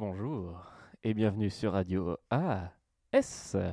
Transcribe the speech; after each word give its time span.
Bonjour 0.00 0.58
et 1.04 1.12
bienvenue 1.12 1.50
sur 1.50 1.72
Radio 1.74 2.16
ASMR, 2.30 3.68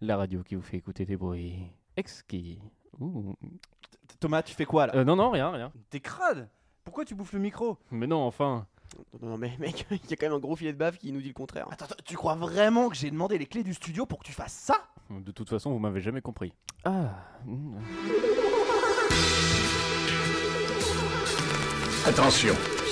la 0.00 0.16
radio 0.16 0.42
qui 0.42 0.54
vous 0.54 0.62
fait 0.62 0.78
écouter 0.78 1.04
des 1.04 1.18
bruits 1.18 1.70
exquis. 1.98 2.62
Ouh. 2.98 3.34
Thomas, 4.18 4.42
tu 4.42 4.54
fais 4.54 4.64
quoi 4.64 4.86
là? 4.86 4.96
Euh, 4.96 5.04
non, 5.04 5.16
non, 5.16 5.28
rien, 5.28 5.50
rien. 5.50 5.70
T'es 5.90 6.00
crade 6.00 6.48
Pourquoi 6.82 7.04
tu 7.04 7.14
bouffes 7.14 7.34
le 7.34 7.40
micro? 7.40 7.76
Mais 7.90 8.06
non, 8.06 8.22
enfin. 8.22 8.66
Non, 9.20 9.32
non, 9.32 9.36
mais 9.36 9.54
mec, 9.58 9.84
il 9.90 10.08
y 10.08 10.14
a 10.14 10.16
quand 10.16 10.28
même 10.28 10.36
un 10.36 10.38
gros 10.38 10.56
filet 10.56 10.72
de 10.72 10.78
bave 10.78 10.96
qui 10.96 11.12
nous 11.12 11.20
dit 11.20 11.28
le 11.28 11.34
contraire. 11.34 11.68
Attends, 11.70 11.84
attends, 11.84 12.02
tu 12.02 12.16
crois 12.16 12.36
vraiment 12.36 12.88
que 12.88 12.96
j'ai 12.96 13.10
demandé 13.10 13.36
les 13.36 13.44
clés 13.44 13.64
du 13.64 13.74
studio 13.74 14.06
pour 14.06 14.20
que 14.20 14.24
tu 14.24 14.32
fasses 14.32 14.54
ça? 14.54 14.76
De 15.10 15.30
toute 15.30 15.50
façon, 15.50 15.72
vous 15.72 15.78
m'avez 15.78 16.00
jamais 16.00 16.22
compris. 16.22 16.54
Ah. 16.84 17.16
Attention, 22.06 22.54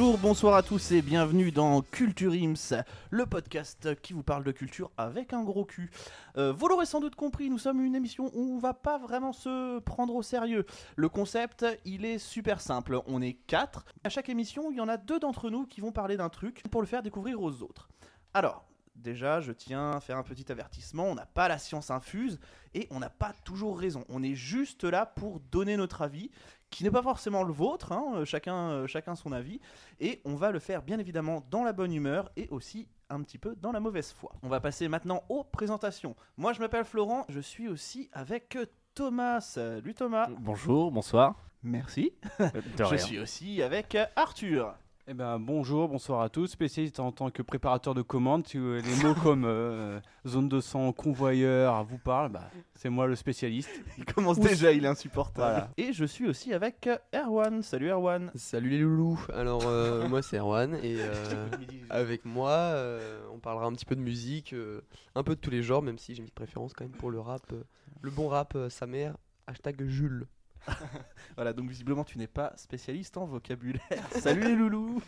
Bonjour, 0.00 0.16
bonsoir 0.16 0.54
à 0.54 0.62
tous 0.62 0.92
et 0.92 1.02
bienvenue 1.02 1.52
dans 1.52 1.82
Culture 1.82 2.32
Ims, 2.32 2.82
le 3.10 3.26
podcast 3.26 4.00
qui 4.00 4.14
vous 4.14 4.22
parle 4.22 4.44
de 4.44 4.50
culture 4.50 4.90
avec 4.96 5.34
un 5.34 5.44
gros 5.44 5.66
cul. 5.66 5.90
Euh, 6.38 6.54
vous 6.54 6.68
l'aurez 6.68 6.86
sans 6.86 7.00
doute 7.00 7.16
compris, 7.16 7.50
nous 7.50 7.58
sommes 7.58 7.84
une 7.84 7.94
émission 7.94 8.30
où 8.32 8.54
on 8.54 8.58
va 8.58 8.72
pas 8.72 8.96
vraiment 8.96 9.34
se 9.34 9.78
prendre 9.80 10.14
au 10.14 10.22
sérieux. 10.22 10.64
Le 10.96 11.10
concept, 11.10 11.66
il 11.84 12.06
est 12.06 12.16
super 12.16 12.62
simple. 12.62 13.02
On 13.06 13.20
est 13.20 13.34
quatre. 13.34 13.84
À 14.02 14.08
chaque 14.08 14.30
émission, 14.30 14.70
il 14.70 14.78
y 14.78 14.80
en 14.80 14.88
a 14.88 14.96
deux 14.96 15.20
d'entre 15.20 15.50
nous 15.50 15.66
qui 15.66 15.82
vont 15.82 15.92
parler 15.92 16.16
d'un 16.16 16.30
truc 16.30 16.62
pour 16.70 16.80
le 16.80 16.86
faire 16.86 17.02
découvrir 17.02 17.42
aux 17.42 17.60
autres. 17.62 17.90
Alors, 18.32 18.69
déjà, 19.00 19.40
je 19.40 19.52
tiens 19.52 19.92
à 19.92 20.00
faire 20.00 20.16
un 20.16 20.22
petit 20.22 20.50
avertissement. 20.50 21.04
On 21.04 21.14
n'a 21.14 21.26
pas 21.26 21.48
la 21.48 21.58
science 21.58 21.90
infuse 21.90 22.38
et 22.74 22.86
on 22.90 22.98
n'a 22.98 23.10
pas 23.10 23.32
toujours 23.44 23.78
raison. 23.78 24.04
On 24.08 24.22
est 24.22 24.34
juste 24.34 24.84
là 24.84 25.06
pour 25.06 25.40
donner 25.40 25.76
notre 25.76 26.02
avis 26.02 26.30
qui 26.70 26.84
n'est 26.84 26.90
pas 26.90 27.02
forcément 27.02 27.42
le 27.42 27.52
vôtre, 27.52 27.92
hein, 27.92 28.12
euh, 28.14 28.24
chacun, 28.24 28.70
euh, 28.70 28.86
chacun 28.86 29.16
son 29.16 29.32
avis, 29.32 29.60
et 29.98 30.20
on 30.24 30.36
va 30.36 30.52
le 30.52 30.60
faire 30.60 30.82
bien 30.82 30.98
évidemment 30.98 31.44
dans 31.50 31.64
la 31.64 31.72
bonne 31.72 31.92
humeur 31.92 32.30
et 32.36 32.48
aussi 32.50 32.88
un 33.08 33.22
petit 33.22 33.38
peu 33.38 33.56
dans 33.56 33.72
la 33.72 33.80
mauvaise 33.80 34.12
foi. 34.12 34.32
On 34.42 34.48
va 34.48 34.60
passer 34.60 34.88
maintenant 34.88 35.24
aux 35.28 35.42
présentations. 35.42 36.14
Moi 36.36 36.52
je 36.52 36.60
m'appelle 36.60 36.84
Florent, 36.84 37.26
je 37.28 37.40
suis 37.40 37.68
aussi 37.68 38.08
avec 38.12 38.56
Thomas. 38.94 39.40
Salut 39.40 39.94
Thomas. 39.94 40.28
Bonjour, 40.38 40.92
bonsoir. 40.92 41.34
Merci. 41.62 42.12
Je 42.38 42.96
suis 42.96 43.18
aussi 43.18 43.62
avec 43.62 43.96
Arthur. 44.16 44.74
Eh 45.08 45.14
ben, 45.14 45.40
bonjour, 45.40 45.88
bonsoir 45.88 46.20
à 46.20 46.28
tous. 46.28 46.46
Spécialiste 46.46 47.00
en 47.00 47.10
tant 47.10 47.30
que 47.30 47.42
préparateur 47.42 47.94
de 47.94 48.02
commandes, 48.02 48.46
si 48.46 48.58
les 48.58 49.02
mots 49.02 49.14
comme 49.22 49.44
euh, 49.44 49.98
zone 50.26 50.48
de 50.48 50.60
sang, 50.60 50.92
convoyeur 50.92 51.82
vous 51.84 51.98
parlent, 51.98 52.30
bah, 52.30 52.48
c'est 52.76 52.90
moi 52.90 53.08
le 53.08 53.16
spécialiste. 53.16 53.70
Il 53.98 54.04
commence 54.04 54.38
déjà, 54.38 54.70
il 54.70 54.84
est 54.84 54.88
insupportable. 54.88 55.50
Voilà. 55.52 55.70
Et 55.78 55.92
je 55.92 56.04
suis 56.04 56.28
aussi 56.28 56.52
avec 56.52 56.86
euh, 56.86 56.96
Erwan. 57.12 57.62
Salut 57.62 57.90
Erwan. 57.90 58.30
Salut 58.36 58.70
les 58.70 58.78
loulous. 58.78 59.18
Alors, 59.34 59.62
euh, 59.66 60.06
moi 60.08 60.22
c'est 60.22 60.38
Erwan 60.38 60.74
et 60.76 60.96
euh, 61.00 61.48
avec 61.88 62.24
moi, 62.24 62.50
euh, 62.50 63.20
on 63.32 63.38
parlera 63.40 63.66
un 63.66 63.72
petit 63.72 63.86
peu 63.86 63.96
de 63.96 64.02
musique, 64.02 64.52
euh, 64.52 64.80
un 65.16 65.24
peu 65.24 65.34
de 65.34 65.40
tous 65.40 65.50
les 65.50 65.62
genres, 65.62 65.82
même 65.82 65.98
si 65.98 66.14
j'ai 66.14 66.18
une 66.20 66.26
petite 66.26 66.36
préférence 66.36 66.72
quand 66.72 66.84
même 66.84 66.92
pour 66.96 67.10
le 67.10 67.18
rap. 67.18 67.42
euh, 67.52 67.64
le 68.02 68.10
bon 68.10 68.28
rap, 68.28 68.54
euh, 68.54 68.68
sa 68.68 68.86
mère. 68.86 69.16
Hashtag 69.48 69.82
Jules. 69.88 70.26
Voilà, 71.36 71.52
donc 71.52 71.68
visiblement 71.70 72.04
tu 72.04 72.18
n'es 72.18 72.26
pas 72.26 72.52
spécialiste 72.56 73.16
en 73.16 73.24
vocabulaire. 73.26 73.80
Salut 74.18 74.42
les 74.42 74.54
loulous 74.56 75.00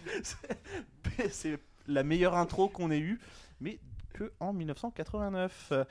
C'est- 1.31 1.59
la 1.89 2.05
meilleure 2.05 2.37
intro 2.37 2.69
qu'on 2.69 2.91
ait 2.91 3.01
eue, 3.01 3.19
mais 3.61 3.81
que 4.15 4.33
en 4.41 4.53
1989. 4.53 5.69
Euh, 5.73 5.85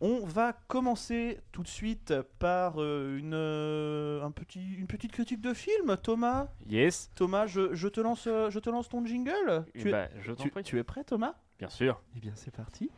On 0.00 0.26
va 0.26 0.52
commencer 0.52 1.40
tout 1.52 1.62
de 1.62 1.68
suite 1.68 2.12
par 2.40 2.80
euh, 2.82 3.16
une, 3.18 3.32
euh, 3.34 4.22
un 4.24 4.30
petit, 4.32 4.74
une 4.74 4.86
petite 4.88 5.12
critique 5.12 5.40
de 5.40 5.54
film. 5.54 5.96
Thomas, 6.02 6.48
Yes. 6.68 7.10
Thomas 7.14 7.46
je, 7.46 7.74
je 7.74 7.88
te, 7.88 8.00
lance, 8.00 8.26
euh, 8.26 8.50
je 8.50 8.58
te 8.58 8.70
lance 8.70 8.88
ton 8.88 9.04
jingle. 9.06 9.64
Eh 9.74 9.80
es, 9.88 9.92
ben, 9.92 10.08
je 10.20 10.32
tu 10.62 10.78
es 10.78 10.84
prêt 10.84 11.04
Thomas? 11.04 11.34
Bien 11.58 11.68
sûr. 11.68 12.02
Eh 12.16 12.20
bien 12.20 12.32
c'est 12.34 12.50
parti. 12.50 12.90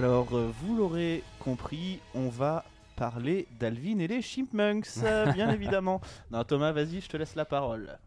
Alors, 0.00 0.34
euh, 0.34 0.50
vous 0.62 0.76
l'aurez 0.76 1.22
compris, 1.40 2.00
on 2.14 2.30
va 2.30 2.64
parler 2.96 3.46
d'Alvin 3.58 3.98
et 3.98 4.08
les 4.08 4.22
Chipmunks, 4.22 4.86
euh, 5.02 5.30
bien 5.34 5.50
évidemment. 5.50 6.00
Non, 6.30 6.42
Thomas, 6.42 6.72
vas-y, 6.72 7.02
je 7.02 7.08
te 7.10 7.18
laisse 7.18 7.34
la 7.34 7.44
parole. 7.44 7.98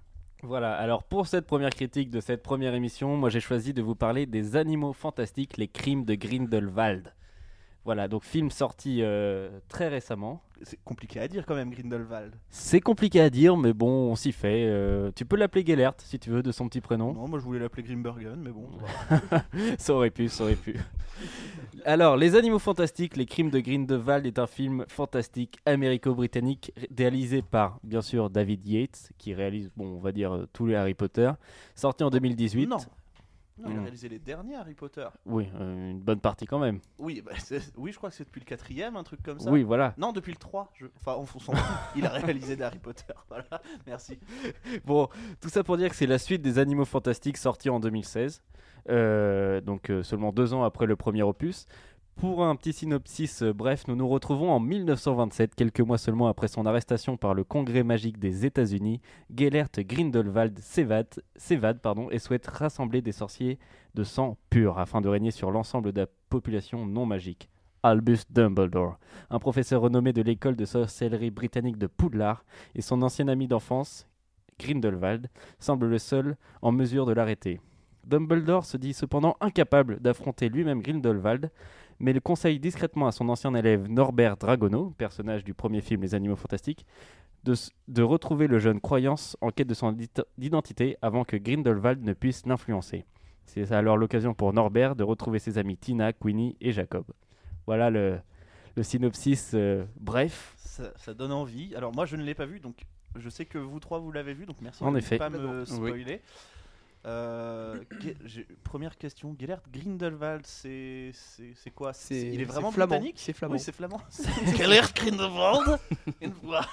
Voilà, 0.41 0.73
alors 0.73 1.03
pour 1.03 1.27
cette 1.27 1.45
première 1.45 1.69
critique 1.69 2.09
de 2.09 2.19
cette 2.19 2.41
première 2.41 2.73
émission, 2.73 3.15
moi 3.15 3.29
j'ai 3.29 3.39
choisi 3.39 3.75
de 3.75 3.83
vous 3.83 3.93
parler 3.93 4.25
des 4.25 4.55
animaux 4.55 4.91
fantastiques, 4.91 5.57
les 5.57 5.67
crimes 5.67 6.03
de 6.03 6.15
Grindelwald. 6.15 7.13
Voilà, 7.85 8.07
donc 8.07 8.23
film 8.23 8.49
sorti 8.49 9.03
euh, 9.03 9.59
très 9.67 9.87
récemment. 9.87 10.41
C'est 10.65 10.79
compliqué 10.83 11.19
à 11.19 11.27
dire 11.27 11.45
quand 11.45 11.55
même, 11.55 11.69
Grindelwald. 11.71 12.33
C'est 12.49 12.79
compliqué 12.81 13.19
à 13.21 13.29
dire, 13.29 13.55
mais 13.57 13.73
bon, 13.73 14.11
on 14.11 14.15
s'y 14.15 14.31
fait. 14.31 14.63
Euh, 14.65 15.11
tu 15.15 15.25
peux 15.25 15.35
l'appeler 15.35 15.65
Gellert 15.65 15.93
si 15.97 16.17
tu 16.19 16.29
veux, 16.29 16.41
de 16.41 16.51
son 16.51 16.67
petit 16.67 16.81
prénom. 16.81 17.13
Non, 17.13 17.27
moi 17.27 17.39
je 17.39 17.43
voulais 17.43 17.59
l'appeler 17.59 17.83
Grimbergen, 17.83 18.37
mais 18.41 18.51
bon. 18.51 18.69
ça 19.77 19.93
aurait 19.93 20.09
pu, 20.09 20.29
ça 20.29 20.43
aurait 20.43 20.55
pu. 20.55 20.77
Alors, 21.85 22.15
Les 22.17 22.35
Animaux 22.35 22.59
Fantastiques, 22.59 23.17
Les 23.17 23.25
Crimes 23.25 23.49
de 23.49 23.59
Grindelwald 23.59 24.25
est 24.25 24.39
un 24.39 24.47
film 24.47 24.85
fantastique 24.87 25.57
américo-britannique 25.65 26.71
ré- 26.77 26.87
réalisé 26.97 27.41
par, 27.41 27.79
bien 27.83 28.01
sûr, 28.01 28.29
David 28.29 28.65
Yates, 28.67 29.11
qui 29.17 29.33
réalise, 29.33 29.69
bon, 29.75 29.97
on 29.97 29.99
va 29.99 30.11
dire, 30.11 30.33
euh, 30.33 30.47
tous 30.53 30.65
les 30.65 30.75
Harry 30.75 30.93
Potter, 30.93 31.29
sorti 31.75 32.03
en 32.03 32.09
2018. 32.09 32.67
Non. 32.67 32.77
Non, 33.57 33.69
il 33.69 33.75
a 33.77 33.79
Mm. 33.79 33.83
réalisé 33.83 34.09
les 34.09 34.19
derniers 34.19 34.55
Harry 34.55 34.73
Potter. 34.73 35.07
Oui, 35.25 35.47
euh, 35.59 35.91
une 35.91 35.99
bonne 35.99 36.19
partie 36.19 36.45
quand 36.47 36.57
même. 36.59 36.79
Oui, 36.97 37.21
bah, 37.21 37.33
oui, 37.77 37.91
je 37.91 37.97
crois 37.97 38.09
que 38.09 38.15
c'est 38.15 38.23
depuis 38.23 38.39
le 38.39 38.45
quatrième, 38.45 38.95
un 38.95 39.03
truc 39.03 39.21
comme 39.21 39.39
ça. 39.39 39.51
Oui, 39.51 39.61
voilà. 39.63 39.93
Non, 39.97 40.11
depuis 40.11 40.31
le 40.31 40.37
3. 40.37 40.71
Je... 40.73 40.87
Enfin, 40.97 41.15
on 41.19 41.25
s'en. 41.39 41.53
Il 41.95 42.05
a 42.05 42.09
réalisé 42.09 42.55
des 42.55 42.63
Harry 42.63 42.79
Potter. 42.79 43.13
Voilà, 43.29 43.61
merci. 43.87 44.19
Bon, 44.85 45.07
tout 45.39 45.49
ça 45.49 45.63
pour 45.63 45.77
dire 45.77 45.89
que 45.89 45.95
c'est 45.95 46.07
la 46.07 46.17
suite 46.17 46.41
des 46.41 46.57
Animaux 46.59 46.85
Fantastiques 46.85 47.37
sorti 47.37 47.69
en 47.69 47.79
2016, 47.79 48.41
euh, 48.89 49.61
donc 49.61 49.89
euh, 49.89 50.03
seulement 50.03 50.31
deux 50.31 50.53
ans 50.53 50.63
après 50.63 50.85
le 50.85 50.95
premier 50.95 51.23
opus. 51.23 51.65
Pour 52.15 52.45
un 52.45 52.55
petit 52.55 52.73
synopsis 52.73 53.41
euh, 53.41 53.53
bref, 53.53 53.87
nous 53.87 53.95
nous 53.95 54.07
retrouvons 54.07 54.51
en 54.51 54.59
1927, 54.59 55.55
quelques 55.55 55.81
mois 55.81 55.97
seulement 55.97 56.27
après 56.27 56.47
son 56.47 56.65
arrestation 56.65 57.17
par 57.17 57.33
le 57.33 57.43
Congrès 57.43 57.83
magique 57.83 58.19
des 58.19 58.45
États-Unis. 58.45 59.01
Gellert 59.35 59.69
Grindelwald 59.77 60.57
s'évade, 60.59 61.07
et 62.11 62.19
souhaite 62.19 62.47
rassembler 62.47 63.01
des 63.01 63.11
sorciers 63.11 63.59
de 63.95 64.03
sang 64.03 64.37
pur 64.49 64.79
afin 64.79 65.01
de 65.01 65.09
régner 65.09 65.31
sur 65.31 65.51
l'ensemble 65.51 65.91
de 65.91 66.01
la 66.01 66.07
population 66.29 66.85
non 66.85 67.05
magique. 67.05 67.49
Albus 67.81 68.19
Dumbledore, 68.29 68.97
un 69.29 69.39
professeur 69.39 69.81
renommé 69.81 70.13
de 70.13 70.21
l'école 70.21 70.55
de 70.55 70.63
sorcellerie 70.63 71.31
britannique 71.31 71.77
de 71.77 71.87
Poudlard, 71.87 72.45
et 72.75 72.81
son 72.81 73.01
ancien 73.01 73.27
ami 73.27 73.47
d'enfance, 73.47 74.07
Grindelwald, 74.59 75.27
semble 75.59 75.87
le 75.87 75.97
seul 75.97 76.37
en 76.61 76.71
mesure 76.71 77.05
de 77.05 77.11
l'arrêter. 77.11 77.59
Dumbledore 78.05 78.65
se 78.65 78.77
dit 78.77 78.93
cependant 78.93 79.37
incapable 79.39 79.99
d'affronter 79.99 80.49
lui-même 80.49 80.81
Grindelwald, 80.81 81.51
mais 81.99 82.13
le 82.13 82.19
conseille 82.19 82.59
discrètement 82.59 83.07
à 83.07 83.11
son 83.11 83.29
ancien 83.29 83.53
élève 83.55 83.87
Norbert 83.89 84.37
Dragono, 84.37 84.91
personnage 84.97 85.43
du 85.43 85.53
premier 85.53 85.81
film 85.81 86.01
Les 86.01 86.15
Animaux 86.15 86.35
Fantastiques, 86.35 86.85
de, 87.43 88.01
retrouver 88.01 88.47
le 88.47 88.59
jeune 88.59 88.79
croyance 88.79 89.35
en 89.41 89.49
quête 89.49 89.67
de 89.67 89.73
son 89.73 89.91
ident- 89.93 90.23
identité 90.37 90.97
avant 91.01 91.25
que 91.25 91.35
Grindelwald 91.35 92.01
ne 92.03 92.13
puisse 92.13 92.45
l'influencer. 92.45 93.05
C'est 93.45 93.69
alors 93.73 93.97
l'occasion 93.97 94.33
pour 94.33 94.53
Norbert 94.53 94.95
de 94.95 95.03
retrouver 95.03 95.39
ses 95.39 95.57
amis 95.57 95.75
Tina, 95.77 96.13
Queenie 96.13 96.55
et 96.61 96.71
Jacob. 96.71 97.03
Voilà 97.67 97.89
le, 97.89 98.19
le 98.77 98.83
synopsis 98.83 99.51
euh, 99.53 99.83
bref. 99.99 100.53
Ça, 100.57 100.93
ça 100.95 101.13
donne 101.13 101.33
envie. 101.33 101.75
Alors, 101.75 101.93
moi, 101.93 102.05
je 102.05 102.15
ne 102.15 102.23
l'ai 102.23 102.33
pas 102.33 102.45
vu, 102.45 102.61
donc 102.61 102.83
je 103.17 103.29
sais 103.29 103.45
que 103.45 103.57
vous 103.57 103.79
trois, 103.81 103.99
vous 103.99 104.11
l'avez 104.13 104.33
vu, 104.33 104.45
donc 104.45 104.55
merci 104.61 104.81
En 104.83 104.93
de 104.93 104.97
effet. 104.99 105.15
ne 105.15 105.19
pas 105.19 105.29
me 105.29 105.63
Oui. 105.81 106.05
Euh, 107.05 107.79
première 108.63 108.97
question, 108.97 109.35
Gellert 109.37 109.61
Grindelwald, 109.71 110.45
c'est 110.45 111.11
quoi? 111.75 111.93
C'est 111.93 112.21
Il 112.21 112.41
est 112.41 112.45
vraiment 112.45 112.71
flamand. 112.71 112.89
britannique? 112.95 113.15
C'est 113.19 113.33
flamand. 113.33 113.53
Oui, 113.55 113.59
c'est 113.59 113.75
flamand. 113.75 114.01
Gellert 114.57 114.93
Grindelwald? 114.93 115.79
Une 116.21 116.31
voix. 116.31 116.65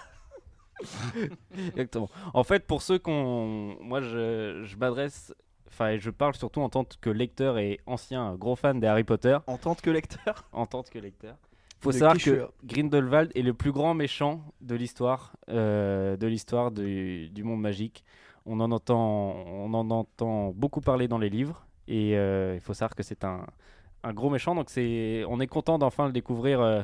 Exactement. 1.57 2.09
En 2.33 2.45
fait, 2.45 2.67
pour 2.67 2.83
ceux 2.83 2.99
qu'on. 2.99 3.77
Moi, 3.81 4.01
je, 4.01 4.63
je 4.65 4.77
m'adresse. 4.77 5.35
Enfin, 5.69 5.97
je 5.99 6.11
parle 6.11 6.35
surtout 6.35 6.61
en 6.61 6.69
tant 6.69 6.85
que 7.01 7.11
lecteur 7.11 7.59
et 7.59 7.81
ancien 7.87 8.35
gros 8.35 8.57
fan 8.57 8.81
des 8.81 8.87
Harry 8.87 9.05
Potter. 9.05 9.39
En 9.47 9.57
tant 9.57 9.75
que 9.75 9.91
lecteur? 9.91 10.49
En 10.53 10.67
tant 10.67 10.83
que 10.83 10.99
lecteur. 10.99 11.37
Faut 11.81 11.91
Le 11.93 11.99
savoir 11.99 12.15
que 12.15 12.19
quicheur. 12.19 12.53
Grindelwald 12.65 13.31
est 13.35 13.43
le 13.43 13.55
plus 13.55 13.73
grand 13.73 13.95
méchant 13.95 14.45
de 14.61 14.75
l'histoire, 14.75 15.33
euh, 15.49 16.17
de 16.17 16.27
l'histoire 16.27 16.71
du, 16.71 17.31
du 17.31 17.43
monde 17.45 17.61
magique. 17.61 18.05
On 18.47 18.61
en 18.61 18.73
entend, 18.73 19.35
on 19.47 19.73
en 19.75 19.91
entend 19.91 20.51
beaucoup 20.51 20.81
parler 20.81 21.09
dans 21.09 21.19
les 21.19 21.31
livres, 21.31 21.67
et 21.89 22.17
euh, 22.17 22.55
il 22.55 22.61
faut 22.61 22.75
savoir 22.75 22.95
que 22.95 23.03
c'est 23.03 23.25
un, 23.25 23.47
un 24.03 24.13
gros 24.13 24.31
méchant. 24.31 24.55
Donc 24.55 24.71
c'est, 24.71 25.25
on 25.29 25.41
est 25.41 25.47
content 25.47 25.79
d'enfin 25.79 26.07
le 26.07 26.13
découvrir 26.13 26.61
euh, 26.61 26.83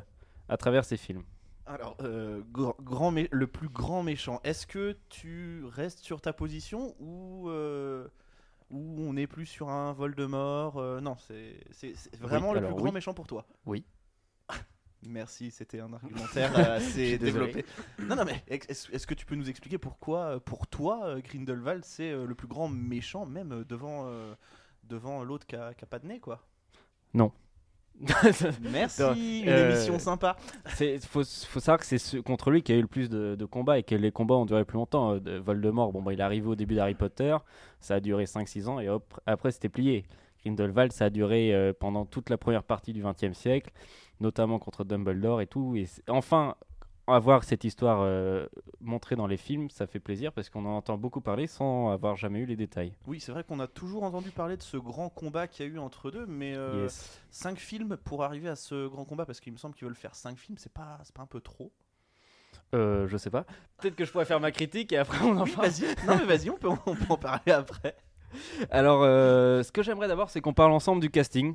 à 0.48 0.56
travers 0.56 0.84
ces 0.84 0.96
films. 0.96 1.24
Alors, 1.66 1.96
euh, 2.02 2.42
gr- 2.52 2.76
grand 2.82 3.12
le 3.30 3.46
plus 3.46 3.68
grand 3.68 4.02
méchant, 4.02 4.40
est-ce 4.44 4.66
que 4.66 4.96
tu 5.08 5.64
restes 5.64 5.98
sur 5.98 6.20
ta 6.20 6.32
position 6.32 6.94
ou, 7.00 7.50
ou 8.70 8.96
on 8.98 9.16
est 9.16 9.26
plus 9.26 9.46
sur 9.46 9.68
un 9.68 9.92
Voldemort 9.92 10.78
euh, 10.78 11.00
Non, 11.00 11.16
c'est 11.18 11.56
vraiment 12.20 12.52
le 12.52 12.60
plus 12.60 12.74
grand 12.74 12.92
méchant 12.92 13.14
pour 13.14 13.26
toi? 13.26 13.46
Oui. 13.66 13.84
Merci, 15.08 15.50
c'était 15.50 15.80
un 15.80 15.92
argumentaire 15.92 16.56
assez 16.58 17.18
développé. 17.18 17.64
Non, 17.98 18.16
non, 18.16 18.24
mais 18.24 18.42
est-ce 18.48 19.06
que 19.06 19.14
tu 19.14 19.26
peux 19.26 19.34
nous 19.36 19.48
expliquer 19.48 19.78
pourquoi, 19.78 20.18
euh, 20.36 20.38
pour 20.40 20.66
toi, 20.66 21.06
euh, 21.06 21.20
Grindelwald, 21.20 21.84
c'est 21.84 22.10
euh, 22.10 22.26
le 22.26 22.34
plus 22.34 22.48
grand 22.48 22.68
méchant, 22.68 23.26
même 23.26 23.64
devant, 23.68 24.06
euh, 24.06 24.34
devant 24.84 25.24
l'autre 25.24 25.46
qui 25.46 25.56
a, 25.56 25.74
qui 25.74 25.84
a 25.84 25.86
pas 25.86 25.98
de 25.98 26.06
nez, 26.06 26.20
quoi? 26.20 26.42
Merci, 28.60 29.00
Non, 29.02 29.14
une 29.14 29.48
euh, 29.48 29.70
émission 29.70 29.98
sympa. 29.98 30.36
C'est 30.74 30.98
faut, 31.06 31.22
faut 31.24 31.60
savoir 31.60 31.78
que 31.78 31.86
c'est 31.86 31.96
ce- 31.96 32.18
contre 32.18 32.50
lui 32.50 32.62
qu'il 32.62 32.74
y 32.74 32.76
a 32.76 32.78
eu 32.78 32.82
le 32.82 32.88
plus 32.88 33.08
de, 33.08 33.36
de 33.36 33.44
combats 33.46 33.78
et 33.78 33.82
que 33.84 33.94
les 33.94 34.12
combats 34.12 34.34
ont 34.34 34.44
duré 34.44 34.66
plus 34.66 34.76
longtemps. 34.76 35.14
Euh, 35.14 35.20
de- 35.20 35.38
Voldemort, 35.38 35.92
bon, 35.92 36.02
bah, 36.02 36.12
il 36.12 36.20
est 36.20 36.22
arrivé 36.22 36.46
au 36.46 36.54
début 36.54 36.74
d'Harry 36.74 36.94
Potter, 36.94 37.34
ça 37.80 37.94
a 37.94 38.00
duré 38.00 38.24
5-6 38.26 38.68
ans 38.68 38.80
et 38.80 38.88
hop, 38.90 39.18
après 39.24 39.50
c'était 39.50 39.70
plié. 39.70 40.04
Grindelwald, 40.44 40.92
ça 40.92 41.06
a 41.06 41.10
duré 41.10 41.72
pendant 41.80 42.04
toute 42.04 42.28
la 42.30 42.36
première 42.38 42.62
partie 42.62 42.92
du 42.92 43.02
XXe 43.02 43.32
siècle, 43.36 43.72
notamment 44.20 44.58
contre 44.58 44.84
Dumbledore 44.84 45.40
et 45.40 45.46
tout. 45.46 45.74
Et 45.76 45.86
enfin, 46.08 46.54
avoir 47.06 47.44
cette 47.44 47.62
histoire 47.64 48.00
euh, 48.02 48.46
montrée 48.80 49.14
dans 49.14 49.26
les 49.28 49.36
films, 49.36 49.70
ça 49.70 49.86
fait 49.86 50.00
plaisir 50.00 50.32
parce 50.32 50.50
qu'on 50.50 50.64
en 50.66 50.76
entend 50.76 50.96
beaucoup 50.98 51.20
parler 51.20 51.46
sans 51.46 51.90
avoir 51.90 52.16
jamais 52.16 52.40
eu 52.40 52.46
les 52.46 52.56
détails. 52.56 52.94
Oui, 53.06 53.20
c'est 53.20 53.30
vrai 53.32 53.44
qu'on 53.44 53.60
a 53.60 53.66
toujours 53.68 54.02
entendu 54.02 54.30
parler 54.30 54.56
de 54.56 54.62
ce 54.62 54.76
grand 54.76 55.08
combat 55.08 55.46
qu'il 55.46 55.64
y 55.66 55.68
a 55.68 55.72
eu 55.72 55.78
entre 55.78 56.10
deux, 56.10 56.26
mais 56.26 56.54
euh, 56.56 56.84
Yes. 56.84 57.20
cinq 57.30 57.58
films 57.58 57.96
pour 58.04 58.24
arriver 58.24 58.48
à 58.48 58.56
ce 58.56 58.88
grand 58.88 59.04
combat, 59.04 59.24
parce 59.24 59.38
qu'il 59.40 59.52
me 59.52 59.58
semble 59.58 59.74
qu'ils 59.76 59.86
veulent 59.86 59.94
faire 59.94 60.14
cinq 60.16 60.36
films, 60.38 60.58
c'est 60.58 60.72
pas, 60.72 60.98
pas 61.14 61.22
un 61.22 61.26
peu 61.26 61.40
trop? 61.40 61.70
Euh, 62.74 63.06
je 63.06 63.16
sais 63.16 63.30
pas. 63.30 63.44
Peut-être 63.78 63.94
que 63.94 64.04
je 64.04 64.10
pourrais 64.10 64.24
faire 64.24 64.40
ma 64.40 64.50
critique 64.50 64.92
et 64.92 64.96
après 64.98 65.24
on 65.24 65.36
en 65.36 65.44
Oui, 65.44 65.52
parle. 65.54 65.68
non 66.06 66.16
mais 66.16 66.24
vas-y, 66.24 66.50
on 66.50 66.56
peut, 66.56 66.68
on 66.68 66.94
peut 66.96 67.04
en 67.10 67.16
parler 67.16 67.52
après. 67.52 67.94
Alors, 68.70 69.02
euh, 69.04 69.62
ce 69.62 69.70
que 69.70 69.82
j'aimerais 69.82 70.08
d'abord, 70.08 70.30
c'est 70.30 70.40
qu'on 70.40 70.52
parle 70.52 70.72
ensemble 70.72 71.00
du 71.00 71.08
casting. 71.10 71.54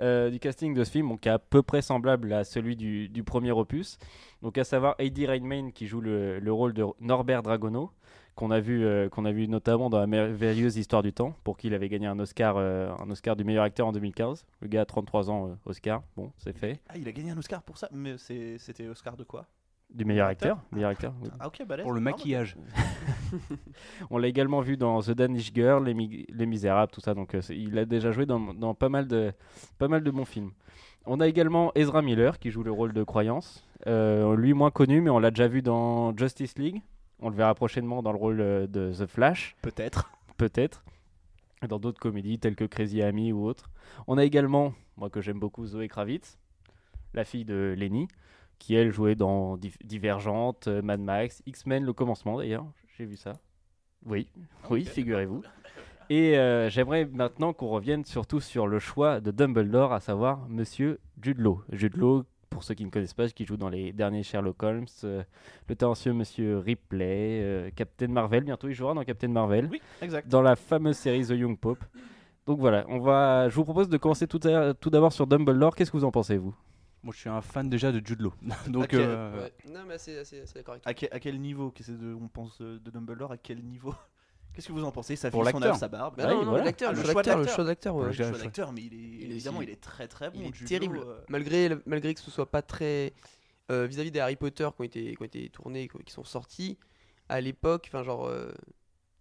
Euh, 0.00 0.30
du 0.30 0.38
casting 0.38 0.74
de 0.74 0.84
ce 0.84 0.90
film, 0.90 1.08
donc, 1.08 1.20
qui 1.20 1.28
est 1.28 1.32
à 1.32 1.38
peu 1.38 1.62
près 1.62 1.80
semblable 1.80 2.32
à 2.32 2.44
celui 2.44 2.76
du, 2.76 3.22
premier 3.24 3.52
opus. 3.52 3.98
Donc, 4.42 4.58
à 4.58 4.64
savoir 4.64 4.94
Heidi 4.98 5.26
Redmayne 5.26 5.72
qui 5.72 5.86
joue 5.86 6.00
le, 6.00 6.38
le 6.38 6.52
rôle 6.52 6.74
de 6.74 6.84
Norbert 7.00 7.42
Dragono, 7.42 7.90
qu'on 8.34 8.50
a, 8.50 8.60
vu, 8.60 8.84
euh, 8.84 9.08
a 9.08 9.32
vu 9.32 9.48
notamment 9.48 9.88
dans 9.88 9.98
La 9.98 10.06
merveilleuse 10.06 10.76
histoire 10.76 11.02
du 11.02 11.12
temps, 11.12 11.34
pour 11.42 11.56
qui 11.56 11.68
il 11.68 11.74
avait 11.74 11.88
gagné 11.88 12.06
un 12.06 12.18
Oscar, 12.18 12.56
euh, 12.58 12.92
un 12.98 13.08
Oscar 13.10 13.34
du 13.34 13.44
meilleur 13.44 13.64
acteur 13.64 13.86
en 13.86 13.92
2015. 13.92 14.44
Le 14.60 14.68
gars 14.68 14.82
a 14.82 14.84
33 14.84 15.30
ans, 15.30 15.56
Oscar. 15.64 16.02
Bon, 16.16 16.30
c'est 16.36 16.56
fait. 16.56 16.80
Ah, 16.88 16.98
il 16.98 17.08
a 17.08 17.12
gagné 17.12 17.30
un 17.30 17.38
Oscar 17.38 17.62
pour 17.62 17.78
ça, 17.78 17.88
mais 17.92 18.16
c'était 18.18 18.86
Oscar 18.88 19.16
de 19.16 19.24
quoi? 19.24 19.46
Du 19.94 20.04
meilleur 20.04 20.26
Acteur 20.28 20.56
acteur, 20.58 20.68
meilleur 20.72 20.90
acteur 20.90 21.14
oui. 21.22 21.30
Ah. 21.40 21.48
Pour 21.82 21.92
le 21.92 22.00
maquillage. 22.00 22.56
On 24.10 24.18
l'a 24.18 24.28
également 24.28 24.60
vu 24.60 24.76
dans 24.76 25.00
The 25.00 25.12
Danish 25.12 25.52
Girl, 25.54 25.84
Les, 25.84 25.94
Mi- 25.94 26.26
Les 26.28 26.44
Misérables, 26.46 26.92
tout 26.92 27.00
ça. 27.00 27.14
Donc, 27.14 27.34
euh, 27.34 27.40
il 27.50 27.78
a 27.78 27.84
déjà 27.84 28.10
joué 28.12 28.26
dans, 28.26 28.52
dans 28.52 28.74
pas, 28.74 28.88
mal 28.88 29.06
de, 29.06 29.32
pas 29.78 29.88
mal 29.88 30.02
de 30.02 30.10
bons 30.10 30.24
films. 30.24 30.50
On 31.06 31.20
a 31.20 31.28
également 31.28 31.72
Ezra 31.74 32.02
Miller 32.02 32.38
qui 32.38 32.50
joue 32.50 32.62
le 32.62 32.72
rôle 32.72 32.92
de 32.92 33.04
Croyance. 33.04 33.64
Euh, 33.86 34.36
lui, 34.36 34.52
moins 34.52 34.70
connu, 34.70 35.00
mais 35.00 35.10
on 35.10 35.18
l'a 35.18 35.30
déjà 35.30 35.48
vu 35.48 35.62
dans 35.62 36.14
Justice 36.16 36.58
League. 36.58 36.82
On 37.20 37.30
le 37.30 37.36
verra 37.36 37.54
prochainement 37.54 38.02
dans 38.02 38.12
le 38.12 38.18
rôle 38.18 38.40
euh, 38.40 38.66
de 38.66 38.92
The 38.92 39.06
Flash, 39.06 39.56
Peut-être. 39.62 40.10
peut-être. 40.36 40.84
Dans 41.66 41.78
d'autres 41.78 42.00
comédies 42.00 42.38
telles 42.38 42.56
que 42.56 42.64
Crazy 42.64 43.02
Amy 43.02 43.32
ou 43.32 43.46
autres. 43.46 43.70
On 44.06 44.18
a 44.18 44.24
également, 44.24 44.74
moi 44.98 45.08
que 45.08 45.22
j'aime 45.22 45.38
beaucoup, 45.38 45.64
Zoé 45.64 45.88
Kravitz, 45.88 46.38
la 47.14 47.24
fille 47.24 47.46
de 47.46 47.74
Lenny, 47.78 48.08
qui 48.58 48.74
elle 48.74 48.92
jouait 48.92 49.14
dans 49.14 49.56
Di- 49.56 49.72
Divergente, 49.84 50.68
euh, 50.68 50.82
Mad 50.82 51.00
Max, 51.00 51.42
X-Men, 51.46 51.84
le 51.84 51.92
commencement 51.92 52.38
d'ailleurs. 52.38 52.64
J'ai 52.96 53.04
vu 53.04 53.16
ça. 53.16 53.34
Oui, 54.04 54.28
oui, 54.70 54.84
figurez-vous. 54.84 55.42
Et 56.08 56.38
euh, 56.38 56.70
j'aimerais 56.70 57.04
maintenant 57.06 57.52
qu'on 57.52 57.68
revienne 57.68 58.04
surtout 58.04 58.40
sur 58.40 58.66
le 58.68 58.78
choix 58.78 59.20
de 59.20 59.30
Dumbledore, 59.32 59.92
à 59.92 60.00
savoir 60.00 60.46
Monsieur 60.48 61.00
Jude 61.20 61.40
Law. 61.40 61.62
Jude 61.72 61.96
Law, 61.96 62.24
pour 62.48 62.62
ceux 62.62 62.74
qui 62.74 62.84
ne 62.84 62.90
connaissent 62.90 63.12
pas, 63.14 63.28
qui 63.28 63.44
joue 63.44 63.56
dans 63.56 63.68
les 63.68 63.92
derniers 63.92 64.22
Sherlock 64.22 64.62
Holmes, 64.62 64.86
euh, 65.02 65.24
le 65.68 65.74
talentueux 65.74 66.12
Monsieur 66.12 66.58
Ripley, 66.58 67.40
euh, 67.42 67.70
Captain 67.74 68.06
Marvel, 68.06 68.44
bientôt 68.44 68.68
il 68.68 68.74
jouera 68.74 68.94
dans 68.94 69.02
Captain 69.02 69.26
Marvel, 69.28 69.68
Oui, 69.70 69.82
exact. 70.00 70.28
dans 70.28 70.42
la 70.42 70.54
fameuse 70.54 70.96
série 70.96 71.26
The 71.26 71.30
Young 71.30 71.58
Pope. 71.58 71.84
Donc 72.46 72.60
voilà, 72.60 72.84
on 72.88 73.00
va, 73.00 73.48
je 73.48 73.56
vous 73.56 73.64
propose 73.64 73.88
de 73.88 73.96
commencer 73.96 74.28
tout, 74.28 74.38
à- 74.46 74.72
tout 74.74 74.90
d'abord 74.90 75.12
sur 75.12 75.26
Dumbledore. 75.26 75.74
Qu'est-ce 75.74 75.90
que 75.90 75.96
vous 75.96 76.04
en 76.04 76.12
pensez, 76.12 76.36
vous? 76.36 76.54
Moi, 77.06 77.14
je 77.14 77.20
suis 77.20 77.28
un 77.28 77.40
fan 77.40 77.70
déjà 77.70 77.92
de 77.92 78.04
Jude 78.04 78.20
Law. 78.20 78.34
Donc, 78.66 78.92
euh, 78.92 79.44
Ouais. 79.44 79.52
Non, 79.72 79.84
mais 79.86 79.96
d'accord 79.96 80.40
avec 80.50 80.64
toi. 80.64 80.90
À, 80.90 80.92
que- 80.92 81.06
à 81.14 81.20
quel 81.20 81.40
niveau 81.40 81.70
qu'est-ce 81.70 81.92
que 81.92 82.14
on 82.20 82.26
pense 82.26 82.60
de 82.60 82.78
Dumbledore 82.90 83.30
À 83.30 83.36
quel 83.38 83.62
niveau? 83.62 83.94
Qu'est-ce 84.54 84.66
que 84.68 84.72
vous 84.72 84.82
en 84.84 84.90
pensez? 84.90 85.14
Pour 85.30 85.44
fille, 85.44 85.52
son 85.52 85.58
l'acteur. 85.58 85.74
âge, 85.74 85.78
sa 85.80 85.86
barbe. 85.88 86.16
Bah 86.16 86.26
non, 86.28 86.38
non, 86.44 86.50
voilà. 86.50 86.64
l'acteur, 86.64 86.88
Ah, 86.90 86.94
le 86.94 87.02
le 87.02 87.04
choix 87.12 87.22
d'acteur, 87.22 87.38
le 87.38 87.46
choix 87.46 87.64
d'acteur, 87.64 87.94
ouais. 87.94 88.00
Ouais, 88.00 88.06
Le 88.08 88.12
j'ai- 88.12 88.24
choix 88.24 88.38
d'acteur, 88.38 88.72
mais 88.72 88.80
il 88.84 88.94
est, 88.94 88.96
Il 88.96 89.22
est- 89.30 89.34
évidemment, 89.34 89.62
il- 89.62 89.68
est 89.70 89.80
très 89.80 90.08
très 90.08 90.30
bon. 90.30 90.38
Il 90.40 90.46
est 90.46 90.54
Jude 90.54 90.66
terrible. 90.66 90.96
Law, 90.96 91.08
euh. 91.08 91.20
Malgré, 91.28 91.68
le- 91.68 91.82
malgré 91.86 92.12
que 92.14 92.20
ce 92.20 92.30
soit 92.32 92.50
pas 92.50 92.62
très. 92.62 93.12
euh, 93.70 93.86
Vis-à-vis 93.86 94.10
des 94.10 94.18
Harry 94.18 94.34
Potter 94.36 94.66
qui 94.74 94.80
ont 94.80 94.84
été, 94.84 95.14
qui 95.14 95.22
ont 95.22 95.26
été 95.26 95.48
tournés, 95.50 95.88
qui 95.88 96.12
sont 96.12 96.24
sortis, 96.24 96.76
à 97.28 97.40
l'époque, 97.40 97.84
enfin, 97.88 98.02
genre. 98.02 98.26
euh, 98.26 98.50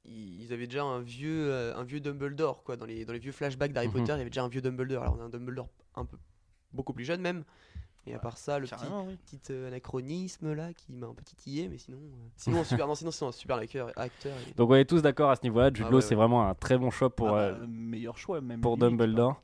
ils 0.05 0.53
avaient 0.53 0.67
déjà 0.67 0.83
un 0.83 1.01
vieux, 1.01 1.51
euh, 1.51 1.75
un 1.75 1.83
vieux 1.83 1.99
Dumbledore, 1.99 2.63
quoi. 2.63 2.77
Dans 2.77 2.85
les, 2.85 3.05
dans 3.05 3.13
les 3.13 3.19
vieux 3.19 3.31
flashbacks 3.31 3.73
d'Harry 3.73 3.87
Mhm. 3.87 3.93
Potter, 3.93 4.13
il 4.13 4.17
y 4.17 4.21
avait 4.21 4.29
déjà 4.29 4.43
un 4.43 4.47
vieux 4.49 4.61
Dumbledore. 4.61 5.03
Alors, 5.03 5.17
on 5.17 5.21
a 5.21 5.25
un 5.25 5.29
Dumbledore 5.29 5.67
un 5.95 6.05
peu. 6.05 6.17
Beaucoup 6.75 6.93
plus 6.93 7.05
jeune, 7.05 7.21
même. 7.21 7.43
Et 8.07 8.13
à 8.13 8.19
part 8.19 8.37
ça, 8.37 8.59
le 8.59 8.65
petit, 8.67 8.75
Carrément, 8.75 9.05
oui. 9.07 9.17
petit 9.25 9.39
euh, 9.51 9.67
anachronisme 9.67 10.53
là 10.53 10.71
qui 10.73 10.93
m'a 10.93 11.07
un 11.07 11.13
peu 11.15 11.23
titillé, 11.23 11.67
mais 11.67 11.79
sinon. 11.79 11.97
euh, 11.97 12.27
sinon, 12.35 12.63
super, 12.63 12.87
non, 12.87 12.93
sinon, 12.93 13.09
c'est 13.09 13.25
un 13.25 13.31
super 13.31 13.55
acteur. 13.57 13.91
acteur 13.95 14.37
et- 14.47 14.53
Donc 14.53 14.69
on 14.69 14.75
est 14.75 14.85
tous 14.85 15.01
d'accord 15.01 15.31
à 15.31 15.35
ce 15.35 15.41
niveau-là. 15.41 15.71
Jude 15.73 15.85
Ah 15.87 15.89
Law, 15.89 15.95
ouais, 15.97 16.01
c'est 16.03 16.09
ouais. 16.09 16.15
vraiment 16.15 16.47
un 16.47 16.53
très 16.53 16.77
bon 16.77 16.91
choix 16.91 17.09
pour, 17.09 17.29
Ah 17.29 17.39
euh, 17.39 17.51
bah, 17.53 17.65
meilleur 17.67 18.15
choix 18.17 18.41
même. 18.41 18.61
pour 18.61 18.75
limite, 18.77 18.91
Dumbledore. 18.99 19.41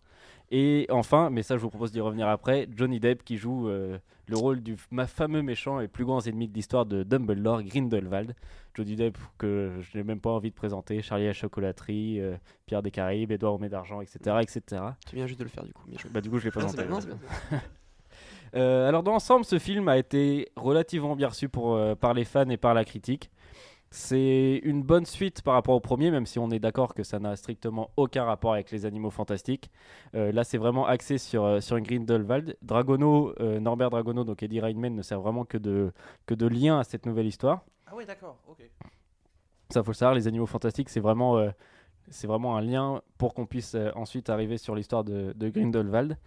Et 0.52 0.86
enfin, 0.90 1.30
mais 1.30 1.44
ça 1.44 1.56
je 1.56 1.62
vous 1.62 1.70
propose 1.70 1.92
d'y 1.94 2.02
revenir 2.02 2.28
après, 2.28 2.68
Johnny 2.76 3.00
Depp 3.00 3.24
qui 3.24 3.38
joue 3.38 3.70
euh, 3.70 3.98
le 4.28 4.38
rôle 4.38 4.62
du 4.62 4.76
ma 4.92 5.08
fameux 5.08 5.42
méchant 5.42 5.80
et 5.80 5.88
plus 5.88 6.04
grand 6.04 6.26
ennemi 6.28 6.50
de 6.50 6.54
l'histoire 6.54 6.86
de 6.86 7.04
Dumbledore, 7.04 7.64
Grindelwald. 7.64 8.36
Johnny 8.74 8.96
Depp 8.98 9.18
que 9.38 9.72
je 9.80 9.98
n'ai 9.98 10.04
même 10.04 10.20
pas 10.20 10.30
envie 10.30 10.50
de 10.50 10.56
présenter, 10.56 11.02
Charlie 11.02 11.26
la 11.26 11.34
chocolaterie, 11.34 12.20
euh, 12.20 12.36
Pierre 12.66 12.82
des 12.82 12.92
Caraïbes, 12.92 13.32
Édouard 13.32 13.56
Homé 13.56 13.70
d'argent, 13.70 14.02
etc., 14.02 14.38
etc. 14.42 14.84
Tu 15.08 15.16
viens 15.16 15.28
juste 15.28 15.40
de 15.40 15.46
le 15.46 15.50
faire 15.50 15.64
du 15.64 15.72
coup. 15.72 15.84
bien. 15.88 15.98
Bah 16.12 16.20
du 16.20 16.30
coup 16.30 16.38
je 16.38 16.46
l'ai 16.46 16.52
présenté. 16.52 16.86
non. 16.86 17.00
Euh, 18.54 18.90
alors 18.90 19.02
dans 19.02 19.14
l'ensemble, 19.14 19.46
ce 19.46 19.60
film 19.60 19.88
a 19.88 19.98
été 19.98 20.50
relativement 20.58 21.16
bien 21.16 21.30
reçu 21.30 21.48
pour, 21.48 21.76
euh, 21.76 21.96
par 21.96 22.14
les 22.14 22.26
fans 22.26 22.50
et 22.50 22.58
par 22.58 22.74
la 22.74 22.84
critique. 22.84 23.30
C'est 23.94 24.62
une 24.64 24.84
bonne 24.84 25.06
suite 25.06 25.42
par 25.42 25.54
rapport 25.54 25.76
au 25.76 25.82
premier, 25.82 26.12
même 26.12 26.26
si 26.26 26.40
on 26.40 26.50
est 26.50 26.60
d'accord 26.60 26.94
que 26.94 27.04
ça 27.04 27.20
n'a 27.20 27.36
strictement 27.36 27.92
aucun 27.98 28.24
rapport 28.24 28.54
avec 28.54 28.72
les 28.72 28.86
animaux 28.86 29.10
fantastiques. 29.10 29.70
Euh, 30.16 30.32
là, 30.32 30.46
c'est 30.46 30.58
vraiment 30.58 30.86
axé 30.88 31.18
sur, 31.18 31.44
euh, 31.44 31.60
sur 31.60 31.78
Grindelwald. 31.82 32.56
Dragono, 32.62 33.34
euh, 33.42 33.60
Norbert 33.60 33.90
Dragono, 33.90 34.24
donc 34.24 34.44
Eddie 34.44 34.62
Redmayne, 34.62 34.96
ne 34.96 35.02
sert 35.02 35.20
vraiment 35.20 35.44
que 35.44 35.58
de, 35.58 35.92
que 36.26 36.34
de 36.34 36.48
lien 36.48 36.80
à 36.80 36.86
cette 36.86 37.06
nouvelle 37.06 37.28
histoire. 37.28 37.66
Ah 37.86 37.94
ouais, 37.96 38.06
d'accord. 38.06 38.38
Ok. 38.48 38.64
Ça, 39.72 39.84
faut 39.84 39.92
le 39.92 39.96
savoir, 39.96 40.16
les 40.16 40.28
animaux 40.28 40.46
fantastiques, 40.46 40.88
c'est 40.88 41.02
vraiment, 41.02 41.38
euh, 41.38 41.50
c'est 42.10 42.28
vraiment 42.28 42.56
un 42.56 42.62
lien 42.62 43.02
pour 43.18 43.34
qu'on 43.34 43.46
puisse 43.46 43.76
ensuite 43.96 44.30
arriver 44.30 44.58
sur 44.58 44.74
l'histoire 44.74 45.04
de, 45.04 45.34
de 45.36 45.50
Grindelwald. 45.50 46.18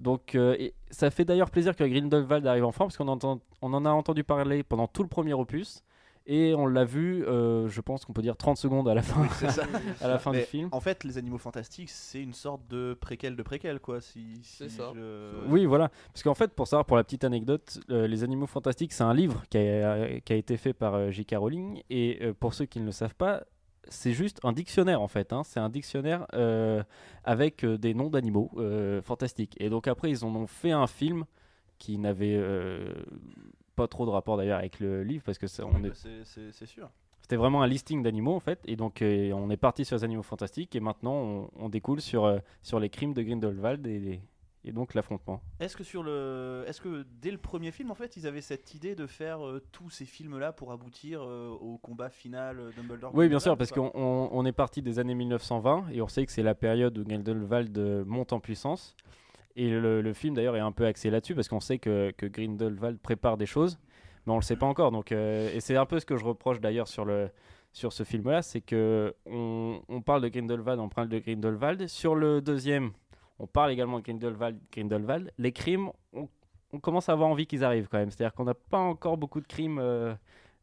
Donc, 0.00 0.34
euh, 0.34 0.56
et 0.58 0.74
ça 0.90 1.10
fait 1.10 1.26
d'ailleurs 1.26 1.50
plaisir 1.50 1.76
que 1.76 1.84
Grindelwald 1.84 2.46
arrive 2.46 2.64
enfin, 2.64 2.86
parce 2.86 2.96
qu'on 2.96 3.06
on 3.06 3.72
en 3.74 3.84
a 3.84 3.90
entendu 3.90 4.24
parler 4.24 4.62
pendant 4.62 4.86
tout 4.86 5.02
le 5.02 5.08
premier 5.08 5.34
opus, 5.34 5.84
et 6.32 6.54
on 6.54 6.66
l'a 6.66 6.84
vu, 6.84 7.24
euh, 7.26 7.66
je 7.68 7.80
pense 7.80 8.04
qu'on 8.04 8.12
peut 8.12 8.22
dire 8.22 8.36
30 8.36 8.56
secondes 8.56 8.88
à 8.88 8.94
la 8.94 9.02
fin, 9.02 9.22
à 10.00 10.08
la 10.08 10.18
fin 10.18 10.30
Mais 10.30 10.38
du 10.40 10.44
film. 10.46 10.68
En 10.70 10.78
fait, 10.80 11.02
les 11.04 11.18
animaux 11.18 11.38
fantastiques, 11.38 11.90
c'est 11.90 12.22
une 12.22 12.32
sorte 12.34 12.62
de 12.68 12.94
préquel 12.94 13.34
de 13.34 13.42
préquel, 13.42 13.80
quoi. 13.80 14.00
Si, 14.00 14.20
si 14.42 14.56
C'est 14.56 14.68
ça. 14.68 14.92
je- 14.94 15.46
Oui, 15.48 15.66
voilà. 15.66 15.90
Parce 16.12 16.22
qu'en 16.22 16.34
fait, 16.34 16.52
pour 16.52 16.68
savoir, 16.68 16.86
pour 16.86 16.96
la 16.96 17.04
petite 17.04 17.24
anecdote, 17.24 17.80
euh, 17.90 18.06
Les 18.06 18.22
Animaux 18.22 18.46
Fantastiques, 18.46 18.92
c'est 18.92 19.02
un 19.02 19.12
livre 19.14 19.42
qui 19.50 19.58
a, 19.58 20.20
qui 20.20 20.32
a 20.32 20.36
été 20.36 20.56
fait 20.56 20.72
par 20.72 20.94
euh, 20.94 21.10
J.K. 21.10 21.34
Rowling. 21.36 21.82
Et 21.90 22.18
euh, 22.22 22.32
pour 22.32 22.54
ceux 22.54 22.66
qui 22.66 22.78
ne 22.80 22.86
le 22.86 22.92
savent 22.92 23.16
pas, 23.16 23.42
c'est 23.88 24.12
juste 24.12 24.38
un 24.44 24.52
dictionnaire 24.52 25.00
en 25.02 25.08
fait. 25.08 25.32
hein. 25.32 25.42
C'est 25.44 25.58
un 25.58 25.68
dictionnaire 25.68 26.26
euh, 26.34 26.82
avec 27.24 27.64
euh, 27.64 27.76
des 27.76 27.92
noms 27.94 28.08
d'animaux 28.10 28.50
euh, 28.56 29.02
fantastiques. 29.02 29.56
Et 29.58 29.68
donc 29.68 29.88
après, 29.88 30.10
ils 30.10 30.24
en 30.24 30.32
ont 30.36 30.46
fait 30.46 30.70
un 30.70 30.86
film 30.86 31.24
qui 31.78 31.98
n'avait 31.98 32.36
euh, 32.36 32.92
pas 33.76 33.88
trop 33.88 34.04
de 34.06 34.10
rapport 34.10 34.36
d'ailleurs 34.36 34.58
avec 34.58 34.80
le 34.80 35.02
livre 35.02 35.22
parce 35.24 35.38
que 35.38 35.46
ça, 35.46 35.64
on 35.66 35.70
Oui, 35.74 35.86
est- 35.86 35.88
bah, 35.88 36.24
c'est- 36.24 36.66
sûr. 36.66 36.88
c'était 37.22 37.36
vraiment 37.36 37.62
un 37.62 37.66
listing 37.66 38.02
d'animaux 38.02 38.34
en 38.34 38.40
fait. 38.40 38.60
Et 38.66 38.76
donc 38.76 39.02
euh, 39.02 39.32
on 39.32 39.50
est 39.50 39.56
parti 39.56 39.84
sur 39.84 39.96
les 39.96 40.04
animaux 40.04 40.22
fantastiques 40.22 40.74
et 40.76 40.80
maintenant 40.80 41.14
on, 41.14 41.50
on 41.56 41.68
découle 41.68 42.00
sur, 42.00 42.24
euh, 42.24 42.38
sur 42.62 42.80
les 42.80 42.90
crimes 42.90 43.14
de 43.14 43.22
Grindelwald 43.22 43.86
et, 43.86 43.98
les- 43.98 44.20
et 44.62 44.72
donc 44.72 44.92
l'affrontement. 44.92 45.40
Est-ce 45.58 45.74
que 45.74 45.84
sur 45.84 46.02
le, 46.02 46.64
est-ce 46.66 46.82
que 46.82 47.06
dès 47.22 47.30
le 47.30 47.38
premier 47.38 47.70
film, 47.70 47.90
en 47.90 47.94
fait, 47.94 48.18
ils 48.18 48.26
avaient 48.26 48.42
cette 48.42 48.74
idée 48.74 48.94
de 48.94 49.06
faire 49.06 49.46
euh, 49.46 49.62
tous 49.72 49.88
ces 49.88 50.04
films-là 50.04 50.52
pour 50.52 50.70
aboutir 50.72 51.22
au 51.22 51.78
combat 51.78 52.10
final 52.10 52.70
Dumbledore 52.76 53.14
Oui, 53.14 53.28
bien 53.30 53.38
sûr, 53.40 53.56
parce 53.56 53.72
qu'on 53.72 53.90
on- 53.94 54.28
on 54.32 54.44
est 54.44 54.52
parti 54.52 54.82
des 54.82 54.98
années 54.98 55.14
1920 55.14 55.86
et 55.92 56.02
on 56.02 56.08
sait 56.08 56.26
que 56.26 56.32
c'est 56.32 56.42
la 56.42 56.54
période 56.54 56.98
où 56.98 57.04
Grindelwald 57.04 58.04
monte 58.06 58.34
en 58.34 58.40
puissance. 58.40 58.94
Et 59.56 59.68
le, 59.68 60.12
film 60.12 60.34
d'ailleurs 60.34 60.56
est 60.56 60.60
un 60.60 60.72
peu 60.72 60.86
axé 60.86 61.10
là-dessus 61.10 61.34
parce 61.34 61.48
qu'on 61.48 61.60
sait 61.60 61.78
que, 61.78 62.12
que 62.16 62.26
Grindelwald 62.26 62.98
prépare 62.98 63.36
des 63.36 63.46
choses, 63.46 63.78
mais 64.26 64.32
on 64.32 64.36
le 64.36 64.42
sait 64.42 64.56
pas 64.56 64.66
encore. 64.66 64.90
Donc, 64.92 65.12
euh, 65.12 65.52
et 65.54 65.60
c'est 65.60 65.76
un 65.76 65.86
peu 65.86 65.98
ce 65.98 66.06
que 66.06 66.16
je 66.16 66.24
reproche 66.24 66.60
d'ailleurs 66.60 66.88
sur, 66.88 67.04
le, 67.04 67.30
sur 67.72 67.92
ce 67.92 68.04
film-là, 68.04 68.42
c'est 68.42 68.60
que 68.60 69.14
on, 69.26 69.80
on 69.88 70.02
parle 70.02 70.22
de 70.22 70.28
Grindelwald, 70.28 70.80
on 70.80 70.88
parle 70.88 71.08
de 71.08 71.18
Grindelwald. 71.18 71.88
Sur 71.88 72.14
le 72.14 72.40
deuxième, 72.40 72.92
on 73.38 73.46
parle 73.46 73.72
également 73.72 73.98
de 73.98 74.04
Grindelwald. 74.04 74.58
Grindelwald. 74.72 75.32
Les 75.38 75.52
crimes, 75.52 75.90
on, 76.12 76.28
on 76.72 76.78
commence 76.78 77.08
à 77.08 77.12
avoir 77.12 77.28
envie 77.28 77.46
qu'ils 77.46 77.64
arrivent 77.64 77.88
quand 77.88 77.98
même. 77.98 78.10
C'est-à-dire 78.10 78.34
qu'on 78.34 78.44
n'a 78.44 78.54
pas 78.54 78.78
encore 78.78 79.16
beaucoup 79.16 79.40
de 79.40 79.46
crimes. 79.46 79.78
euh, 79.80 80.14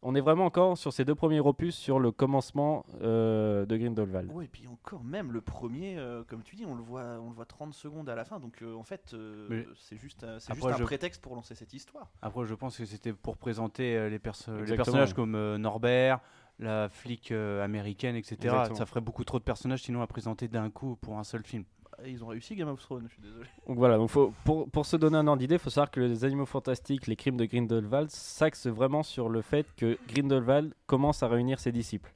on 0.10 0.16
est 0.16 0.22
vraiment 0.22 0.46
encore 0.46 0.78
sur 0.78 0.94
ces 0.94 1.04
deux 1.04 1.16
premiers 1.16 1.42
opus 1.42 1.76
sur 1.76 2.00
le 2.00 2.12
commencement 2.12 2.86
euh, 3.02 3.66
de 3.66 3.76
Grindelwald. 3.76 4.32
Ouais, 4.32 4.46
et 4.46 4.48
puis 4.48 4.66
encore 4.68 5.04
même 5.04 5.34
le 5.34 5.42
premier, 5.42 5.98
euh, 5.98 6.24
comme 6.24 6.44
tu 6.44 6.56
dis, 6.56 6.66
on 6.66 6.76
le 6.76 6.82
voit, 6.82 7.20
on 7.22 7.28
le 7.30 7.36
voit 7.36 7.46
30 7.46 7.74
secondes 7.74 8.08
à 8.08 8.16
la 8.16 8.24
fin, 8.24 8.40
donc 8.40 8.62
euh, 8.62 8.74
en 8.76 8.84
fait, 8.84 9.12
euh, 9.14 9.66
c'est 9.76 9.98
juste, 9.98 10.26
c'est 10.40 10.54
juste 10.54 10.66
un 10.66 10.78
je- 10.78 10.84
prétexte 10.84 11.22
pour 11.22 11.36
lancer 11.36 11.56
cette 11.56 11.74
histoire. 11.74 12.10
Après, 12.22 12.46
je 12.46 12.54
pense 12.54 12.78
que 12.78 12.86
c'était 12.86 13.12
pour 13.12 13.36
présenter 13.38 13.98
euh, 13.98 14.10
les, 14.10 14.18
perso- 14.20 14.52
les 14.54 14.60
Exactement. 14.62 14.84
personnages 14.86 15.14
comme 15.14 15.36
euh, 15.36 15.58
Norbert, 15.58 16.22
la 16.60 16.88
flic 16.90 17.32
euh, 17.32 17.64
américaine, 17.64 18.16
etc. 18.16 18.36
Exactement. 18.36 18.76
Ça 18.76 18.86
ferait 18.86 19.02
beaucoup 19.02 19.24
trop 19.26 19.40
de 19.40 19.44
personnages 19.44 19.84
sinon 19.84 20.02
à 20.02 20.08
présenter 20.08 20.48
d'un 20.48 20.70
coup 20.70 20.96
pour 20.96 21.18
un 21.20 21.24
seul 21.24 21.44
film. 21.44 21.66
Ils 22.06 22.24
ont 22.24 22.28
réussi 22.28 22.56
Game 22.56 22.68
of 22.68 22.80
Thrones, 22.80 23.06
je 23.08 23.14
suis 23.14 23.22
désolé. 23.22 23.48
Donc 23.68 23.78
voilà, 23.78 23.98
pour, 24.44 24.70
pour 24.70 24.86
se 24.86 24.98
donner 24.98 25.18
un 25.18 25.26
ordre 25.26 25.40
d'idée, 25.40 25.56
il 25.56 25.60
faut 25.60 25.72
savoir 25.72 25.90
que 25.90 26.00
les 26.00 26.24
animaux 26.26 26.46
fantastiques, 26.46 27.08
les 27.08 27.16
crimes 27.16 27.38
de 27.38 27.46
Grindelwald, 27.46 28.12
s'axent 28.12 28.68
vraiment 28.68 29.02
sur 29.02 29.30
le 29.30 29.42
fait 29.42 29.66
que 29.76 29.98
Grindelwald 30.08 30.74
commence 30.86 31.24
à 31.24 31.28
réunir 31.28 31.60
ses 31.60 31.72
disciples 31.72 32.14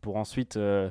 pour 0.00 0.16
ensuite 0.16 0.56
euh, 0.56 0.90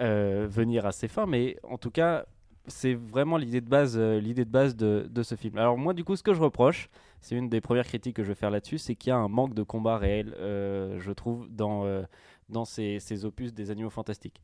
euh, 0.00 0.46
venir 0.50 0.86
à 0.86 0.92
ses 0.92 1.06
fins. 1.06 1.26
Mais 1.26 1.56
en 1.62 1.78
tout 1.78 1.92
cas, 1.92 2.26
c'est 2.66 2.94
vraiment 2.94 3.36
l'idée 3.36 3.60
de 3.60 3.68
base, 3.68 3.96
euh, 3.96 4.18
l'idée 4.18 4.44
de, 4.44 4.50
base 4.50 4.74
de, 4.74 5.06
de 5.08 5.22
ce 5.22 5.36
film. 5.36 5.56
Alors 5.56 5.78
moi, 5.78 5.94
du 5.94 6.02
coup, 6.02 6.16
ce 6.16 6.22
que 6.24 6.34
je 6.34 6.40
reproche, 6.40 6.90
c'est 7.20 7.36
une 7.36 7.48
des 7.48 7.60
premières 7.60 7.86
critiques 7.86 8.16
que 8.16 8.24
je 8.24 8.28
vais 8.28 8.34
faire 8.34 8.50
là-dessus, 8.50 8.78
c'est 8.78 8.96
qu'il 8.96 9.10
y 9.10 9.12
a 9.12 9.16
un 9.16 9.28
manque 9.28 9.54
de 9.54 9.62
combat 9.62 9.98
réel, 9.98 10.34
je 10.36 11.12
trouve, 11.12 11.48
dans, 11.48 12.04
dans 12.48 12.64
ces 12.64 13.24
opus 13.24 13.54
des 13.54 13.70
animaux 13.70 13.90
fantastiques. 13.90 14.42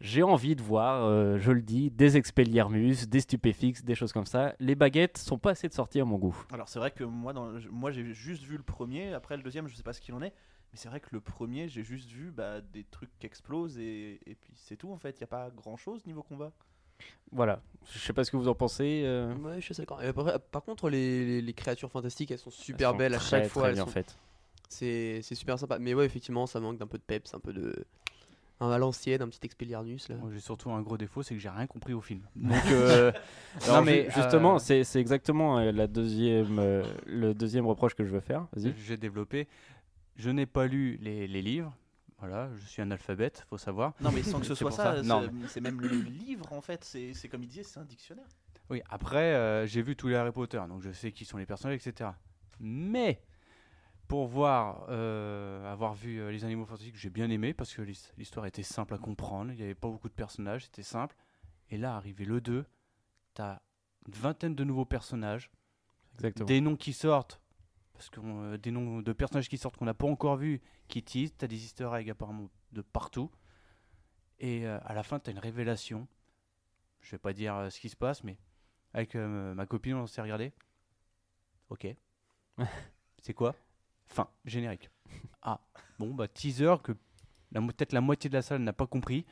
J'ai 0.00 0.22
envie 0.22 0.56
de 0.56 0.62
voir, 0.62 1.04
euh, 1.04 1.36
je 1.38 1.52
le 1.52 1.60
dis, 1.60 1.90
des 1.90 2.16
expelliarmus, 2.16 3.06
des 3.06 3.20
stupéfixes, 3.20 3.84
des 3.84 3.94
choses 3.94 4.12
comme 4.14 4.24
ça. 4.24 4.54
Les 4.58 4.74
baguettes 4.74 5.18
sont 5.18 5.36
pas 5.38 5.50
assez 5.50 5.68
de 5.68 5.74
sortie 5.74 6.00
à 6.00 6.04
mon 6.06 6.16
goût. 6.16 6.34
Alors 6.52 6.68
c'est 6.68 6.78
vrai 6.78 6.90
que 6.90 7.04
moi, 7.04 7.32
dans, 7.34 7.52
moi 7.70 7.90
j'ai 7.90 8.14
juste 8.14 8.42
vu 8.44 8.56
le 8.56 8.62
premier, 8.62 9.12
après 9.12 9.36
le 9.36 9.42
deuxième, 9.42 9.68
je 9.68 9.74
sais 9.74 9.82
pas 9.82 9.92
ce 9.92 10.00
qu'il 10.00 10.14
en 10.14 10.22
est, 10.22 10.32
mais 10.72 10.78
c'est 10.78 10.88
vrai 10.88 11.00
que 11.00 11.08
le 11.12 11.20
premier, 11.20 11.68
j'ai 11.68 11.82
juste 11.82 12.08
vu 12.10 12.30
bah, 12.30 12.62
des 12.62 12.84
trucs 12.84 13.10
qui 13.18 13.26
explosent 13.26 13.76
et, 13.78 14.20
et 14.24 14.34
puis 14.36 14.54
c'est 14.56 14.76
tout 14.76 14.90
en 14.90 14.96
fait. 14.96 15.16
Il 15.18 15.20
y 15.20 15.24
a 15.24 15.26
pas 15.26 15.50
grand 15.50 15.76
chose 15.76 16.06
niveau 16.06 16.22
combat. 16.22 16.50
Voilà. 17.32 17.60
Je 17.92 17.98
sais 17.98 18.12
pas 18.12 18.24
ce 18.24 18.30
que 18.30 18.36
vous 18.38 18.48
en 18.48 18.54
pensez. 18.54 19.02
euh, 19.04 19.34
Ouais, 19.36 19.56
je 19.60 19.66
suis 19.66 19.74
d'accord. 19.74 20.00
Après, 20.00 20.38
par 20.50 20.62
contre, 20.62 20.88
les, 20.90 21.24
les- 21.26 21.42
les 21.42 21.52
créatures 21.54 21.90
fantastiques, 21.90 22.30
elles 22.30 22.38
sont 22.38 22.50
elles 22.50 22.56
super 22.56 22.90
sont 22.92 22.96
belles 22.96 23.14
à 23.14 23.18
chaque 23.18 23.46
fois. 23.48 23.62
très 23.62 23.68
elles 23.70 23.74
bien 23.76 23.84
sont- 23.84 23.90
faites. 23.90 24.16
C'est 24.68 25.20
c'est 25.22 25.34
super 25.34 25.58
sympa. 25.58 25.78
Mais 25.78 25.94
ouais, 25.94 26.04
effectivement, 26.06 26.46
ça 26.46 26.60
manque 26.60 26.78
d'un 26.78 26.86
peu 26.86 26.98
de 26.98 27.02
peps, 27.02 27.34
un 27.34 27.40
peu 27.40 27.52
de. 27.52 27.84
Un 28.60 28.70
à 28.70 28.78
l'ancienne, 28.78 29.22
un 29.22 29.28
petit 29.28 29.40
là. 30.08 30.16
Moi, 30.16 30.30
j'ai 30.32 30.40
surtout 30.40 30.70
un 30.70 30.82
gros 30.82 30.98
défaut, 30.98 31.22
c'est 31.22 31.34
que 31.34 31.40
j'ai 31.40 31.48
rien 31.48 31.66
compris 31.66 31.94
au 31.94 32.00
film. 32.02 32.22
Donc, 32.36 32.52
euh, 32.70 33.10
non, 33.68 33.82
mais 33.82 34.04
ju- 34.10 34.10
justement, 34.20 34.56
euh, 34.56 34.58
c'est 34.58 34.84
c'est 34.84 35.00
exactement 35.00 35.58
euh, 35.58 35.72
la 35.72 35.86
deuxième, 35.86 36.58
euh, 36.58 36.82
le 37.06 37.32
deuxième 37.32 37.66
reproche 37.66 37.94
que 37.94 38.04
je 38.04 38.10
veux 38.10 38.20
faire. 38.20 38.46
Vas-y. 38.54 38.74
j'ai 38.84 38.96
développé. 38.98 39.48
Je 40.16 40.28
n'ai 40.30 40.44
pas 40.46 40.66
lu 40.66 40.98
les, 41.00 41.26
les 41.26 41.40
livres. 41.42 41.74
Voilà, 42.18 42.50
je 42.54 42.66
suis 42.66 42.82
un 42.82 42.90
alphabète, 42.90 43.46
faut 43.48 43.56
savoir. 43.56 43.94
Non 44.02 44.10
mais 44.12 44.22
sans 44.22 44.40
que 44.40 44.44
ce 44.46 44.54
soit 44.54 44.70
ça, 44.70 45.02
ça. 45.02 45.22
c'est- 45.48 45.60
même 45.62 45.80
le 45.80 45.88
livre 45.88 46.52
en 46.52 46.60
fait. 46.60 46.84
C'est 46.84 47.14
c'est 47.14 47.28
comme 47.28 47.42
il 47.42 47.48
disait, 47.48 47.62
c'est 47.62 47.80
un 47.80 47.84
dictionnaire. 47.84 48.26
Oui, 48.68 48.82
après, 48.90 49.32
euh, 49.34 49.66
j'ai 49.66 49.80
vu 49.80 49.96
tous 49.96 50.08
les 50.08 50.16
Harry 50.16 50.30
Potter, 50.32 50.60
donc 50.68 50.82
je 50.82 50.92
sais 50.92 51.10
qui 51.12 51.24
sont 51.24 51.38
les 51.38 51.46
personnages, 51.46 51.76
etc. 51.84 52.10
Mais, 52.60 53.22
pour 54.10 54.26
voir, 54.26 54.86
euh, 54.88 55.64
avoir 55.72 55.94
vu 55.94 56.18
euh, 56.20 56.32
les 56.32 56.44
animaux 56.44 56.64
fantastiques, 56.66 56.96
j'ai 56.96 57.10
bien 57.10 57.30
aimé, 57.30 57.54
parce 57.54 57.72
que 57.72 57.80
l'his- 57.80 58.12
l'histoire 58.18 58.44
était 58.44 58.64
simple 58.64 58.92
à 58.94 58.98
comprendre, 58.98 59.52
il 59.52 59.56
n'y 59.56 59.62
avait 59.62 59.76
pas 59.76 59.86
beaucoup 59.86 60.08
de 60.08 60.12
personnages, 60.14 60.64
c'était 60.64 60.82
simple. 60.82 61.14
Et 61.68 61.78
là, 61.78 61.94
arrivé 61.94 62.24
le 62.24 62.40
2, 62.40 62.66
t'as 63.34 63.60
une 64.08 64.14
vingtaine 64.14 64.56
de 64.56 64.64
nouveaux 64.64 64.84
personnages, 64.84 65.48
Exactement. 66.14 66.46
des 66.46 66.60
noms 66.60 66.74
qui 66.74 66.92
sortent, 66.92 67.40
parce 67.92 68.10
que 68.10 68.18
euh, 68.20 68.58
des 68.58 68.72
noms 68.72 69.00
de 69.00 69.12
personnages 69.12 69.48
qui 69.48 69.58
sortent 69.58 69.76
qu'on 69.76 69.84
n'a 69.84 69.94
pas 69.94 70.08
encore 70.08 70.38
vus, 70.38 70.60
qui 70.88 71.04
teasent, 71.04 71.32
t'as 71.38 71.46
des 71.46 71.62
easter 71.64 71.88
eggs 71.94 72.10
apparemment 72.10 72.50
de 72.72 72.82
partout. 72.82 73.30
Et 74.40 74.66
à 74.66 74.92
la 74.92 75.04
fin, 75.04 75.20
t'as 75.20 75.30
une 75.30 75.38
révélation. 75.38 76.08
Je 77.00 77.12
vais 77.12 77.18
pas 77.18 77.32
dire 77.32 77.68
ce 77.70 77.78
qui 77.78 77.90
se 77.90 77.94
passe, 77.96 78.24
mais 78.24 78.38
avec 78.92 79.14
ma 79.14 79.66
copine, 79.66 79.94
on 79.94 80.06
s'est 80.08 80.22
regardé. 80.22 80.52
Ok. 81.68 81.86
C'est 83.22 83.34
quoi? 83.34 83.54
Fin, 84.10 84.28
générique. 84.44 84.90
Ah, 85.42 85.58
bon, 85.98 86.12
bah 86.12 86.28
teaser 86.28 86.74
que 86.84 86.92
peut-être 87.52 87.92
la 87.94 88.02
moitié 88.02 88.28
de 88.28 88.34
la 88.34 88.42
salle 88.42 88.60
n'a 88.60 88.74
pas 88.74 88.86
compris. 88.86 89.24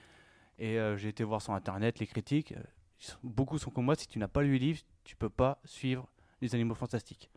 Et 0.59 0.79
euh, 0.79 0.97
j'ai 0.97 1.11
été 1.11 1.23
voir 1.23 1.43
sur 1.43 1.53
internet 1.53 1.99
les 1.99 2.07
critiques. 2.07 2.53
euh, 2.53 2.63
sont- 2.99 3.19
beaucoup 3.23 3.59
sont 3.59 3.71
comme 3.71 3.85
moi. 3.85 3.95
Si 3.95 4.09
tu 4.09 4.19
n'as 4.19 4.27
pas 4.29 4.43
lu 4.43 4.53
le 4.53 4.57
livre, 4.59 4.81
tu 5.05 5.15
peux 5.17 5.29
pas 5.29 5.61
suivre 5.65 6.09
les 6.41 6.55
animaux 6.55 6.75
fantastiques. 6.75 7.31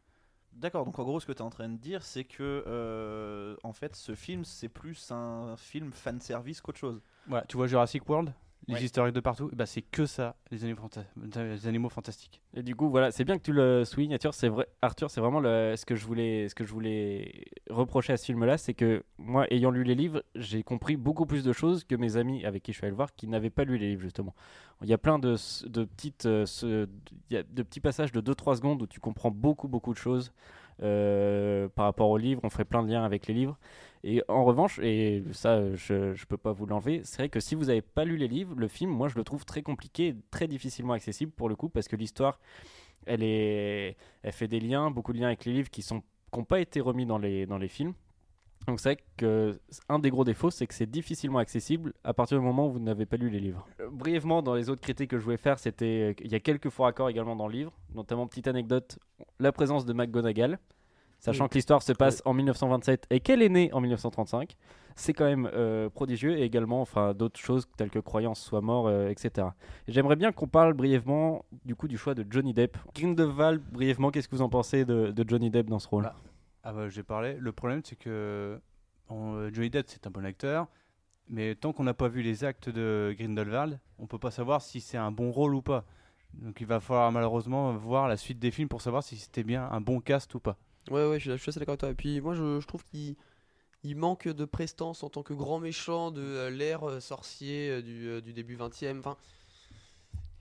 D'accord, 0.53 0.85
donc 0.85 0.97
en 0.99 1.03
gros, 1.03 1.19
ce 1.19 1.25
que 1.25 1.31
tu 1.33 1.39
es 1.39 1.41
en 1.41 1.49
train 1.49 1.69
de 1.69 1.77
dire, 1.77 2.03
c'est 2.03 2.23
que 2.23 2.63
euh, 2.67 3.55
en 3.63 3.73
fait, 3.73 3.95
ce 3.95 4.15
film, 4.15 4.43
c'est 4.45 4.69
plus 4.69 5.11
un 5.11 5.55
film 5.57 5.91
fan 5.91 6.19
service 6.21 6.61
qu'autre 6.61 6.79
chose. 6.79 7.01
Voilà, 7.27 7.45
tu 7.45 7.57
vois 7.57 7.67
Jurassic 7.67 8.07
World? 8.09 8.33
Les 8.67 8.75
Ouais. 8.75 8.83
historiques 8.83 9.15
de 9.15 9.19
partout, 9.19 9.49
ben, 9.53 9.65
c'est 9.65 9.81
que 9.81 10.05
ça, 10.05 10.35
les 10.51 10.63
animaux, 10.63 10.81
fanta- 10.87 11.43
les 11.43 11.67
animaux 11.67 11.89
fantastiques. 11.89 12.41
Et 12.53 12.61
du 12.61 12.75
coup, 12.75 12.89
voilà, 12.91 13.09
c'est 13.11 13.23
bien 13.23 13.37
que 13.39 13.43
tu 13.43 13.53
le 13.53 13.83
soulignes, 13.85 14.13
Arthur. 14.13 14.35
C'est 14.35 14.49
vrai, 14.49 14.67
Arthur, 14.83 15.09
c'est 15.09 15.19
vraiment 15.19 15.39
le- 15.39 15.73
ce 15.75 15.83
que 15.83 15.95
je 15.95 16.05
voulais, 16.05 16.47
ce 16.47 16.53
que 16.53 16.63
je 16.63 16.71
voulais 16.71 17.45
reprocher 17.71 18.13
à 18.13 18.17
ce 18.17 18.25
film-là, 18.25 18.59
c'est 18.59 18.75
que 18.75 19.03
moi, 19.17 19.47
ayant 19.51 19.71
lu 19.71 19.83
les 19.83 19.95
livres, 19.95 20.21
j'ai 20.35 20.61
compris 20.61 20.95
beaucoup 20.95 21.25
plus 21.25 21.43
de 21.43 21.53
choses 21.53 21.83
que 21.85 21.95
mes 21.95 22.17
amis 22.17 22.45
avec 22.45 22.61
qui 22.61 22.71
je 22.71 22.77
suis 22.77 22.85
allé 22.85 22.91
le 22.91 22.97
voir, 22.97 23.15
qui 23.15 23.27
n'avaient 23.27 23.49
pas 23.49 23.63
lu 23.63 23.79
les 23.79 23.89
livres 23.89 24.03
justement. 24.03 24.35
Il 24.83 24.89
y 24.89 24.93
a 24.93 24.97
plein 24.99 25.17
de, 25.17 25.35
de 25.67 25.83
petites, 25.83 26.27
euh, 26.27 26.45
de 27.31 27.63
petits 27.63 27.79
passages 27.79 28.11
de 28.11 28.21
2-3 28.21 28.55
secondes 28.57 28.83
où 28.83 28.87
tu 28.87 28.99
comprends 28.99 29.31
beaucoup, 29.31 29.67
beaucoup 29.67 29.93
de 29.93 29.99
choses. 29.99 30.31
Euh, 30.81 31.67
par 31.69 31.85
rapport 31.85 32.09
aux 32.09 32.17
livres, 32.17 32.41
on 32.43 32.49
ferait 32.49 32.65
plein 32.65 32.83
de 32.83 32.89
liens 32.91 33.03
avec 33.03 33.27
les 33.27 33.33
livres. 33.33 33.57
Et 34.03 34.23
en 34.27 34.43
revanche, 34.43 34.79
et 34.79 35.23
ça, 35.31 35.75
je, 35.75 36.13
je 36.13 36.25
peux 36.25 36.37
pas 36.37 36.51
vous 36.51 36.65
l'enlever, 36.65 37.01
c'est 37.03 37.17
vrai 37.17 37.29
que 37.29 37.39
si 37.39 37.53
vous 37.55 37.65
n'avez 37.65 37.81
pas 37.81 38.03
lu 38.03 38.17
les 38.17 38.27
livres, 38.27 38.55
le 38.57 38.67
film, 38.67 38.89
moi, 38.89 39.07
je 39.07 39.15
le 39.15 39.23
trouve 39.23 39.45
très 39.45 39.61
compliqué, 39.61 40.15
très 40.31 40.47
difficilement 40.47 40.93
accessible 40.93 41.31
pour 41.31 41.49
le 41.49 41.55
coup, 41.55 41.69
parce 41.69 41.87
que 41.87 41.95
l'histoire, 41.95 42.39
elle 43.05 43.23
est, 43.23 43.97
elle 44.23 44.31
fait 44.31 44.47
des 44.47 44.59
liens, 44.59 44.91
beaucoup 44.91 45.13
de 45.13 45.19
liens 45.19 45.27
avec 45.27 45.45
les 45.45 45.53
livres 45.53 45.69
qui 45.69 45.81
sont, 45.81 46.01
qui 46.31 46.39
n'ont 46.39 46.45
pas 46.45 46.59
été 46.59 46.81
remis 46.81 47.05
dans 47.05 47.17
les, 47.17 47.45
dans 47.45 47.57
les 47.57 47.67
films. 47.67 47.93
Donc 48.67 48.79
c'est 48.79 48.89
vrai 48.89 48.97
que 49.17 49.59
un 49.89 49.99
des 49.99 50.09
gros 50.11 50.23
défauts, 50.23 50.51
c'est 50.51 50.67
que 50.67 50.73
c'est 50.73 50.89
difficilement 50.89 51.39
accessible 51.39 51.93
à 52.03 52.13
partir 52.13 52.37
du 52.39 52.45
moment 52.45 52.67
où 52.67 52.71
vous 52.73 52.79
n'avez 52.79 53.05
pas 53.05 53.17
lu 53.17 53.29
les 53.29 53.39
livres. 53.39 53.67
Euh, 53.79 53.89
brièvement, 53.91 54.41
dans 54.43 54.53
les 54.53 54.69
autres 54.69 54.81
critiques 54.81 55.09
que 55.09 55.17
je 55.17 55.23
voulais 55.23 55.37
faire, 55.37 55.57
c'était 55.59 56.15
il 56.23 56.31
y 56.31 56.35
a 56.35 56.39
quelques 56.39 56.69
faux 56.69 56.83
raccords 56.83 57.09
également 57.09 57.35
dans 57.35 57.47
le 57.47 57.53
livre, 57.53 57.73
notamment 57.95 58.27
petite 58.27 58.47
anecdote, 58.47 58.99
la 59.39 59.51
présence 59.51 59.85
de 59.85 59.93
McGonagall, 59.93 60.59
sachant 61.19 61.45
Oui. 61.45 61.49
que 61.49 61.55
l'histoire 61.55 61.81
se 61.81 61.91
passe 61.93 62.21
en 62.25 62.33
1927 62.33 63.07
et 63.09 63.19
qu'elle 63.19 63.41
est 63.41 63.49
née 63.49 63.73
en 63.73 63.81
1935. 63.81 64.55
C'est 64.95 65.13
quand 65.13 65.25
même 65.25 65.49
euh, 65.53 65.89
prodigieux 65.89 66.37
et 66.37 66.43
également 66.43 66.81
enfin 66.81 67.13
d'autres 67.13 67.39
choses 67.39 67.65
telles 67.77 67.89
que 67.89 67.99
croyance 67.99 68.39
soit 68.41 68.61
mort, 68.61 68.87
euh, 68.87 69.07
etc. 69.09 69.47
Et 69.87 69.91
J'aimerais 69.93 70.17
bien 70.17 70.31
qu'on 70.31 70.47
parle 70.47 70.73
brièvement 70.73 71.45
du 71.65 71.75
coup 71.75 71.87
du 71.87 71.97
choix 71.97 72.13
de 72.13 72.25
Johnny 72.29 72.53
Depp. 72.53 72.77
Grindelwald, 72.93 73.61
brièvement, 73.71 74.11
qu'est-ce 74.11 74.27
que 74.27 74.35
vous 74.35 74.41
en 74.41 74.49
pensez 74.49 74.85
de, 74.85 75.11
de 75.11 75.25
Johnny 75.27 75.49
Depp 75.49 75.67
dans 75.69 75.79
ce 75.79 75.87
rôle? 75.87 76.03
Voilà. 76.03 76.15
Ah 76.63 76.73
bah 76.73 76.89
j'ai 76.89 77.03
parlé. 77.03 77.35
Le 77.39 77.51
problème 77.51 77.81
c'est 77.83 77.95
que 77.95 78.59
Johnny 79.09 79.69
Depp 79.69 79.87
c'est 79.89 80.07
un 80.07 80.11
bon 80.11 80.25
acteur, 80.25 80.67
mais 81.27 81.55
tant 81.55 81.73
qu'on 81.73 81.83
n'a 81.83 81.93
pas 81.93 82.07
vu 82.07 82.21
les 82.21 82.43
actes 82.43 82.69
de 82.69 83.15
Grindelwald, 83.17 83.79
on 83.99 84.07
peut 84.07 84.19
pas 84.19 84.31
savoir 84.31 84.61
si 84.61 84.81
c'est 84.81 84.97
un 84.97 85.11
bon 85.11 85.31
rôle 85.31 85.55
ou 85.55 85.61
pas. 85.61 85.85
Donc 86.33 86.61
il 86.61 86.67
va 86.67 86.79
falloir 86.79 87.11
malheureusement 87.11 87.73
voir 87.75 88.07
la 88.07 88.17
suite 88.17 88.39
des 88.39 88.51
films 88.51 88.69
pour 88.69 88.81
savoir 88.81 89.03
si 89.03 89.17
c'était 89.17 89.43
bien 89.43 89.67
un 89.71 89.81
bon 89.81 89.99
cast 89.99 90.33
ou 90.35 90.39
pas. 90.39 90.57
Ouais, 90.89 91.07
ouais, 91.07 91.19
je 91.19 91.37
suis, 91.37 91.49
assez 91.49 91.59
d'accord 91.59 91.73
avec 91.73 91.79
toi. 91.79 91.89
Et 91.89 91.95
puis 91.95 92.21
moi, 92.21 92.33
je, 92.33 92.65
trouve 92.65 92.83
qu'il 92.83 93.15
il 93.83 93.95
manque 93.95 94.27
de 94.27 94.45
prestance 94.45 95.03
en 95.03 95.09
tant 95.09 95.23
que 95.23 95.33
grand 95.33 95.59
méchant 95.59 96.11
de 96.11 96.21
euh, 96.21 96.49
l'ère 96.49 96.87
euh, 96.87 96.99
sorcier 96.99 97.69
euh, 97.69 98.21
du, 98.21 98.33
début 98.33 98.55
20 98.55 98.83
e 98.83 98.99
Enfin, 98.99 99.17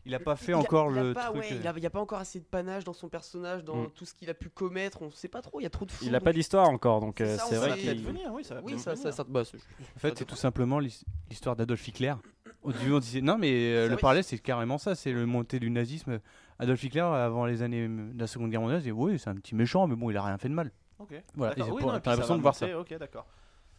Il 0.06 0.14
a 0.14 0.18
pas 0.20 0.34
fait 0.36 0.52
Il 0.52 0.54
a- 0.54 0.58
encore 0.58 0.90
il 0.92 0.98
a 0.98 1.02
le 1.02 1.12
pas, 1.14 1.24
truc. 1.26 1.40
ouais, 1.42 1.48
il 1.50 1.66
euh, 1.66 1.70
a- 1.70 1.74
il 1.76 1.82
y 1.82 1.86
a 1.86 1.90
pas 1.90 2.00
encore 2.00 2.18
assez 2.20 2.40
de 2.40 2.44
panache 2.44 2.84
dans 2.84 2.92
son 2.94 3.08
personnage, 3.08 3.64
dans 3.64 3.76
Mm. 3.76 3.90
tout 3.90 4.04
ce 4.06 4.14
qu'il 4.14 4.30
a 4.30 4.34
pu 4.34 4.48
commettre. 4.48 5.02
On 5.02 5.10
sait 5.10 5.28
pas 5.28 5.42
trop. 5.42 5.60
Il 5.60 5.64
y 5.64 5.66
a 5.66 5.70
trop 5.70 5.84
de 5.84 5.90
fous. 5.90 6.04
Il 6.06 6.12
n'a 6.12 6.20
pas 6.20 6.32
d'histoire 6.32 6.68
encore, 6.68 7.00
donc 7.00 7.16
C'est 7.18 7.54
euh, 7.54 7.58
vrai 7.58 7.76
qu'il. 7.78 8.02
venir, 8.02 8.32
oui, 8.32 8.42
ça 8.42 8.54
va 8.54 8.62
Oui, 8.62 8.78
ça, 8.78 8.94
venir. 8.94 9.12
ça, 9.12 9.24
bah, 9.24 9.42
En 9.42 9.98
fait, 9.98 10.16
c'est 10.18 10.24
tout 10.24 10.36
simplement 10.36 10.78
l'his- 10.78 11.04
l'histoire 11.28 11.54
d'Adolf 11.54 11.86
Hitler. 11.86 12.14
Au 12.62 12.72
début, 12.72 12.92
on 12.92 12.98
disait 12.98 13.20
non, 13.20 13.38
mais 13.38 13.50
euh, 13.52 13.88
le 13.88 13.96
parallèle, 13.96 14.24
c'est 14.24 14.38
carrément 14.38 14.78
ça. 14.78 14.94
C'est 14.94 15.12
le 15.12 15.26
montée 15.26 15.60
du 15.60 15.70
nazisme. 15.70 16.20
Adolf 16.58 16.82
Hitler, 16.82 17.00
avant 17.00 17.46
les 17.46 17.62
années 17.62 17.88
de 17.88 18.18
la 18.18 18.26
Seconde 18.26 18.50
Guerre 18.50 18.60
mondiale, 18.60 18.82
c'est 18.82 18.90
oui, 18.90 19.18
c'est 19.18 19.30
un 19.30 19.34
petit 19.34 19.54
méchant, 19.54 19.86
mais 19.86 19.96
bon, 19.96 20.10
il 20.10 20.16
a 20.16 20.22
rien 20.22 20.36
fait 20.38 20.48
de 20.48 20.54
mal. 20.54 20.70
Ok. 20.98 21.14
Voilà, 21.34 21.54
Oui, 21.70 21.82
t'as 22.02 22.10
l'impression 22.10 22.36
de 22.36 22.42
voir 22.42 22.54
ça. 22.54 22.78
Ok, 22.78 22.94
d'accord. 22.98 23.26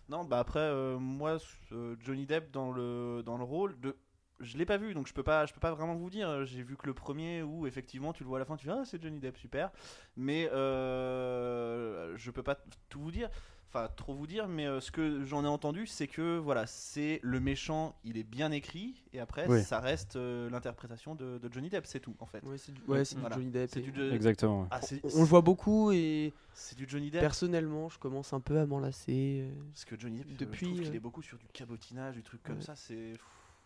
Non, 0.09 0.23
bah 0.25 0.39
après, 0.39 0.59
euh, 0.59 0.97
moi, 0.97 1.37
Johnny 2.03 2.25
Depp 2.25 2.51
dans 2.51 2.71
le 2.71 3.21
dans 3.25 3.37
le 3.37 3.43
rôle 3.43 3.79
de, 3.79 3.95
je 4.41 4.57
l'ai 4.57 4.65
pas 4.65 4.77
vu, 4.77 4.93
donc 4.93 5.07
je 5.07 5.13
peux 5.13 5.23
pas, 5.23 5.45
je 5.45 5.53
peux 5.53 5.59
pas 5.59 5.71
vraiment 5.73 5.95
vous 5.95 6.09
dire. 6.09 6.45
J'ai 6.45 6.63
vu 6.63 6.75
que 6.75 6.85
le 6.87 6.93
premier 6.93 7.43
où 7.43 7.65
effectivement 7.67 8.11
tu 8.13 8.23
le 8.23 8.27
vois 8.29 8.37
à 8.37 8.39
la 8.39 8.45
fin, 8.45 8.57
tu 8.57 8.65
dis 8.67 8.71
ah 8.73 8.83
c'est 8.85 9.01
Johnny 9.01 9.19
Depp, 9.19 9.37
super. 9.37 9.71
Mais 10.17 10.49
euh, 10.51 12.13
je 12.17 12.31
peux 12.31 12.43
pas 12.43 12.57
tout 12.89 12.99
vous 12.99 13.11
dire. 13.11 13.29
Enfin, 13.73 13.87
trop 13.95 14.13
vous 14.13 14.27
dire, 14.27 14.49
mais 14.49 14.67
euh, 14.67 14.81
ce 14.81 14.91
que 14.91 15.23
j'en 15.23 15.45
ai 15.45 15.47
entendu, 15.47 15.87
c'est 15.87 16.07
que 16.07 16.37
voilà, 16.37 16.67
c'est 16.67 17.21
le 17.23 17.39
méchant, 17.39 17.95
il 18.03 18.17
est 18.17 18.25
bien 18.25 18.51
écrit, 18.51 19.01
et 19.13 19.21
après, 19.21 19.47
Oui. 19.47 19.63
ça 19.63 19.79
reste 19.79 20.17
euh, 20.17 20.49
l'interprétation 20.49 21.15
de, 21.15 21.37
de 21.37 21.53
Johnny 21.53 21.69
Depp, 21.69 21.85
c'est 21.85 22.01
tout 22.01 22.13
en 22.19 22.25
fait. 22.25 22.43
Ouais, 22.43 22.57
c'est 22.57 22.73
du, 22.73 22.81
ouais, 22.89 23.05
c'est 23.05 23.15
du 23.15 23.21
Voilà. 23.21 23.37
Johnny 23.37 23.49
Depp. 23.49 23.77
Et- 23.77 23.79
du, 23.81 24.11
Exactement. 24.11 24.63
ouais. 24.63 24.67
Ah, 24.71 24.81
On 25.15 25.21
le 25.21 25.25
voit 25.25 25.39
beaucoup 25.39 25.93
et 25.93 26.33
c'est 26.53 26.77
du 26.77 26.83
Johnny 26.85 27.11
Depp. 27.11 27.21
personnellement, 27.21 27.87
je 27.87 27.97
commence 27.97 28.33
un 28.33 28.41
peu 28.41 28.59
à 28.59 28.65
m'en 28.65 28.79
lasser. 28.81 29.45
euh. 29.49 29.61
Parce 29.71 29.85
que 29.85 29.97
Johnny 29.97 30.17
Depp, 30.19 30.35
Depuis, 30.35 30.65
je 30.65 30.71
trouve 30.73 30.85
qu'il 30.87 30.95
est 30.95 30.99
beaucoup 30.99 31.21
sur 31.21 31.37
du 31.37 31.47
cabotinage, 31.53 32.15
du 32.15 32.23
truc 32.23 32.43
comme 32.43 32.57
Ouais. 32.57 32.61
ça. 32.61 32.75
C'est 32.75 33.13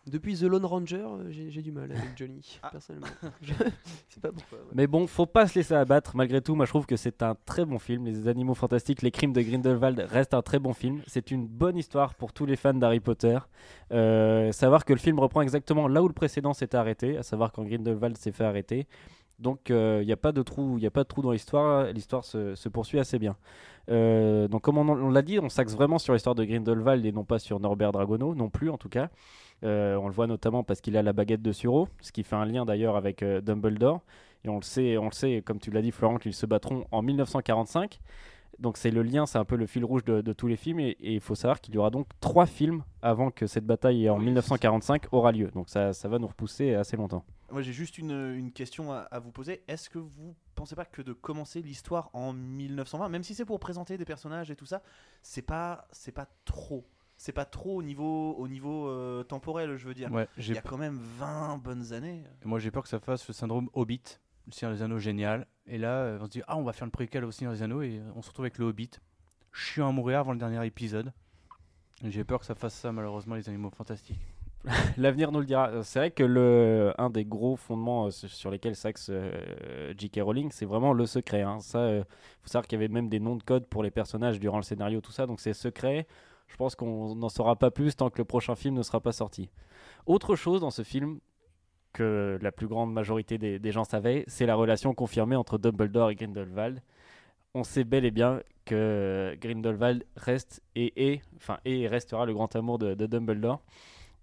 Depuis 0.08 0.36
The 0.36 0.42
Lone 0.42 0.64
Ranger, 0.64 1.04
euh, 1.04 1.24
j'ai 1.30 1.62
du 1.62 1.72
mal 1.72 1.90
avec 1.90 2.04
Johnny, 2.16 2.60
Ah. 2.62 2.68
personnellement. 2.70 3.08
Je 3.42 3.52
sais 4.08 4.20
pas 4.20 4.30
pourquoi. 4.30 4.58
ouais. 4.58 4.64
Mais 4.74 4.86
bon, 4.86 5.06
faut 5.08 5.26
pas 5.26 5.48
se 5.48 5.58
laisser 5.58 5.74
abattre. 5.74 6.16
Malgré 6.16 6.40
tout, 6.40 6.54
moi 6.54 6.64
je 6.64 6.70
trouve 6.70 6.86
que 6.86 6.96
c'est 6.96 7.22
un 7.22 7.34
très 7.44 7.64
bon 7.64 7.78
film. 7.80 8.04
Les 8.06 8.28
Animaux 8.28 8.54
Fantastiques, 8.54 9.02
Les 9.02 9.10
Crimes 9.10 9.32
de 9.32 9.42
Grindelwald 9.42 9.98
reste 10.08 10.32
un 10.34 10.42
très 10.42 10.60
bon 10.60 10.72
film. 10.74 11.02
C'est 11.08 11.30
une 11.32 11.46
bonne 11.48 11.76
histoire 11.76 12.14
pour 12.14 12.32
tous 12.32 12.46
les 12.46 12.54
fans 12.56 12.74
d'Harry 12.74 13.00
Potter. 13.00 13.38
Euh, 13.92 14.52
savoir 14.52 14.84
que 14.84 14.92
le 14.92 14.98
film 15.00 15.18
reprend 15.18 15.40
exactement 15.42 15.88
là 15.88 16.02
où 16.02 16.06
le 16.08 16.14
précédent 16.14 16.52
s'était 16.52 16.76
arrêté, 16.76 17.16
à 17.16 17.22
savoir 17.24 17.50
quand 17.50 17.64
Grindelwald 17.64 18.16
s'est 18.16 18.32
fait 18.32 18.44
arrêter. 18.44 18.86
Donc 19.40 19.68
il 19.70 20.06
n'y 20.06 20.12
a 20.12 20.16
pas 20.16 20.32
de 20.32 20.40
trou, 20.42 20.78
il 20.78 20.84
y 20.84 20.86
a 20.86 20.90
pas 20.90 21.02
de 21.02 21.08
trou 21.08 21.20
dans 21.20 21.32
l'histoire. 21.32 21.92
L'histoire 21.92 22.24
se, 22.24 22.54
se 22.54 22.68
poursuit 22.70 22.98
assez 23.00 23.18
bien. 23.18 23.36
Euh, 23.90 24.48
donc 24.48 24.62
comme 24.62 24.78
on, 24.78 24.88
on 24.88 25.10
l'a 25.10 25.22
dit, 25.22 25.38
on 25.40 25.48
s'axe 25.48 25.74
vraiment 25.74 25.98
sur 25.98 26.14
l'histoire 26.14 26.34
de 26.36 26.44
Grindelwald 26.44 27.04
et 27.04 27.12
non 27.12 27.24
pas 27.24 27.38
sur 27.38 27.60
Norbert 27.60 27.92
Dragono, 27.92 28.34
non 28.34 28.48
plus 28.50 28.70
en 28.70 28.78
tout 28.78 28.88
cas. 28.88 29.10
Euh, 29.64 29.96
on 29.96 30.06
le 30.08 30.12
voit 30.14 30.26
notamment 30.26 30.62
parce 30.62 30.80
qu'il 30.80 30.96
a 30.96 31.02
la 31.02 31.12
baguette 31.12 31.42
de 31.42 31.52
Suro, 31.52 31.88
ce 32.00 32.12
qui 32.12 32.22
fait 32.22 32.36
un 32.36 32.44
lien 32.44 32.64
d'ailleurs 32.64 32.96
avec 32.96 33.22
euh, 33.22 33.40
Dumbledore. 33.40 34.02
Et 34.44 34.48
on 34.48 34.56
le 34.56 34.62
sait, 34.62 34.96
on 34.98 35.06
le 35.06 35.12
sait, 35.12 35.42
comme 35.44 35.58
tu 35.58 35.70
l'as 35.70 35.82
dit, 35.82 35.90
Florent, 35.90 36.18
qu'ils 36.18 36.34
se 36.34 36.46
battront 36.46 36.86
en 36.92 37.02
1945. 37.02 37.98
Donc 38.58 38.78
c'est 38.78 38.90
le 38.90 39.02
lien, 39.02 39.26
c'est 39.26 39.36
un 39.38 39.44
peu 39.44 39.56
le 39.56 39.66
fil 39.66 39.84
rouge 39.84 40.04
de, 40.04 40.22
de 40.22 40.32
tous 40.32 40.46
les 40.46 40.56
films. 40.56 40.80
Et 40.80 40.96
et 41.00 41.14
il 41.14 41.20
faut 41.20 41.34
savoir 41.34 41.60
qu'il 41.60 41.74
y 41.74 41.78
aura 41.78 41.90
donc 41.90 42.06
trois 42.20 42.46
films 42.46 42.84
avant 43.02 43.30
que 43.30 43.46
cette 43.46 43.66
bataille 43.66 44.08
en 44.08 44.18
Oui. 44.18 44.24
1945 44.26 45.12
aura 45.12 45.32
lieu. 45.32 45.50
Donc 45.54 45.68
ça, 45.68 45.92
ça 45.92 46.08
va 46.08 46.18
nous 46.18 46.26
repousser 46.28 46.74
assez 46.74 46.96
longtemps. 46.96 47.24
Moi, 47.50 47.62
j'ai 47.62 47.72
juste 47.72 47.98
une, 47.98 48.34
une 48.34 48.52
question 48.52 48.92
à, 48.92 48.98
à 48.98 49.18
vous 49.18 49.30
poser. 49.30 49.62
Est-ce 49.68 49.90
que 49.90 49.98
vous 49.98 50.34
pensez 50.54 50.74
pas 50.74 50.84
que 50.86 51.02
de 51.02 51.12
commencer 51.12 51.60
l'histoire 51.60 52.08
en 52.14 52.32
1920, 52.32 53.08
même 53.10 53.22
si 53.22 53.34
c'est 53.34 53.44
pour 53.44 53.60
présenter 53.60 53.98
des 53.98 54.04
personnages 54.06 54.50
et 54.50 54.56
tout 54.56 54.64
ça, 54.66 54.82
c'est 55.22 55.42
pas, 55.42 55.86
c'est 55.92 56.12
pas 56.12 56.26
trop. 56.44 56.84
C'est 57.26 57.32
pas 57.32 57.44
trop 57.44 57.78
au 57.78 57.82
niveau, 57.82 58.34
au 58.34 58.46
niveau 58.46 58.88
euh, 58.88 59.24
temporel, 59.24 59.74
je 59.74 59.88
veux 59.88 59.94
dire. 59.94 60.12
Ouais, 60.12 60.28
Il 60.36 60.44
j'ai 60.44 60.54
y 60.54 60.58
a 60.58 60.62
quand 60.62 60.78
même 60.78 61.00
20 61.18 61.58
bonnes 61.58 61.92
années. 61.92 62.22
Moi, 62.44 62.60
j'ai 62.60 62.70
peur 62.70 62.84
que 62.84 62.88
ça 62.88 63.00
fasse 63.00 63.26
le 63.26 63.34
syndrome 63.34 63.68
Hobbit, 63.72 64.20
le 64.46 64.52
Seigneur 64.52 64.72
des 64.76 64.80
Anneaux 64.80 65.00
génial. 65.00 65.48
Et 65.66 65.76
là, 65.76 66.02
euh, 66.02 66.18
on 66.20 66.26
se 66.26 66.30
dit, 66.30 66.42
ah, 66.46 66.56
on 66.56 66.62
va 66.62 66.72
faire 66.72 66.86
le 66.86 66.92
préquel 66.92 67.24
au 67.24 67.32
Seigneur 67.32 67.52
des 67.52 67.64
Anneaux 67.64 67.82
et 67.82 67.98
euh, 67.98 68.12
on 68.14 68.22
se 68.22 68.28
retrouve 68.28 68.44
avec 68.44 68.58
le 68.58 68.66
Hobbit. 68.66 68.90
Chiant 69.52 69.88
à 69.88 69.90
mourir 69.90 70.20
avant 70.20 70.30
le 70.30 70.38
dernier 70.38 70.64
épisode. 70.64 71.12
J'ai 72.04 72.22
peur 72.22 72.38
que 72.38 72.46
ça 72.46 72.54
fasse 72.54 72.74
ça, 72.74 72.92
malheureusement, 72.92 73.34
les 73.34 73.48
animaux 73.48 73.70
fantastiques. 73.70 74.20
L'avenir 74.96 75.32
nous 75.32 75.40
le 75.40 75.46
dira. 75.46 75.82
C'est 75.82 75.98
vrai 75.98 76.10
que 76.12 76.22
le, 76.22 76.92
un 76.96 77.10
des 77.10 77.24
gros 77.24 77.56
fondements 77.56 78.06
euh, 78.06 78.10
sur 78.12 78.30
sur 78.30 78.50
lesquels 78.52 78.76
s'axe 78.76 79.08
euh, 79.10 79.92
J.K. 79.98 80.20
Rowling, 80.22 80.50
c'est 80.52 80.64
vraiment 80.66 80.92
le 80.92 81.06
secret. 81.06 81.42
hein. 81.42 81.58
Ça, 81.58 81.78
euh, 81.78 82.04
faut 82.42 82.48
savoir 82.48 82.68
qu'il 82.68 82.78
y 82.78 82.84
avait 82.84 82.92
même 82.92 83.08
des 83.08 83.18
noms 83.18 83.34
de 83.34 83.42
code 83.42 83.66
pour 83.66 83.82
les 83.82 83.90
personnages 83.90 84.38
durant 84.38 84.58
le 84.58 84.62
scénario, 84.62 85.00
tout 85.00 85.10
ça. 85.12 85.26
Donc 85.26 85.40
c'est 85.40 85.54
secret. 85.54 86.06
Je 86.48 86.56
pense 86.56 86.74
qu'on 86.74 87.14
n'en 87.14 87.28
saura 87.28 87.56
pas 87.56 87.70
plus 87.70 87.96
tant 87.96 88.10
que 88.10 88.18
le 88.18 88.24
prochain 88.24 88.54
film 88.54 88.74
ne 88.74 88.82
sera 88.82 89.00
pas 89.00 89.12
sorti. 89.12 89.50
Autre 90.06 90.36
chose 90.36 90.60
dans 90.60 90.70
ce 90.70 90.82
film 90.82 91.18
que 91.92 92.38
la 92.42 92.52
plus 92.52 92.68
grande 92.68 92.92
majorité 92.92 93.38
des, 93.38 93.72
gens 93.72 93.84
savaient, 93.84 94.24
c'est 94.26 94.46
la 94.46 94.54
relation 94.54 94.94
confirmée 94.94 95.36
entre 95.36 95.58
Dumbledore 95.58 96.10
et 96.10 96.14
Grindelwald. 96.14 96.82
On 97.54 97.64
sait 97.64 97.84
bel 97.84 98.04
et 98.04 98.10
bien 98.10 98.42
que 98.66 99.36
Grindelwald 99.40 100.04
reste 100.16 100.62
et 100.74 101.12
est, 101.12 101.22
enfin 101.36 101.58
et 101.64 101.88
restera 101.88 102.26
le 102.26 102.34
grand 102.34 102.54
amour 102.54 102.78
de, 102.78 102.94
de 102.94 103.06
Dumbledore. 103.06 103.62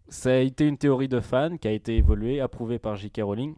Ça 0.08 0.32
a 0.32 0.38
été 0.38 0.68
une 0.68 0.78
théorie 0.78 1.08
de 1.08 1.20
fan 1.20 1.58
qui 1.58 1.68
a 1.68 1.72
été 1.72 1.98
évoluée, 1.98 2.42
approuvée 2.42 2.78
par 2.78 2.96
J.K. 2.96 3.22
Rowling 3.24 3.56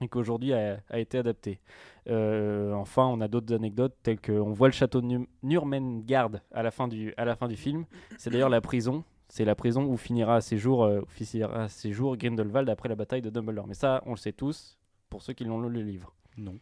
et 0.00 0.08
qu'aujourd'hui 0.08 0.52
a, 0.52 0.80
a 0.90 0.98
été 0.98 1.18
adaptée. 1.18 1.60
Euh, 2.08 2.72
enfin, 2.72 3.06
on 3.06 3.20
a 3.20 3.28
d'autres 3.28 3.54
anecdotes 3.54 3.96
telles 4.02 4.20
qu'on 4.20 4.52
voit 4.52 4.68
le 4.68 4.72
château 4.72 5.00
de 5.00 6.44
à 6.52 6.62
la 6.62 6.70
fin 6.70 6.88
du, 6.88 7.14
à 7.16 7.24
la 7.24 7.36
fin 7.36 7.48
du 7.48 7.56
film. 7.56 7.86
C'est 8.18 8.30
d'ailleurs 8.30 8.48
la 8.48 8.60
prison. 8.60 9.04
C'est 9.28 9.44
la 9.44 9.54
prison 9.54 9.84
où 9.84 9.96
finira 9.96 10.40
ses 10.40 10.58
jours, 10.58 10.84
euh, 10.84 11.00
où 11.00 11.06
finira 11.06 11.68
ses 11.68 11.92
jours 11.92 12.16
Grindelwald 12.16 12.68
après 12.68 12.88
la 12.88 12.94
bataille 12.94 13.22
de 13.22 13.30
Dumbledore. 13.30 13.66
Mais 13.66 13.74
ça, 13.74 14.02
on 14.06 14.10
le 14.10 14.16
sait 14.16 14.32
tous, 14.32 14.78
pour 15.10 15.22
ceux 15.22 15.32
qui 15.32 15.44
l'ont 15.44 15.60
lu 15.60 15.70
le 15.70 15.82
livre. 15.82 16.12
Non. 16.36 16.58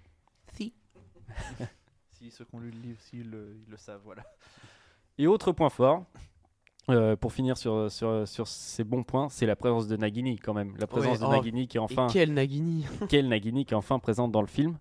Si 0.53 0.73
ceux 2.31 2.45
qui 2.45 2.55
ont 2.55 2.61
lu 2.61 2.71
le 2.71 2.79
livre, 2.81 3.01
s'ils 3.01 3.29
le, 3.29 3.57
ils 3.67 3.71
le 3.71 3.77
savent, 3.77 4.03
voilà. 4.05 4.23
Et 5.19 5.27
autre 5.27 5.53
point 5.53 5.71
fort, 5.71 6.05
euh, 6.91 7.17
pour 7.17 7.33
finir 7.33 7.57
sur, 7.57 7.91
sur, 7.91 8.27
sur 8.27 8.49
ces 8.49 8.85
bons 8.85 9.05
points, 9.05 9.29
c'est 9.29 9.47
la 9.47 9.57
présence 9.57 9.87
de 9.87 9.97
Nagini 9.97 10.39
quand 10.39 10.55
même. 10.55 10.75
La 10.79 10.87
présence 10.87 11.19
Ouais, 11.19 11.25
de 11.27 11.31
oh. 11.31 11.37
Nagini 11.37 11.69
qui 11.69 11.77
est 11.77 11.81
enfin... 11.81 12.09
Et 12.09 12.13
quel 12.13 12.35
Nagini 12.35 12.87
quelle 13.09 13.29
Nagini 13.29 13.65
qui 13.65 13.75
est 13.75 13.77
enfin 13.77 13.99
présente 13.99 14.33
dans 14.33 14.41
le 14.41 14.49
film. 14.49 14.77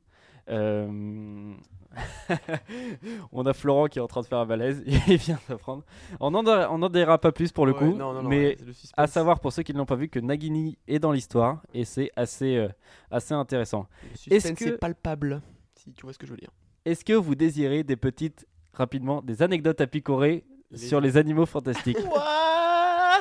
Euh, 0.49 1.53
on 3.31 3.45
a 3.45 3.53
Florent 3.53 3.87
qui 3.87 3.99
est 3.99 4.01
en 4.01 4.07
train 4.07 4.21
de 4.21 4.25
faire 4.25 4.39
un 4.39 4.45
malaise, 4.45 4.83
il 5.07 5.17
vient 5.17 5.39
d'apprendre. 5.47 5.83
On 6.19 6.31
n'en 6.31 6.89
dira 6.89 7.17
pas 7.19 7.31
plus 7.31 7.51
pour 7.51 7.65
le 7.65 7.73
Ouais, 7.73 7.79
coup, 7.79 7.95
non, 7.95 8.13
non, 8.13 8.23
non, 8.23 8.29
mais 8.29 8.57
à 8.97 9.07
savoir 9.07 9.39
pour 9.39 9.53
ceux 9.53 9.63
qui 9.63 9.73
ne 9.73 9.77
l'ont 9.77 9.85
pas 9.85 9.95
vu 9.95 10.09
que 10.09 10.19
Nagini 10.19 10.77
est 10.87 10.99
dans 10.99 11.11
l'histoire 11.11 11.61
et 11.73 11.85
c'est 11.85 12.11
assez, 12.15 12.55
euh, 12.55 12.69
assez 13.09 13.33
intéressant. 13.33 13.87
Est-ce 14.29 14.53
que- 14.53 14.65
est 14.65 14.77
palpable, 14.77 15.41
si 15.75 15.91
tu 15.93 16.03
vois 16.03 16.13
ce 16.13 16.19
que 16.19 16.25
je 16.25 16.31
veux 16.31 16.37
dire. 16.37 16.51
Est-ce 16.85 17.05
que 17.05 17.13
vous 17.13 17.35
désirez 17.35 17.83
des 17.83 17.95
petites, 17.95 18.47
rapidement, 18.73 19.21
des 19.21 19.43
anecdotes 19.43 19.81
à 19.81 19.87
picorer 19.87 20.45
sur 20.75 21.01
les 21.01 21.17
animaux 21.17 21.45
fantastiques 21.45 21.97
What? 21.99 22.21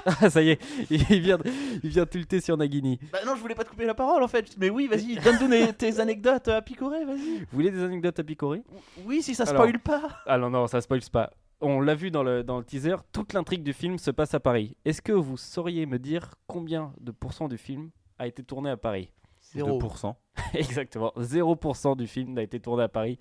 Ah, 0.22 0.30
ça 0.30 0.40
y 0.40 0.48
est, 0.50 0.60
il 0.88 1.20
vient, 1.20 1.36
il 1.82 1.90
vient 1.90 2.06
tilter 2.06 2.40
sur 2.40 2.56
Nagini. 2.56 2.98
Bah 3.12 3.18
non, 3.26 3.34
je 3.36 3.40
voulais 3.42 3.54
pas 3.54 3.64
te 3.64 3.68
couper 3.68 3.84
la 3.84 3.92
parole 3.94 4.22
en 4.22 4.28
fait. 4.28 4.56
Mais 4.58 4.70
oui, 4.70 4.86
vas-y, 4.86 5.16
donne-nous 5.16 5.48
les- 5.48 5.74
tes 5.74 6.00
anecdotes 6.00 6.48
à 6.48 6.62
picorer, 6.62 7.04
vas-y. 7.04 7.40
Vous 7.40 7.46
voulez 7.52 7.70
des 7.70 7.82
anecdotes 7.82 8.18
à 8.18 8.24
picorer 8.24 8.62
Oui, 9.04 9.20
si 9.20 9.34
ça 9.34 9.42
Alors. 9.42 9.62
spoil 9.64 9.78
pas. 9.78 10.00
Ah 10.26 10.38
non, 10.38 10.48
non, 10.48 10.66
ça 10.68 10.80
spoil 10.80 11.00
pas. 11.12 11.30
On 11.60 11.82
l'a 11.82 11.94
vu 11.94 12.10
dans 12.10 12.22
le, 12.22 12.42
dans 12.42 12.56
le 12.56 12.64
teaser, 12.64 12.96
toute 13.12 13.34
l'intrigue 13.34 13.62
du 13.62 13.74
film 13.74 13.98
se 13.98 14.10
passe 14.10 14.32
à 14.32 14.40
Paris. 14.40 14.74
Est-ce 14.86 15.02
que 15.02 15.12
vous 15.12 15.36
sauriez 15.36 15.84
me 15.84 15.98
dire 15.98 16.30
combien 16.46 16.94
de 16.98 17.10
pourcents 17.10 17.48
du 17.48 17.58
film 17.58 17.90
a 18.18 18.26
été 18.26 18.42
tourné 18.42 18.70
à 18.70 18.78
Paris? 18.78 19.12
Zéro. 19.52 19.78
2%. 19.80 20.14
Exactement, 20.54 21.12
0% 21.18 21.96
du 21.96 22.06
film 22.06 22.32
n'a 22.34 22.42
été 22.42 22.60
tourné 22.60 22.82
à 22.84 22.88
Paris. 22.88 23.18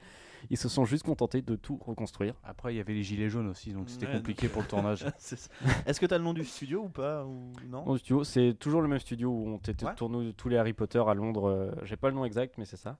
Ils 0.49 0.57
se 0.57 0.69
sont 0.69 0.85
juste 0.85 1.03
contentés 1.03 1.41
de 1.41 1.55
tout 1.57 1.77
reconstruire. 1.85 2.33
Après, 2.45 2.73
il 2.73 2.77
y 2.77 2.79
avait 2.79 2.93
les 2.93 3.03
gilets 3.03 3.29
jaunes 3.29 3.49
aussi, 3.49 3.73
donc 3.73 3.89
c'était 3.89 4.05
Ouais, 4.07 4.13
compliqué 4.13 4.47
pour 4.47 4.61
le 4.61 4.67
tournage. 4.69 5.05
Est-ce 5.85 5.99
que 5.99 6.05
t'as 6.05 6.17
le 6.17 6.23
nom 6.23 6.33
du 6.33 6.45
studio 6.45 6.83
ou 6.83 6.89
pas 6.89 7.25
ou 7.25 7.51
non 7.67 7.85
Au 7.85 7.97
studio, 7.97 8.23
c'est 8.23 8.53
toujours 8.57 8.81
le 8.81 8.87
même 8.87 8.99
studio 8.99 9.29
où 9.29 9.49
ont 9.49 9.57
été 9.57 9.85
Ouais. 9.85 9.95
tournés 9.95 10.31
tous 10.33 10.47
les 10.47 10.57
Harry 10.57 10.71
Potter 10.73 11.03
à 11.05 11.13
Londres. 11.13 11.49
euh, 11.49 11.71
J'ai 11.83 11.97
pas 11.97 12.07
le 12.09 12.15
nom 12.15 12.23
exact, 12.23 12.57
mais 12.57 12.63
c'est 12.65 12.77
ça. 12.77 12.97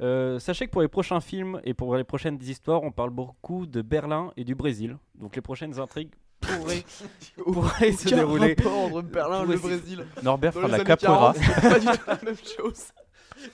Euh, 0.00 0.38
sachez 0.38 0.66
que 0.66 0.70
pour 0.70 0.80
les 0.82 0.88
prochains 0.88 1.20
films 1.20 1.60
et 1.64 1.74
pour 1.74 1.94
les 1.96 2.04
prochaines 2.04 2.38
histoires, 2.40 2.82
on 2.84 2.92
parle 2.92 3.10
beaucoup 3.10 3.66
de 3.66 3.82
Berlin 3.82 4.32
et 4.38 4.44
du 4.44 4.54
Brésil. 4.54 4.96
Donc 5.16 5.34
les 5.36 5.42
prochaines 5.42 5.78
intrigues 5.80 6.14
pourraient, 6.56 6.84
pourraient 7.36 7.92
se 7.92 8.08
dérouler. 8.08 8.56
entre 8.64 9.02
Berlin 9.02 9.42
et 9.42 9.46
pourrait 9.46 9.56
le 9.56 9.58
Brésil. 9.58 10.06
Norbert 10.22 10.52
Dans 10.52 10.60
fera 10.60 10.72
de 10.72 10.78
la 10.78 10.84
capoeira. 10.84 11.34
40, 11.34 11.36
c'était 11.36 11.68
pas 11.68 11.78
du 11.78 11.86
tout 11.98 12.04
la 12.06 12.18
même 12.24 12.36
chose. 12.36 12.84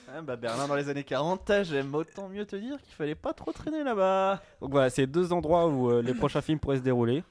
Ah, 0.09 0.23
bah 0.23 0.37
Berlin 0.37 0.67
dans 0.67 0.77
les 0.77 0.89
années 0.89 1.05
40, 1.05 1.53
j'aime 1.63 1.95
autant 1.95 2.29
mieux 2.29 2.47
te 2.47 2.57
dire 2.57 2.81
qu'il 2.83 2.95
fallait 2.95 3.15
pas 3.15 3.35
trop 3.35 3.53
traîner 3.53 3.85
là-bas. 3.85 4.43
Donc 4.61 4.71
voilà, 4.71 4.89
c'est 4.89 5.07
deux 5.07 5.33
endroits 5.33 5.67
où 5.67 5.91
euh, 5.91 6.03
les 6.03 6.15
prochains 6.15 6.41
films 6.41 6.59
pourraient 6.59 6.79
se 6.79 6.83
dérouler. 6.83 7.23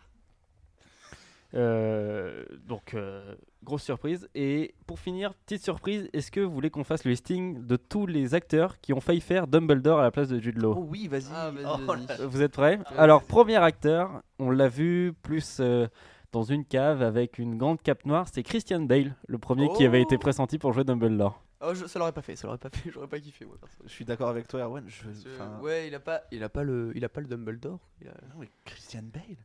Euh, 1.56 2.43
donc, 2.67 2.93
euh, 2.93 3.36
grosse 3.63 3.84
surprise. 3.84 4.28
Et 4.36 4.73
pour 4.86 4.99
finir, 4.99 5.34
petite 5.34 5.63
surprise, 5.63 6.10
est-ce 6.13 6.30
que 6.32 6.39
vous 6.39 6.52
voulez 6.54 6.69
qu'on 6.69 6.84
fasse 6.84 7.04
le 7.06 7.12
listing 7.12 7.65
de 7.65 7.76
tous 7.76 8.06
les 8.06 8.34
acteurs 8.36 8.80
qui 8.82 8.93
ont 8.93 8.99
failli 8.99 9.21
faire 9.21 9.47
Dumbledore 9.47 9.99
à 9.99 10.04
la 10.04 10.12
place 10.12 10.28
de 10.30 10.39
Jude 10.39 10.62
Law? 10.62 10.76
Oh 10.78 10.86
oui, 10.89 11.08
vas-y. 11.08 11.26
Ah, 11.34 11.52
Oh 11.65 11.93
Vous 12.28 12.41
êtes 12.41 12.54
prêts? 12.54 12.78
Ouais, 12.78 12.97
Alors, 12.97 13.23
premier 13.23 13.58
acteur, 13.58 14.21
on 14.39 14.52
l'a 14.52 14.67
vu 14.67 15.13
plus 15.23 15.58
euh, 15.60 15.88
dans 16.32 16.43
une 16.43 16.65
cave 16.65 17.02
avec 17.02 17.38
une 17.39 17.58
grande 17.58 17.82
cape 17.82 18.06
noire, 18.06 18.28
c'est 18.32 18.43
Christian 18.43 18.82
Bale, 18.82 19.15
le 19.28 19.38
premier 19.38 19.71
qui 19.73 19.86
avait 19.86 20.02
été 20.02 20.15
Oh 20.15 20.19
pressenti 20.19 20.58
pour 20.58 20.73
jouer 20.73 20.84
Dumbledore. 20.84 21.39
Oh, 21.65 21.73
je- 21.73 21.86
ça 21.86 21.97
l'aurait 21.97 22.12
pas 22.12 22.21
fait, 22.21 22.36
ça 22.36 22.45
l'aurait 22.47 22.58
pas 22.58 22.69
fait, 22.69 22.89
j'aurais 22.93 23.08
pas 23.08 23.19
kiffé 23.19 23.45
moi. 23.45 23.56
Je 23.86 23.89
suis 23.89 24.04
d'accord 24.04 24.28
avec 24.28 24.47
toi, 24.49 24.62
Erwan. 24.62 24.84
Je... 24.88 25.62
Ouais, 25.63 25.88
il 25.88 25.95
a 25.95 25.99
pas, 26.02 26.23
il 26.32 26.43
a 26.43 26.49
pas 26.49 26.63
le, 26.63 26.91
il 26.95 27.06
a 27.06 27.10
pas 27.10 27.21
le 27.21 27.28
Dumbledore. 27.28 27.80
Il 28.02 28.08
a... 28.10 28.12
non, 28.12 28.39
mais 28.39 28.49
Christian 28.65 29.04
Bale? 29.04 29.38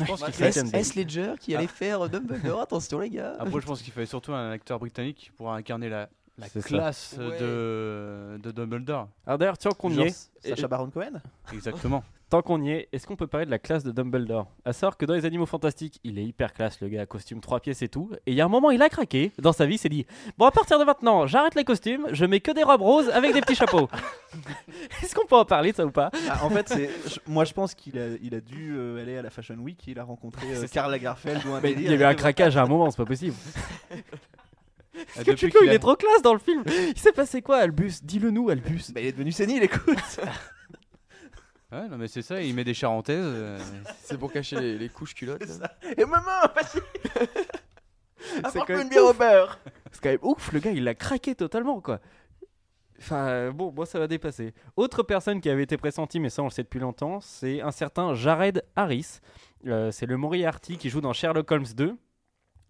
Je 0.00 0.04
pense 0.04 0.22
qu'il 0.22 0.34
C'est 0.34 0.52
fait 0.52 0.76
S. 0.76 0.94
Ledger 0.94 1.34
qui 1.38 1.54
allait 1.54 1.66
faire 1.66 2.08
Dumbledore. 2.08 2.60
Attention 2.60 3.00
les 3.00 3.10
gars. 3.10 3.36
Après, 3.38 3.60
je 3.60 3.66
pense 3.66 3.82
qu'il 3.82 3.92
fallait 3.92 4.06
surtout 4.06 4.32
un 4.32 4.50
acteur 4.50 4.78
britannique 4.78 5.32
pour 5.36 5.52
incarner 5.52 5.88
la, 5.88 6.08
classe 6.64 7.16
Ouais. 7.18 7.38
de, 7.38 8.38
de 8.42 8.50
Dumbledore. 8.50 9.08
Alors 9.26 9.38
d'ailleurs, 9.38 9.58
tant 9.58 9.70
qu'on 9.70 9.90
y 9.90 10.00
est, 10.02 10.30
Sacha 10.40 10.68
Baron 10.68 10.90
Cohen 10.90 11.20
Exactement. 11.52 12.02
Tant 12.30 12.40
qu'on 12.42 12.62
y 12.62 12.70
est, 12.70 12.88
est-ce 12.92 13.06
qu'on 13.06 13.16
peut 13.16 13.26
parler 13.26 13.44
de 13.44 13.50
la 13.50 13.58
classe 13.58 13.84
de 13.84 13.90
Dumbledore? 13.90 14.46
À 14.64 14.72
savoir 14.72 14.96
que 14.96 15.04
dans 15.04 15.14
les 15.14 15.24
Animaux 15.26 15.46
Fantastiques, 15.46 16.00
il 16.04 16.18
est 16.18 16.24
hyper 16.24 16.52
classe, 16.54 16.80
le 16.80 16.88
gars, 16.88 17.04
costume 17.04 17.40
3 17.40 17.60
pièces 17.60 17.82
et 17.82 17.88
tout. 17.88 18.10
Et 18.26 18.30
il 18.32 18.34
y 18.34 18.40
a 18.40 18.44
un 18.44 18.48
moment, 18.48 18.70
il 18.70 18.80
a 18.80 18.88
craqué 18.88 19.32
dans 19.38 19.52
sa 19.52 19.66
vie, 19.66 19.74
il 19.74 19.78
s'est 19.78 19.88
dit 19.88 20.06
Bon, 20.38 20.46
à 20.46 20.50
partir 20.50 20.78
de 20.78 20.84
maintenant, 20.84 21.26
j'arrête 21.26 21.54
les 21.56 21.64
costumes, 21.64 22.06
je 22.12 22.24
mets 22.24 22.40
que 22.40 22.52
des 22.52 22.62
robes 22.62 22.80
roses 22.82 23.08
avec 23.10 23.34
des 23.34 23.40
petits 23.40 23.54
chapeaux. 23.56 23.88
est-ce 25.02 25.14
qu'on 25.14 25.26
peut 25.26 25.36
en 25.36 25.44
parler 25.44 25.72
de 25.72 25.76
ça 25.76 25.84
ou 25.84 25.90
pas? 25.90 26.10
Ah, 26.30 26.44
En 26.44 26.50
fait, 26.50 26.68
c'est, 26.68 26.88
moi 27.26 27.44
je 27.44 27.52
pense 27.52 27.74
qu'il 27.74 27.98
a, 27.98 28.06
il 28.22 28.34
a 28.34 28.40
dû 28.40 28.74
euh, 28.76 29.02
aller 29.02 29.16
à 29.18 29.22
la 29.22 29.30
Fashion 29.30 29.56
Week, 29.56 29.78
il 29.86 29.98
a 29.98 30.04
rencontré 30.04 30.46
euh, 30.54 30.66
Karl 30.72 30.90
Lagerfeld 30.90 31.44
ou 31.46 31.52
un 31.52 31.60
Mais 31.60 31.72
il 31.72 31.82
y 31.82 31.88
a 31.88 31.94
eu 31.94 32.04
un 32.04 32.14
craquage 32.14 32.56
à 32.56 32.62
un 32.62 32.66
moment, 32.66 32.90
c'est 32.90 32.96
pas 32.96 33.04
possible. 33.06 33.34
Ah, 35.16 35.24
Que 35.24 35.34
Chico, 35.36 35.58
qu'il 35.60 35.68
il 35.68 35.70
a- 35.70 35.74
est 35.74 35.78
trop 35.78 35.94
classe 35.96 36.20
dans 36.22 36.32
le 36.34 36.38
film. 36.40 36.62
Il 36.66 36.98
s'est 36.98 37.12
passé 37.12 37.40
quoi, 37.42 37.58
Albus? 37.58 38.00
Dis-le 38.02 38.30
nous, 38.30 38.50
Albus. 38.50 38.90
Bah, 38.92 39.00
il 39.00 39.06
est 39.06 39.12
devenu 39.12 39.32
sénile, 39.32 39.62
écoute 39.62 39.96
Ouais, 41.72 41.88
non, 41.88 41.96
mais 41.98 42.08
c'est 42.08 42.22
ça, 42.22 42.42
il 42.42 42.54
met 42.54 42.64
des 42.64 42.74
charentaises. 42.74 43.16
euh, 43.24 43.58
C'est 44.02 44.18
pour 44.18 44.32
cacher 44.32 44.58
les, 44.58 44.76
les 44.78 44.88
couches 44.88 45.14
culottes. 45.14 45.44
C'est 45.46 45.60
là. 45.60 45.72
Et 45.96 46.04
maman, 46.04 46.30
vas-y 46.54 46.80
quand 48.34 48.48
Apporte-moi 48.48 48.76
même 48.76 48.82
une 48.82 48.88
bière 48.90 49.04
au 49.04 49.10
ouf. 49.10 49.18
beurre 49.18 49.58
C'est 49.92 50.02
quand 50.02 50.08
même 50.10 50.18
ouf, 50.22 50.52
le 50.52 50.60
gars, 50.60 50.70
il 50.72 50.84
l'a 50.84 50.94
craqué 50.94 51.34
totalement, 51.34 51.80
quoi. 51.80 52.00
Enfin, 52.98 53.28
euh, 53.28 53.52
bon, 53.52 53.72
moi, 53.72 53.86
ça 53.86 53.98
va 53.98 54.06
dépasser. 54.08 54.52
Autre 54.76 55.02
personne 55.02 55.40
qui 55.40 55.48
avait 55.48 55.62
été 55.62 55.76
pressentie, 55.78 56.20
mais 56.20 56.28
ça, 56.28 56.42
on 56.42 56.46
le 56.46 56.50
sait 56.50 56.62
depuis 56.62 56.80
longtemps, 56.80 57.20
c'est 57.20 57.62
un 57.62 57.70
certain 57.70 58.14
Jared 58.14 58.62
Harris. 58.76 59.20
Euh, 59.66 59.90
c'est 59.90 60.06
le 60.06 60.16
Moriarty 60.16 60.76
qui 60.76 60.90
joue 60.90 61.00
dans 61.00 61.12
Sherlock 61.14 61.50
Holmes 61.50 61.64
2. 61.74 61.96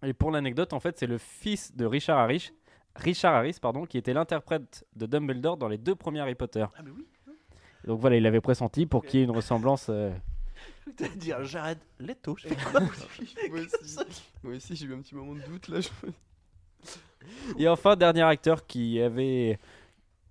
Et 0.03 0.13
pour 0.13 0.31
l'anecdote, 0.31 0.73
en 0.73 0.79
fait, 0.79 0.97
c'est 0.97 1.05
le 1.07 1.17
fils 1.17 1.75
de 1.75 1.85
Richard 1.85 2.17
Harris, 2.17 2.51
Richard 2.95 3.35
Harris, 3.35 3.57
pardon, 3.61 3.85
qui 3.85 3.97
était 3.97 4.13
l'interprète 4.13 4.85
de 4.95 5.05
Dumbledore 5.05 5.57
dans 5.57 5.67
les 5.67 5.77
deux 5.77 5.95
premiers 5.95 6.21
Harry 6.21 6.35
Potter. 6.35 6.65
Ah, 6.75 6.81
mais 6.83 6.91
oui 6.91 7.05
Donc 7.85 7.99
voilà, 7.99 8.15
il 8.17 8.23
l'avait 8.23 8.41
pressenti 8.41 8.85
pour 8.85 9.03
qu'il 9.05 9.19
y 9.19 9.23
ait 9.23 9.25
une 9.25 9.31
ressemblance. 9.31 9.87
euh, 9.89 10.11
T'as 10.97 11.07
dire 11.09 11.43
Jared 11.43 11.77
Leto, 11.99 12.35
je 12.37 12.47
fais 12.47 12.55
quoi 12.71 12.79
moi 12.81 12.89
aussi, 13.59 13.97
moi 14.43 14.55
aussi 14.55 14.75
j'ai 14.75 14.85
eu 14.85 14.93
un 14.93 14.99
petit 15.01 15.15
moment 15.15 15.33
de 15.33 15.41
doute 15.41 15.67
là. 15.69 15.79
je- 15.81 15.89
Et 17.57 17.67
enfin, 17.67 17.95
dernier 17.95 18.23
acteur 18.23 18.65
qui 18.65 18.99
avait 19.01 19.59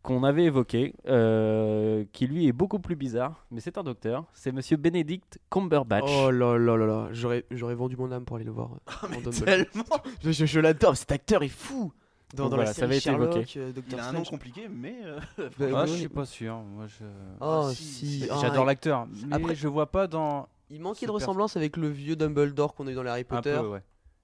qu'on 0.02 0.24
avait 0.24 0.44
évoqué, 0.44 0.94
euh, 1.08 2.04
qui 2.12 2.26
lui 2.26 2.46
est 2.48 2.52
beaucoup 2.52 2.78
plus 2.78 2.96
bizarre, 2.96 3.44
mais 3.50 3.60
c'est 3.60 3.76
un 3.76 3.82
docteur, 3.82 4.24
c'est 4.32 4.50
Monsieur 4.50 4.78
Benedict 4.78 5.38
Cumberbatch. 5.50 6.04
Oh 6.08 6.30
là 6.30 6.56
là 6.56 6.74
là 6.78 6.86
là, 6.86 7.08
j'aurais, 7.12 7.44
j'aurais 7.50 7.74
vendu 7.74 7.98
mon 7.98 8.10
âme 8.10 8.24
pour 8.24 8.36
aller 8.36 8.46
le 8.46 8.50
voir. 8.50 8.70
euh, 8.72 9.06
en 9.08 9.20
Dumbledore. 9.20 9.44
Tellement 9.44 9.84
Je, 10.24 10.32
je- 10.32 10.46
je 10.46 10.58
l'adore, 10.60 10.96
cet 10.96 11.12
acteur 11.12 11.42
est 11.42 11.48
fou. 11.48 11.92
Dans, 12.34 12.44
dans 12.44 12.50
voilà, 12.50 12.64
la 12.66 12.74
ça 12.74 12.84
avait 12.84 12.96
été 12.98 13.04
Sherlock, 13.10 13.34
évoqué. 13.36 13.58
euh, 13.58 13.72
Il 13.88 13.98
a 13.98 14.06
un 14.08 14.12
nom 14.12 14.22
compliqué, 14.22 14.68
mais... 14.68 15.00
euh, 15.04 15.18
Bah, 15.58 15.66
Ah, 15.74 15.80
ouais, 15.82 15.86
je 15.88 15.92
suis 15.94 16.08
pas 16.08 16.24
sûr. 16.24 16.56
Moi, 16.58 16.86
je... 16.86 17.04
Oh 17.40 17.66
Ah, 17.68 17.70
si, 17.74 18.26
ah, 18.30 18.38
J'adore 18.40 18.64
il- 18.64 18.66
l'acteur, 18.66 19.06
Après- 19.32 19.54
je 19.56 19.66
vois 19.68 19.90
pas 19.90 20.06
dans 20.06 20.48
Il 20.70 20.80
manquait 20.80 21.06
de 21.06 21.10
ressemblance 21.10 21.56
avec 21.56 21.76
le 21.76 21.88
vieux 21.88 22.14
Dumbledore 22.16 22.74
qu'on 22.74 22.86
a 22.86 22.92
eu 22.92 22.94
dans 22.94 23.02
les 23.02 23.10
Harry 23.10 23.22
un 23.22 23.24
Potter. 23.24 23.56
peu, 23.60 23.66
ouais. 23.68 23.82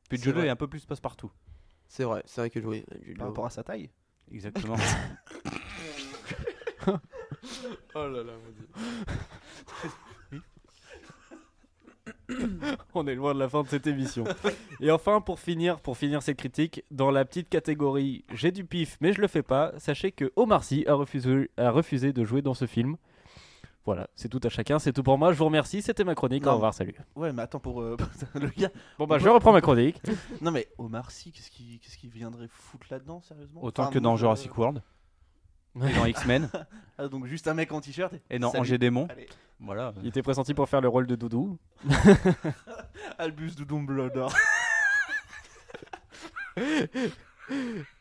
Puis 0.09 0.19
vrai. 0.19 0.47
est 0.47 0.51
un 0.51 0.57
peu 0.57 0.69
plus 0.69 0.85
passe-partout. 0.87 1.33
C'est 1.89 2.05
vrai, 2.05 2.23
c'est 2.27 2.41
vrai 2.43 2.51
que 2.51 2.61
oui. 2.61 2.85
Jude 3.03 3.19
Par 3.19 3.27
rapport 3.29 3.47
à 3.47 3.51
sa 3.51 3.63
taille 3.65 3.91
Exactement. 4.31 4.77
Oh 7.95 8.07
là 8.07 8.23
là, 8.23 8.33
mon 8.45 8.51
dieu. 8.53 8.69
On 12.99 13.07
est 13.07 13.15
loin 13.15 13.35
de 13.35 13.39
la 13.39 13.49
fin 13.49 13.63
de 13.63 13.69
cette 13.69 13.87
émission. 13.87 14.25
Et 14.81 14.91
enfin, 14.91 15.21
pour 15.21 15.39
finir, 15.39 15.81
pour 15.81 15.99
finir 15.99 16.23
cette 16.23 16.39
critique, 16.39 16.83
dans 16.91 17.11
la 17.11 17.27
petite 17.27 17.51
catégorie 17.51 18.25
j'ai 18.33 18.51
du 18.53 18.65
pif, 18.65 18.97
mais 19.03 19.13
je 19.13 19.21
le 19.21 19.29
fais 19.29 19.43
pas, 19.43 19.73
sachez 19.79 20.13
que 20.13 20.33
Omar 20.35 20.65
Sy 20.65 20.85
a 20.87 20.95
refusé, 20.95 21.51
a 21.59 21.71
refusé 21.71 22.15
de 22.15 22.25
jouer 22.25 22.41
dans 22.41 22.55
ce 22.55 22.67
film. 22.67 22.97
Voilà, 23.85 24.09
c'est 24.17 24.29
tout 24.31 24.41
à 24.43 24.49
chacun, 24.49 24.79
c'est 24.79 24.93
tout 24.95 25.03
pour 25.03 25.19
moi. 25.19 25.33
Je 25.33 25.39
vous 25.39 25.45
remercie, 25.45 25.83
c'était 25.83 26.05
ma 26.05 26.15
chronique. 26.15 26.45
Non. 26.45 26.53
Au 26.53 26.55
revoir, 26.55 26.73
salut. 26.75 26.95
Ouais, 27.15 27.33
mais 27.33 27.43
attends, 27.43 27.61
pour 27.61 27.83
euh, 27.83 27.97
le 28.35 28.49
gars... 28.49 28.71
Bon 28.99 29.07
bah, 29.07 29.19
je 29.19 29.29
reprends 29.29 29.53
ma 29.53 29.61
chronique. 29.61 30.01
Non 30.41 30.51
mais 30.51 30.67
Omar 30.79 31.11
Sy, 31.11 31.33
qu'est-ce 31.33 31.51
qu'il 31.51 31.79
qu'est-ce 31.81 31.99
qu'il 31.99 32.11
viendrait 32.11 32.49
foutre 32.49 32.87
là-dedans, 32.91 33.21
sérieusement? 33.21 33.63
Autant 33.63 33.83
Enfin, 33.85 33.93
que 33.93 33.99
dans 33.99 34.17
Jurassic 34.17 34.57
World, 34.57 34.83
et 35.77 35.93
dans 35.93 36.07
X-Men, 36.07 36.49
Ah, 36.99 37.09
donc 37.09 37.27
juste 37.27 37.47
un 37.47 37.53
mec 37.55 37.71
en 37.73 37.81
t-shirt 37.83 38.15
et... 38.15 38.37
et 38.37 38.41
Salut. 38.41 38.59
Angers 38.59 38.79
Démon. 38.79 39.07
Allez, 39.11 39.29
Voilà. 39.61 39.95
Il 40.03 40.09
était 40.09 40.23
pressenti 40.23 40.55
pour 40.55 40.69
faire 40.69 40.81
le 40.81 40.89
rôle 40.89 41.07
de 41.07 41.17
Doudou. 41.17 41.59
Albus 43.19 43.55
de 43.57 43.65
Dumbledore. 43.65 44.33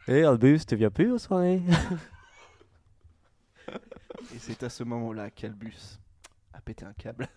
Et 0.07 0.23
Albus, 0.23 0.65
tu 0.67 0.75
viens 0.75 0.89
plus 0.89 1.11
aux 1.11 1.17
soirées? 1.17 1.61
Et 4.33 4.39
c'est 4.39 4.63
à 4.63 4.69
ce 4.69 4.83
moment-là 4.83 5.29
qu'Albus 5.29 5.99
a 6.53 6.61
pété 6.61 6.85
un 6.85 6.93
câble. 6.93 7.27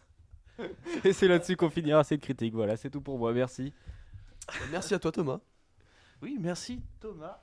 Et 1.04 1.12
c'est 1.12 1.28
là-dessus 1.28 1.56
qu'on 1.56 1.70
finira 1.70 2.02
cette 2.02 2.20
critique. 2.20 2.54
Voilà, 2.54 2.76
c'est 2.76 2.90
tout 2.90 3.00
pour 3.00 3.18
moi. 3.18 3.32
Merci. 3.32 3.72
Merci 4.70 4.94
à 4.94 4.98
toi 4.98 5.12
Thomas. 5.12 5.40
Oui, 6.22 6.38
merci 6.40 6.82
Thomas. 7.00 7.38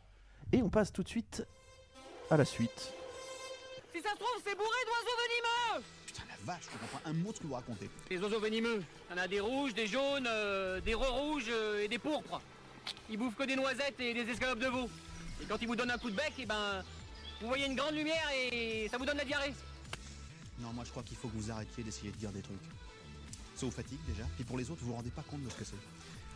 Et 0.52 0.62
on 0.62 0.70
passe 0.70 0.92
tout 0.92 1.04
de 1.04 1.08
suite 1.08 1.46
à 2.30 2.38
la 2.38 2.46
suite. 2.46 2.94
Si 3.94 4.02
ça 4.02 4.10
se 4.12 4.16
trouve, 4.16 4.42
c'est 4.44 4.56
bourré 4.56 4.80
d'oiseaux 4.86 5.18
venimeux 5.24 5.86
vache, 6.46 6.64
je 6.72 6.78
comprends 6.78 7.10
un 7.10 7.14
mot 7.14 7.32
de 7.32 7.38
ce 7.38 7.42
que 7.42 7.48
vous 7.48 7.54
racontez. 7.54 7.90
Les 8.10 8.18
oiseaux 8.20 8.40
venimeux, 8.40 8.84
il 9.10 9.16
y 9.16 9.20
en 9.20 9.24
a 9.24 9.28
des 9.28 9.40
rouges, 9.40 9.74
des 9.74 9.88
jaunes, 9.88 10.28
euh, 10.28 10.80
des 10.82 10.94
rouges 10.94 11.52
et 11.82 11.88
des 11.88 11.98
pourpres. 11.98 12.40
Ils 13.10 13.18
bouffent 13.18 13.36
que 13.36 13.44
des 13.44 13.56
noisettes 13.56 14.00
et 14.00 14.14
des 14.14 14.30
escalopes 14.32 14.60
de 14.60 14.68
veau. 14.68 14.90
Et 15.42 15.46
quand 15.46 15.58
ils 15.62 15.68
vous 15.68 15.76
donnent 15.76 15.92
un 15.92 15.98
coup 15.98 16.10
de 16.10 16.16
bec, 16.16 16.34
et 16.38 16.46
ben, 16.46 16.84
vous 17.42 17.48
voyez 17.48 17.66
une 17.66 17.76
grande 17.76 17.96
lumière 17.96 18.30
et 18.52 18.88
ça 18.90 18.98
vous 18.98 19.06
donne 19.06 19.18
la 19.18 19.26
diarrhée. 19.26 19.54
Non, 20.60 20.72
moi 20.74 20.84
je 20.86 20.92
crois 20.92 21.04
qu'il 21.04 21.18
faut 21.18 21.28
que 21.28 21.36
vous 21.36 21.52
arrêtiez 21.52 21.84
d'essayer 21.84 22.12
de 22.12 22.18
dire 22.18 22.32
des 22.32 22.42
trucs. 22.42 22.62
Ça 23.56 23.66
vous 23.66 23.72
fatigue 23.72 24.00
déjà, 24.08 24.24
puis 24.36 24.44
pour 24.44 24.58
les 24.58 24.70
autres, 24.70 24.82
vous 24.82 24.90
vous 24.90 24.96
rendez 24.96 25.10
pas 25.10 25.24
compte 25.24 25.44
de 25.44 25.50
ce 25.50 25.56
que 25.56 25.66
c'est. 25.66 25.76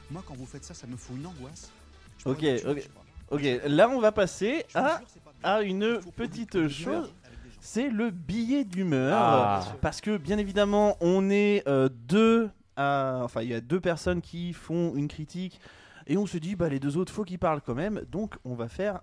Moi 0.09 0.23
quand 0.25 0.35
vous 0.35 0.45
faites 0.45 0.65
ça, 0.65 0.73
ça 0.73 0.87
me 0.87 0.97
fout 0.97 1.15
une 1.17 1.25
angoisse. 1.25 1.71
Je 2.17 2.29
Ok, 2.29 2.43
ok. 2.65 2.89
Ok, 3.31 3.43
là 3.65 3.89
on 3.89 3.99
va 3.99 4.11
passer 4.11 4.65
à, 4.73 4.99
jure, 4.99 5.07
à 5.43 5.61
une 5.61 5.99
petite 6.15 6.67
chose. 6.67 7.13
C'est 7.59 7.89
le 7.89 8.09
billet 8.11 8.63
d'humeur. 8.63 9.17
Ah. 9.21 9.63
Parce 9.81 10.01
que 10.01 10.17
bien 10.17 10.37
évidemment, 10.37 10.97
on 11.01 11.29
est 11.29 11.67
euh, 11.67 11.89
deux 11.89 12.49
à... 12.75 13.21
Enfin, 13.23 13.41
il 13.41 13.49
y 13.49 13.53
a 13.53 13.61
deux 13.61 13.79
personnes 13.79 14.21
qui 14.21 14.53
font 14.53 14.95
une 14.95 15.07
critique. 15.07 15.59
Et 16.07 16.17
on 16.17 16.25
se 16.25 16.37
dit, 16.37 16.55
bah 16.55 16.69
les 16.69 16.79
deux 16.79 16.97
autres, 16.97 17.13
faut 17.13 17.23
qu'ils 17.23 17.39
parlent 17.39 17.61
quand 17.61 17.75
même. 17.75 18.01
Donc 18.09 18.37
on 18.45 18.55
va 18.55 18.67
faire 18.67 19.01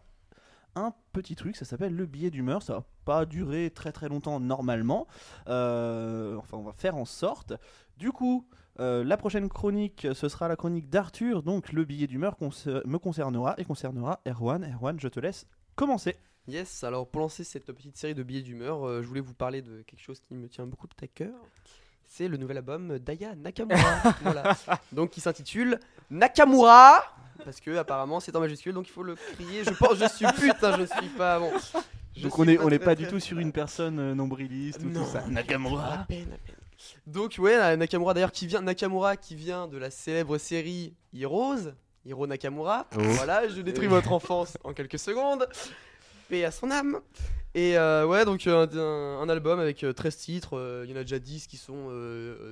un 0.74 0.92
petit 1.12 1.36
truc, 1.36 1.56
ça 1.56 1.64
s'appelle 1.64 1.94
le 1.94 2.06
billet 2.06 2.30
d'humeur. 2.30 2.62
Ça 2.62 2.74
va 2.74 2.84
pas 3.04 3.24
durer 3.26 3.70
très 3.70 3.92
très 3.92 4.08
longtemps 4.08 4.40
normalement. 4.40 5.06
Euh, 5.48 6.36
enfin, 6.36 6.56
on 6.56 6.62
va 6.62 6.72
faire 6.72 6.96
en 6.96 7.04
sorte. 7.04 7.52
Du 7.96 8.12
coup, 8.12 8.46
euh, 8.80 9.04
la 9.04 9.16
prochaine 9.16 9.48
chronique, 9.48 10.06
ce 10.12 10.28
sera 10.28 10.48
la 10.48 10.56
chronique 10.56 10.90
d'Arthur. 10.90 11.42
Donc 11.42 11.72
le 11.72 11.84
billet 11.84 12.06
d'humeur 12.06 12.36
me 12.40 12.96
concernera 12.96 13.54
et 13.58 13.64
concernera 13.64 14.20
Erwan. 14.26 14.64
Erwan, 14.64 14.98
je 15.00 15.08
te 15.08 15.20
laisse 15.20 15.46
commencer. 15.76 16.16
Yes, 16.48 16.84
alors 16.84 17.08
pour 17.08 17.20
lancer 17.22 17.42
cette 17.44 17.66
petite 17.72 17.96
série 17.96 18.14
de 18.14 18.22
billets 18.22 18.42
d'humeur, 18.42 18.86
euh, 18.86 19.02
je 19.02 19.06
voulais 19.08 19.20
vous 19.20 19.34
parler 19.34 19.62
de 19.62 19.82
quelque 19.82 20.00
chose 20.02 20.20
qui 20.20 20.34
me 20.34 20.48
tient 20.48 20.66
beaucoup 20.66 20.86
à 21.02 21.06
cœur. 21.08 21.34
C'est 22.04 22.28
le 22.28 22.36
nouvel 22.36 22.58
album 22.58 22.98
d'Aya 23.00 23.34
Nakamura. 23.34 24.14
voilà. 24.22 24.56
Donc 24.92 25.10
qui 25.10 25.20
s'intitule 25.20 25.80
Nakamura 26.10 27.02
parce 27.44 27.60
que 27.60 27.76
apparemment 27.76 28.18
c'est 28.20 28.34
en 28.34 28.40
majuscule 28.40 28.72
donc 28.72 28.88
il 28.88 28.92
faut 28.92 29.02
le 29.02 29.14
crier. 29.16 29.64
Je 29.64 29.70
pense 29.70 29.96
je 29.98 30.08
suis 30.08 30.26
putain, 30.38 30.78
je 30.78 30.84
suis 30.84 31.08
pas 31.16 31.38
bon. 31.40 31.50
Je 32.16 32.22
Donc 32.22 32.38
on 32.38 32.46
est, 32.48 32.58
on 32.58 32.68
est 32.68 32.78
très, 32.78 32.84
pas 32.84 32.94
très 32.94 33.04
du 33.04 33.10
tout 33.10 33.20
sur 33.20 33.38
une 33.38 33.52
personne 33.52 33.98
euh, 33.98 34.14
nombriliste 34.14 34.80
ou 34.82 34.88
Non. 34.88 35.04
tout 35.04 35.10
ça. 35.10 35.20
À 35.24 35.28
Nakamura. 35.28 36.04
peine, 36.08 36.32
à 36.32 36.38
peine. 36.38 36.54
Donc 37.06 37.34
ouais, 37.38 37.56
la- 37.58 37.76
Nakamura 37.76 38.14
d'ailleurs 38.14 38.32
qui 38.32 38.46
vient 38.46 38.60
Nakamura 38.62 39.16
qui 39.16 39.34
vient 39.34 39.66
de 39.66 39.76
la 39.76 39.90
célèbre 39.90 40.38
série 40.38 40.94
Heroes, 41.14 41.72
Hiro 42.06 42.26
Nakamura. 42.26 42.86
Voilà, 42.92 43.48
je 43.48 43.60
détruis 43.60 43.86
votre 43.88 44.12
enfance 44.12 44.56
en 44.64 44.72
quelques 44.72 44.98
secondes. 44.98 45.46
Paix 46.28 46.44
à 46.44 46.50
son 46.50 46.70
âme. 46.70 47.00
Et 47.54 47.78
euh, 47.78 48.04
ouais, 48.06 48.24
donc 48.24 48.46
euh, 48.46 48.66
un, 48.66 49.22
un 49.22 49.28
album 49.28 49.58
avec 49.60 49.82
euh, 49.84 49.92
13 49.92 50.16
titres, 50.16 50.58
euh, 50.58 50.82
il 50.84 50.90
y 50.90 50.94
en 50.94 50.96
a 51.00 51.02
déjà 51.04 51.18
10 51.18 51.46
qui 51.46 51.56
sont 51.56 51.88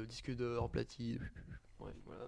disques 0.09 0.35
d'or, 0.35 0.71
platine. 0.71 1.19
Ouais, 1.81 1.93
voilà. 2.07 2.25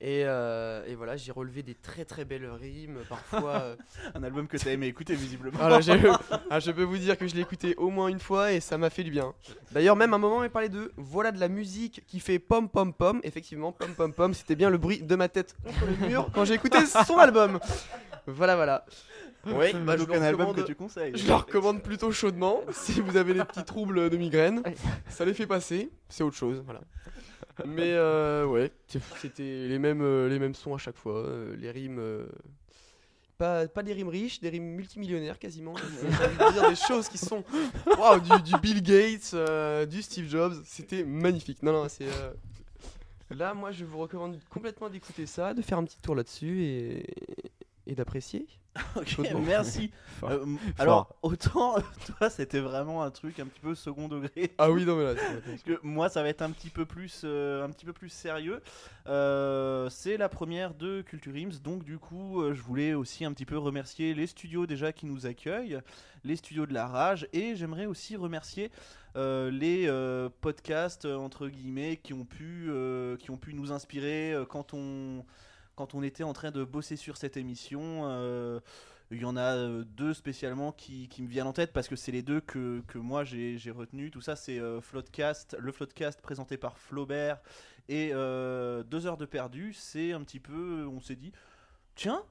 Et, 0.00 0.24
euh, 0.26 0.84
et 0.86 0.96
voilà, 0.96 1.16
j'ai 1.16 1.32
relevé 1.32 1.62
des 1.62 1.74
très 1.74 2.04
très 2.04 2.26
belles 2.26 2.50
rimes, 2.50 2.98
parfois. 3.08 3.54
euh, 3.60 3.76
Un 4.14 4.22
album 4.22 4.48
que 4.48 4.58
t'as 4.58 4.72
aimé 4.72 4.86
écouter 4.88 5.14
visiblement. 5.14 5.80
j'ai- 5.80 5.98
ah, 6.50 6.60
je 6.60 6.72
peux 6.72 6.82
vous 6.82 6.98
dire 6.98 7.16
que 7.16 7.26
je 7.26 7.34
l'ai 7.34 7.40
écouté 7.40 7.74
au 7.76 7.88
moins 7.88 8.08
une 8.08 8.18
fois 8.20 8.52
et 8.52 8.60
ça 8.60 8.76
m'a 8.76 8.90
fait 8.90 9.04
du 9.04 9.10
bien. 9.10 9.32
D'ailleurs, 9.70 9.96
même 9.96 10.12
à 10.12 10.16
un 10.16 10.18
moment, 10.18 10.44
il 10.44 10.50
parlait 10.50 10.68
de 10.68 10.92
voilà 10.98 11.32
de 11.32 11.40
la 11.40 11.48
musique 11.48 12.02
qui 12.06 12.20
fait 12.20 12.38
pom 12.38 12.68
pom 12.68 12.92
pom. 12.92 13.20
Effectivement, 13.22 13.72
pom 13.72 13.94
pom 13.94 14.12
pom, 14.12 14.34
c'était 14.34 14.56
bien 14.56 14.68
le 14.68 14.76
bruit 14.76 14.98
de 15.00 15.16
ma 15.16 15.28
tête 15.30 15.56
contre 15.64 15.86
le 15.86 16.08
mur 16.08 16.28
quand 16.34 16.44
j'ai 16.44 16.54
écouté 16.54 16.84
son 16.84 17.16
album. 17.16 17.58
Voilà, 18.26 18.56
voilà. 18.56 18.84
Oui, 19.46 19.72
bah, 19.84 19.96
je, 19.96 20.04
Donc 20.04 20.08
le 20.08 20.14
un 20.20 20.22
album 20.22 20.46
que 20.46 20.50
recommande- 20.50 20.66
tu 20.66 20.74
conseilles. 20.74 21.12
je 21.16 21.26
le 21.26 21.34
recommande 21.34 21.82
plutôt 21.82 22.10
chaudement. 22.12 22.62
si 22.72 23.00
vous 23.00 23.16
avez 23.16 23.34
des 23.34 23.44
petits 23.44 23.64
troubles 23.64 24.08
de 24.10 24.16
migraine, 24.16 24.62
ça 25.08 25.24
les 25.24 25.34
fait 25.34 25.46
passer. 25.46 25.90
C'est 26.08 26.22
autre 26.24 26.36
chose, 26.36 26.62
voilà. 26.64 26.80
Mais 27.66 27.92
euh, 27.92 28.46
ouais, 28.46 28.72
c'était 29.20 29.66
les 29.68 29.78
mêmes, 29.78 30.02
euh, 30.02 30.28
les 30.28 30.38
mêmes 30.38 30.54
sons 30.54 30.74
à 30.74 30.78
chaque 30.78 30.96
fois. 30.96 31.18
euh, 31.18 31.54
les 31.56 31.70
rimes. 31.70 31.98
euh, 31.98 32.26
pas, 33.38 33.66
pas 33.66 33.82
des 33.82 33.92
rimes 33.92 34.08
riches, 34.08 34.40
des 34.40 34.48
rimes 34.48 34.64
multimillionnaires 34.76 35.38
quasiment. 35.40 35.74
Dire 36.52 36.68
des 36.70 36.76
choses 36.76 37.08
qui 37.08 37.18
sont. 37.18 37.42
Waouh, 37.98 38.20
du, 38.20 38.42
du 38.42 38.58
Bill 38.62 38.80
Gates, 38.82 39.32
euh, 39.34 39.86
du 39.86 40.02
Steve 40.02 40.28
Jobs. 40.28 40.54
C'était 40.64 41.02
magnifique. 41.04 41.62
Non, 41.62 41.72
non, 41.72 41.86
c'est. 41.88 42.04
euh, 42.06 42.32
Là, 43.30 43.52
moi, 43.54 43.72
je 43.72 43.84
vous 43.84 43.98
recommande 43.98 44.38
complètement 44.50 44.88
d'écouter 44.88 45.26
ça, 45.26 45.54
de 45.54 45.62
faire 45.62 45.78
un 45.78 45.84
petit 45.84 45.98
tour 46.00 46.14
là-dessus 46.14 46.62
et, 46.62 47.06
et 47.86 47.94
d'apprécier. 47.94 48.46
Ok, 48.96 49.18
merci. 49.46 49.90
Euh, 50.22 50.46
alors, 50.78 51.14
autant 51.20 51.74
toi, 52.18 52.30
c'était 52.30 52.60
vraiment 52.60 53.02
un 53.02 53.10
truc 53.10 53.38
un 53.40 53.46
petit 53.46 53.60
peu 53.60 53.74
second 53.74 54.08
degré. 54.08 54.54
Ah 54.56 54.70
oui, 54.70 54.86
non, 54.86 54.96
mais 54.96 55.12
là, 55.12 55.20
Parce 55.44 55.62
que 55.62 55.78
moi, 55.82 56.08
ça 56.08 56.22
va 56.22 56.30
être 56.30 56.40
un 56.40 56.50
petit 56.50 56.70
peu 56.70 56.86
plus, 56.86 57.22
euh, 57.24 57.62
un 57.62 57.68
petit 57.68 57.84
peu 57.84 57.92
plus 57.92 58.08
sérieux. 58.08 58.62
Euh, 59.06 59.90
c'est 59.90 60.16
la 60.16 60.30
première 60.30 60.72
de 60.72 61.02
Culture 61.02 61.34
Ims, 61.34 61.60
donc 61.62 61.84
du 61.84 61.98
coup, 61.98 62.42
je 62.54 62.62
voulais 62.62 62.94
aussi 62.94 63.26
un 63.26 63.32
petit 63.34 63.44
peu 63.44 63.58
remercier 63.58 64.14
les 64.14 64.26
studios 64.26 64.66
déjà 64.66 64.92
qui 64.92 65.04
nous 65.04 65.26
accueillent, 65.26 65.80
les 66.22 66.36
studios 66.36 66.64
de 66.64 66.72
la 66.72 66.86
rage, 66.86 67.28
et 67.34 67.54
j'aimerais 67.54 67.86
aussi 67.86 68.16
remercier 68.16 68.70
les 69.16 69.90
podcasts 70.40 71.04
entre 71.04 71.48
guillemets 71.48 71.98
qui 71.98 72.14
ont 72.14 72.24
pu, 72.24 72.70
qui 73.18 73.30
ont 73.30 73.36
pu 73.36 73.52
nous 73.52 73.72
inspirer 73.72 74.34
quand 74.48 74.72
on, 74.72 75.22
quand 75.76 75.94
on 75.94 76.02
était 76.02 76.24
en 76.24 76.32
train 76.32 76.50
de 76.50 76.64
bosser 76.64 76.96
sur 76.96 77.16
cette 77.16 77.36
émission. 77.36 78.02
euh, 78.04 78.60
il 79.10 79.20
y 79.20 79.24
en 79.24 79.36
a 79.36 79.54
euh, 79.54 79.84
deux 79.84 80.14
spécialement 80.14 80.72
qui, 80.72 81.08
me 81.20 81.28
viennent 81.28 81.46
en 81.46 81.52
tête 81.52 81.72
parce 81.72 81.88
que 81.88 81.96
c'est 81.96 82.10
les 82.10 82.22
deux 82.22 82.40
que, 82.40 82.82
moi 82.94 83.24
j'ai 83.24 83.70
retenu. 83.70 84.10
Tout 84.10 84.20
ça, 84.20 84.34
c'est 84.36 84.58
euh, 84.58 84.80
Floodcast, 84.80 85.56
le 85.58 85.72
Floodcast 85.72 86.20
présenté 86.20 86.56
par 86.56 86.78
Flaubert 86.78 87.40
et 87.88 88.10
Deux 88.10 89.06
heures 89.06 89.18
de 89.18 89.26
perdu. 89.26 89.72
C'est 89.74 90.12
un 90.12 90.22
petit 90.22 90.40
peu, 90.40 90.86
on 90.86 91.00
s'est 91.00 91.16
dit, 91.16 91.32
tiens, 91.94 92.24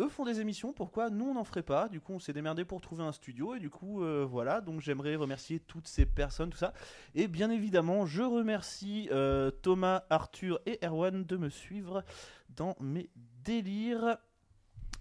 eux 0.00 0.08
font 0.08 0.24
des 0.24 0.40
émissions, 0.40 0.72
pourquoi 0.72 1.10
nous 1.10 1.26
on 1.26 1.34
n'en 1.34 1.44
ferait 1.44 1.62
pas? 1.62 1.88
Du 1.88 2.00
coup, 2.00 2.12
on 2.12 2.18
s'est 2.18 2.32
démerdé 2.32 2.64
pour 2.64 2.80
trouver 2.80 3.02
un 3.02 3.12
studio 3.12 3.54
et 3.54 3.58
du 3.58 3.70
coup, 3.70 4.02
euh, 4.02 4.24
voilà. 4.28 4.60
Donc 4.60 4.80
j'aimerais 4.80 5.16
remercier 5.16 5.60
toutes 5.60 5.88
ces 5.88 6.06
personnes, 6.06 6.50
tout 6.50 6.58
ça. 6.58 6.72
Et 7.14 7.26
bien 7.26 7.50
évidemment, 7.50 8.06
je 8.06 8.22
remercie 8.22 9.08
euh, 9.10 9.50
Thomas, 9.50 10.04
Arthur 10.10 10.60
et 10.66 10.78
Erwan 10.84 11.24
de 11.24 11.36
me 11.36 11.48
suivre 11.48 12.04
dans 12.50 12.76
mes 12.80 13.10
délires 13.44 14.18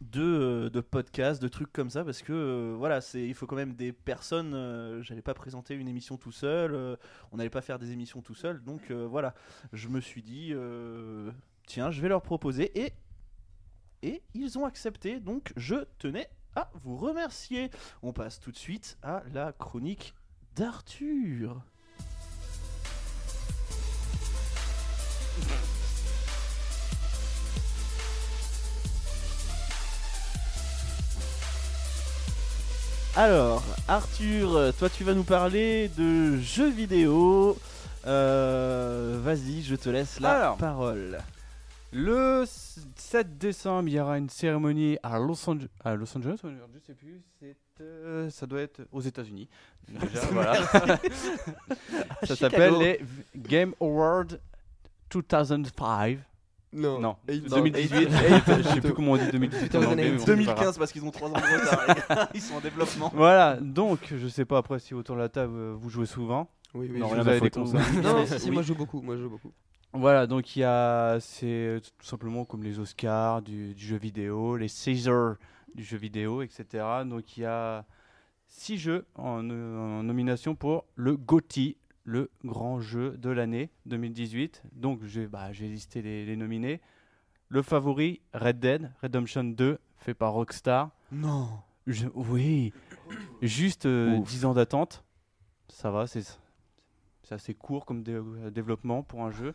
de, 0.01 0.21
euh, 0.21 0.69
de 0.69 0.81
podcasts, 0.81 1.41
de 1.41 1.47
trucs 1.47 1.71
comme 1.71 1.89
ça, 1.89 2.03
parce 2.03 2.21
que 2.21 2.73
voilà, 2.77 3.01
c'est 3.01 3.27
il 3.27 3.33
faut 3.35 3.45
quand 3.45 3.55
même 3.55 3.73
des 3.73 3.93
personnes. 3.93 5.01
J'allais 5.03 5.21
pas 5.21 5.35
présenter 5.35 5.75
une 5.75 5.87
émission 5.87 6.17
tout 6.17 6.31
seul, 6.31 6.97
on 7.31 7.37
n'allait 7.37 7.49
pas 7.49 7.61
faire 7.61 7.77
des 7.77 7.91
émissions 7.91 8.21
tout 8.21 8.35
seul, 8.35 8.63
donc 8.63 8.91
voilà, 8.91 9.33
je 9.73 9.87
me 9.89 9.99
suis 9.99 10.21
dit, 10.21 10.53
tiens, 11.65 11.89
je 11.91 12.01
vais 12.01 12.09
leur 12.09 12.21
proposer 12.21 12.79
et 12.79 12.93
et 14.03 14.21
ils 14.33 14.57
ont 14.57 14.65
accepté, 14.65 15.19
donc 15.19 15.53
je 15.55 15.85
tenais 15.99 16.29
à 16.55 16.69
vous 16.83 16.97
remercier. 16.97 17.69
On 18.03 18.13
passe 18.13 18.39
tout 18.39 18.51
de 18.51 18.57
suite 18.57 18.97
à 19.03 19.23
la 19.33 19.51
chronique 19.53 20.13
d'Arthur. 20.55 21.61
Alors, 33.15 33.63
Arthur, 33.87 34.73
toi 34.77 34.89
tu 34.89 35.03
vas 35.03 35.13
nous 35.13 35.23
parler 35.23 35.89
de 35.97 36.37
jeux 36.37 36.69
vidéo. 36.69 37.57
Euh, 38.05 39.19
Vas-y, 39.23 39.63
je 39.63 39.75
te 39.75 39.89
laisse 39.89 40.19
la 40.19 40.39
Alors. 40.43 40.57
parole. 40.57 41.17
Le 41.93 42.43
s- 42.43 42.79
7 42.95 43.37
décembre, 43.37 43.87
il 43.89 43.95
y 43.95 43.99
aura 43.99 44.17
une 44.17 44.29
cérémonie 44.29 44.97
à 45.03 45.17
Los, 45.19 45.47
Ange- 45.49 45.67
à 45.83 45.95
Los 45.95 46.15
Angeles, 46.17 46.39
je 46.43 46.79
sais 46.85 46.93
plus. 46.93 47.21
c'est, 47.39 47.55
euh, 47.81 48.29
ça 48.29 48.45
doit 48.45 48.61
être 48.61 48.81
aux 48.91 49.01
États-Unis. 49.01 49.47
Ça 52.23 52.35
s'appelle 52.35 52.73
les 52.79 52.99
Game 53.35 53.73
Awards 53.79 54.25
2005. 55.09 56.19
Non. 56.73 56.99
Non, 56.99 57.15
Eight- 57.29 57.47
2018. 57.49 58.09
non, 58.09 58.17
je 58.57 58.61
sais 58.63 58.81
plus 58.81 58.93
comment 58.93 59.13
on 59.13 59.17
dit 59.17 59.31
2018 59.31 59.75
en 59.75 59.83
anglais. 59.85 59.95
mais 59.95 60.11
bon, 60.17 60.19
c'est 60.19 60.25
pas 60.25 60.33
grave. 60.43 60.55
2015 60.55 60.77
parce 60.77 60.91
qu'ils 60.91 61.05
ont 61.05 61.11
3 61.11 61.29
ans 61.29 61.31
de 61.31 61.37
retard. 61.37 62.27
Ils 62.33 62.41
sont 62.41 62.55
en 62.55 62.59
développement. 62.59 63.09
Voilà, 63.15 63.55
donc 63.61 64.13
je 64.13 64.27
sais 64.27 64.43
pas 64.43 64.57
après 64.57 64.79
si 64.79 64.93
autour 64.93 65.15
de 65.15 65.21
la 65.21 65.29
table 65.29 65.53
euh, 65.55 65.73
vous 65.79 65.89
jouez 65.89 66.05
souvent. 66.05 66.49
Oui, 66.73 66.89
oui. 66.91 66.99
Non, 66.99 67.07
je- 67.15 67.21
vous 67.21 67.27
avez 67.29 67.39
des 67.39 67.49
consoles. 67.49 67.79
Non, 68.03 68.25
si, 68.25 68.37
si, 68.39 68.45
Oui. 68.49 68.51
moi 68.51 68.61
je 68.63 68.67
joue 68.67 68.75
beaucoup. 68.75 69.01
Moi 69.01 69.15
je 69.15 69.21
joue 69.23 69.29
beaucoup. 69.29 69.53
Voilà, 69.93 70.27
donc 70.27 70.55
il 70.55 70.59
y 70.59 70.63
a, 70.63 71.17
c'est 71.19 71.79
tout 71.81 72.05
simplement 72.05 72.45
comme 72.45 72.63
les 72.63 72.77
Oscars 72.79 73.41
du, 73.41 73.73
du 73.73 73.85
jeu 73.85 73.97
vidéo, 73.97 74.57
les 74.57 74.67
Caesars 74.69 75.35
du 75.73 75.83
jeu 75.83 75.97
vidéo, 75.97 76.41
etc. 76.41 76.83
Donc 77.05 77.37
il 77.37 77.41
y 77.41 77.45
a 77.45 77.85
six 78.47 78.77
jeux 78.77 79.05
en, 79.15 79.49
en 79.49 80.03
nomination 80.03 80.55
pour 80.55 80.85
le 80.95 81.15
GOTY, 81.17 81.77
le 82.03 82.29
grand 82.43 82.79
jeu 82.79 83.17
de 83.17 83.29
l'année 83.29 83.69
2018. 83.85 84.63
Donc 84.73 85.03
j'ai 85.03 85.27
bah, 85.27 85.51
listé 85.51 86.01
les, 86.01 86.25
les 86.25 86.35
nominés. 86.35 86.81
Le 87.49 87.61
favori, 87.61 88.21
Red 88.33 88.59
Dead 88.59 88.91
Redemption 89.01 89.45
2, 89.45 89.79
fait 89.97 90.13
par 90.13 90.33
Rockstar. 90.33 90.91
Non. 91.11 91.47
Je- 91.87 92.07
oui, 92.13 92.73
juste 93.41 93.85
euh, 93.85 94.17
Ouf. 94.17 94.27
10 94.29 94.45
ans 94.45 94.53
d'attente. 94.53 95.05
Ça 95.69 95.89
va, 95.91 96.07
c'est 96.07 96.39
c'est 97.27 97.35
assez 97.35 97.53
court 97.53 97.85
comme 97.85 98.03
dé- 98.03 98.13
euh, 98.13 98.49
développement 98.49 99.03
pour 99.03 99.23
un 99.23 99.31
jeu. 99.31 99.53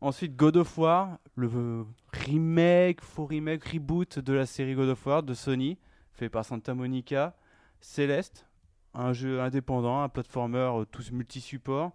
Ensuite, 0.00 0.34
God 0.34 0.56
of 0.56 0.78
War, 0.78 1.18
le 1.36 1.84
remake, 2.12 3.02
faux 3.02 3.26
remake, 3.26 3.64
reboot 3.64 4.18
de 4.18 4.32
la 4.32 4.46
série 4.46 4.74
God 4.74 4.88
of 4.88 5.06
War 5.06 5.22
de 5.22 5.34
Sony, 5.34 5.78
fait 6.12 6.28
par 6.28 6.44
Santa 6.44 6.74
Monica. 6.74 7.36
Céleste, 7.80 8.46
un 8.94 9.12
jeu 9.12 9.40
indépendant, 9.40 10.02
un 10.02 10.08
platformer 10.08 10.58
euh, 10.58 10.84
tous 10.84 11.12
multi-support. 11.12 11.92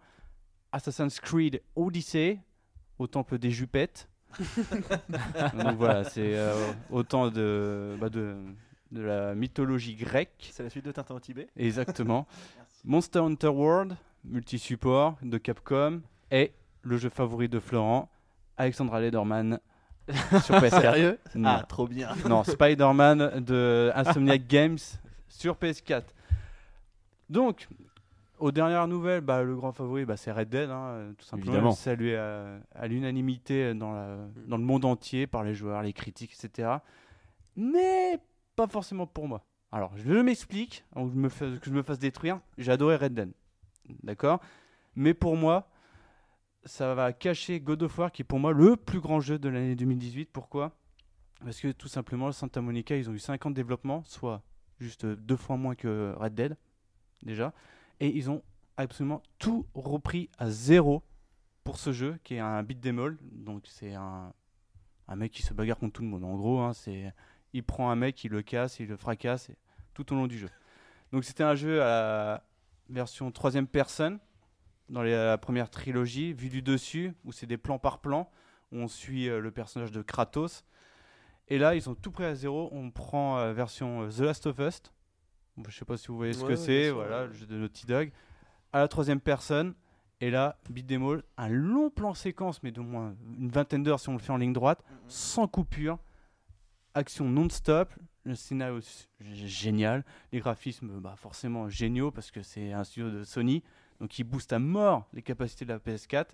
Assassin's 0.72 1.20
Creed 1.20 1.62
Odyssey, 1.76 2.40
au 3.00 3.08
temple 3.08 3.40
des 3.40 3.52
jupettes. 3.52 4.08
Donc 5.54 5.78
voilà, 5.78 6.04
c'est 6.04 6.36
euh, 6.38 6.54
autant 6.92 7.30
de, 7.30 7.96
bah, 8.00 8.10
de, 8.10 8.36
de 8.92 9.02
la 9.02 9.34
mythologie 9.36 9.96
grecque. 9.96 10.50
C'est 10.52 10.64
la 10.64 10.70
suite 10.70 10.86
de 10.86 10.92
Tintin 10.92 11.16
au 11.16 11.20
Tibet. 11.20 11.48
Exactement. 11.56 12.28
Monster 12.86 13.20
Hunter 13.20 13.48
World, 13.48 13.96
multi-support 14.28 15.18
de 15.22 15.38
Capcom, 15.38 16.02
et 16.32 16.54
le 16.82 16.98
jeu 16.98 17.10
favori 17.10 17.50
de 17.50 17.60
Florent, 17.60 18.10
Alexandra 18.58 19.00
Lederman 19.00 19.60
sur 20.44 20.56
PS4. 20.56 20.82
Sérieux? 20.82 21.20
Non. 21.36 21.50
Ah, 21.50 21.66
trop 21.68 21.88
bien. 21.88 22.10
non, 22.28 22.44
Spider-Man 22.44 23.44
de 23.44 23.92
Insomniac 23.96 24.48
Games 24.48 24.78
sur 25.28 25.56
PS4. 25.56 26.04
Donc, 27.30 27.68
aux 28.40 28.52
dernières 28.52 28.88
nouvelles, 28.88 29.22
bah, 29.22 29.44
le 29.44 29.56
grand 29.56 29.72
favori, 29.72 30.06
bah, 30.06 30.16
c'est 30.16 30.32
Red 30.32 30.50
Dead, 30.50 30.70
hein, 30.70 31.14
tout 31.18 31.26
simplement. 31.26 31.52
Évidemment. 31.52 31.72
Salué 31.72 32.16
à, 32.16 32.60
à 32.74 32.88
l'unanimité 32.88 33.74
dans, 33.74 34.30
dans 34.48 34.58
le 34.58 34.64
monde 34.64 34.86
entier 34.86 35.28
par 35.28 35.44
les 35.44 35.54
joueurs, 35.54 35.82
les 35.82 35.94
critiques, 35.94 36.34
etc. 36.34 36.78
Mais 37.56 38.20
pas 38.56 38.68
forcément 38.68 39.08
pour 39.08 39.28
moi. 39.28 39.44
Alors, 39.72 39.92
je 39.98 40.14
m'explique, 40.14 40.86
que 40.96 41.66
je 41.66 41.72
me 41.72 41.84
fasse 41.84 42.00
détruire. 42.00 42.40
J'ai 42.58 42.72
adoré 42.72 42.96
Red 42.96 43.14
Dead, 43.14 43.32
d'accord? 44.04 44.40
Mais 44.96 45.14
pour 45.14 45.36
moi, 45.36 45.70
ça 46.66 46.94
va 46.96 47.14
cacher 47.14 47.60
God 47.60 47.84
of 47.84 47.98
War, 47.98 48.12
qui 48.12 48.22
est 48.22 48.26
pour 48.26 48.40
moi 48.40 48.52
le 48.52 48.76
plus 48.76 49.00
grand 49.00 49.20
jeu 49.20 49.40
de 49.40 49.50
l'année 49.50 49.76
2018. 49.76 50.30
Pourquoi? 50.32 50.76
Parce 51.44 51.60
que 51.60 51.72
tout 51.72 51.88
simplement, 51.88 52.32
Santa 52.32 52.62
Monica, 52.62 52.96
ils 52.96 53.10
ont 53.10 53.14
eu 53.14 53.20
50 53.20 53.54
développements, 53.54 54.04
soit 54.06 54.42
juste 54.80 55.06
deux 55.06 55.36
fois 55.36 55.58
moins 55.58 55.76
que 55.76 56.14
Red 56.18 56.36
Dead, 56.36 56.58
déjà. 57.24 57.54
Et 58.00 58.16
ils 58.16 58.30
ont 58.30 58.44
absolument 58.76 59.22
tout 59.38 59.66
repris 59.74 60.30
à 60.38 60.50
zéro 60.50 61.04
pour 61.64 61.78
ce 61.78 61.92
jeu, 61.92 62.18
qui 62.24 62.36
est 62.36 62.40
un 62.40 62.64
beat 62.64 62.86
all. 62.86 63.18
Donc, 63.32 63.64
c'est 63.68 63.94
un, 63.94 64.34
mec 65.16 65.32
qui 65.32 65.44
se 65.44 65.54
bagarre 65.54 65.78
contre 65.78 65.94
tout 65.94 66.02
le 66.02 66.10
monde. 66.10 66.24
En 66.24 66.36
gros, 66.36 66.60
hein, 66.60 66.74
c'est 66.74 67.14
il 67.54 67.64
prend 67.64 67.90
un 67.90 67.96
mec, 67.96 68.24
il 68.24 68.32
le 68.32 68.42
casse, 68.42 68.80
il 68.80 68.88
le 68.88 68.98
fracasse 68.98 69.52
tout 69.94 70.12
au 70.14 70.16
long 70.16 70.28
du 70.28 70.38
jeu. 70.38 70.50
Donc 71.12 71.24
c'était 71.24 71.44
un 71.44 71.56
jeu 71.56 71.82
à 71.82 72.44
version 72.90 73.32
troisième 73.32 73.68
personne 73.68 74.20
dans 74.90 75.04
la 75.04 75.38
première 75.38 75.70
trilogie, 75.70 76.34
vu 76.34 76.50
du 76.50 76.62
dessus, 76.62 77.14
où 77.26 77.32
c'est 77.32 77.46
des 77.46 77.58
plans 77.58 77.80
par 77.80 78.00
plan, 78.00 78.30
où 78.72 78.78
on 78.78 78.88
suit 78.88 79.30
euh, 79.30 79.40
le 79.40 79.52
personnage 79.52 79.92
de 79.92 80.02
Kratos. 80.02 80.64
Et 81.50 81.58
là, 81.58 81.76
ils 81.76 81.90
ont 81.90 81.96
tout 81.96 82.12
pris 82.12 82.26
à 82.26 82.36
zéro. 82.36 82.70
On 82.72 82.92
prend 82.92 83.38
euh, 83.38 83.54
version 83.54 84.04
euh, 84.04 84.10
The 84.10 84.20
Last 84.20 84.48
of 84.48 84.60
Us. 84.60 84.82
Je 85.68 85.76
sais 85.76 85.86
pas 85.86 85.98
si 85.98 86.08
vous 86.08 86.18
voyez 86.18 86.34
ce 86.34 86.42
Ouais, 86.42 86.54
que 86.54 86.60
ouais, 86.60 86.66
c'est, 86.66 86.90
voilà, 86.92 87.26
le 87.26 87.34
jeu 87.34 87.46
de 87.46 87.58
Naughty 87.58 87.86
Dog. 87.86 88.12
À 88.74 88.80
la 88.80 88.88
troisième 88.88 89.20
personne, 89.20 89.74
et 90.22 90.30
là, 90.30 90.58
beat 90.70 90.88
them 90.88 91.04
all, 91.04 91.24
un 91.38 91.48
long 91.50 91.90
plan 91.90 92.14
séquence, 92.14 92.62
mais 92.64 92.72
d'au 92.72 92.84
moins 92.84 93.16
une 93.38 93.50
vingtaine 93.50 93.84
d'heures 93.84 94.00
si 94.00 94.10
on 94.10 94.14
le 94.14 94.20
fait 94.20 94.32
en 94.32 94.38
ligne 94.38 94.54
droite, 94.54 94.84
sans 95.08 95.48
coupure, 95.48 96.00
action 96.98 97.26
non-stop, 97.30 97.94
le 98.24 98.36
scénario 98.36 98.80
génial, 99.22 100.04
les 100.32 100.40
graphismes 100.40 101.00
bah, 101.00 101.16
forcément 101.18 101.70
géniaux 101.70 102.12
parce 102.12 102.32
que 102.32 102.42
c'est 102.42 102.74
un 102.74 102.84
studio 102.84 103.10
de 103.10 103.24
Sony, 103.24 103.64
donc 104.02 104.18
il 104.20 104.24
booste 104.24 104.52
à 104.54 104.60
mort 104.60 105.06
les 105.14 105.22
capacités 105.22 105.66
de 105.66 105.72
la 105.72 105.80
PS4. 105.80 106.26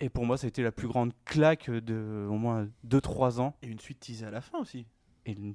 Et 0.00 0.08
pour 0.10 0.24
moi, 0.26 0.36
ça 0.36 0.46
a 0.46 0.48
été 0.48 0.62
la 0.62 0.70
plus 0.70 0.86
grande 0.86 1.12
claque 1.24 1.70
de 1.70 2.26
au 2.30 2.34
moins 2.38 2.68
2-3 2.86 3.40
ans. 3.40 3.56
Et 3.62 3.66
une 3.66 3.80
suite 3.80 3.98
teasée 4.00 4.26
à 4.26 4.30
la 4.30 4.40
fin 4.40 4.58
aussi. 4.60 4.86
Et 5.26 5.32
une, 5.32 5.54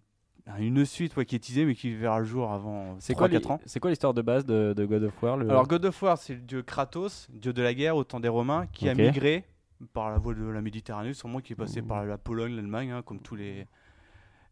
une 0.59 0.83
suite 0.85 1.15
ouais, 1.15 1.25
qui 1.25 1.35
est 1.35 1.39
teasée 1.39 1.63
mais 1.63 1.75
qui 1.75 1.93
verra 1.95 2.19
le 2.19 2.25
jour 2.25 2.51
avant 2.51 2.97
C'est 2.99 3.13
quoi 3.13 3.29
3-4 3.29 3.31
l'hi- 3.39 3.47
ans. 3.47 3.59
C'est 3.65 3.79
quoi 3.79 3.89
l'histoire 3.91 4.13
de 4.13 4.21
base 4.21 4.45
de, 4.45 4.73
de 4.75 4.85
God 4.85 5.03
of 5.03 5.23
War 5.23 5.37
le- 5.37 5.49
Alors 5.49 5.65
God 5.67 5.85
of 5.85 6.01
War, 6.01 6.17
c'est 6.17 6.33
le 6.33 6.41
dieu 6.41 6.61
Kratos, 6.61 7.27
dieu 7.31 7.53
de 7.53 7.61
la 7.61 7.73
guerre 7.73 7.95
au 7.95 8.03
temps 8.03 8.19
des 8.19 8.27
Romains, 8.27 8.67
qui 8.67 8.89
a 8.89 8.95
migré 8.95 9.45
par 9.85 10.11
la 10.11 10.17
voie 10.17 10.33
de 10.33 10.43
la 10.45 10.61
Méditerranée, 10.61 11.13
sûrement 11.13 11.39
qui 11.39 11.53
est 11.53 11.55
passé 11.55 11.81
Mmh. 11.81 11.87
par 11.87 12.05
la 12.05 12.17
Pologne, 12.17 12.55
l'Allemagne, 12.55 12.91
hein, 12.91 13.01
comme 13.01 13.19
tous 13.19 13.35
les, 13.35 13.67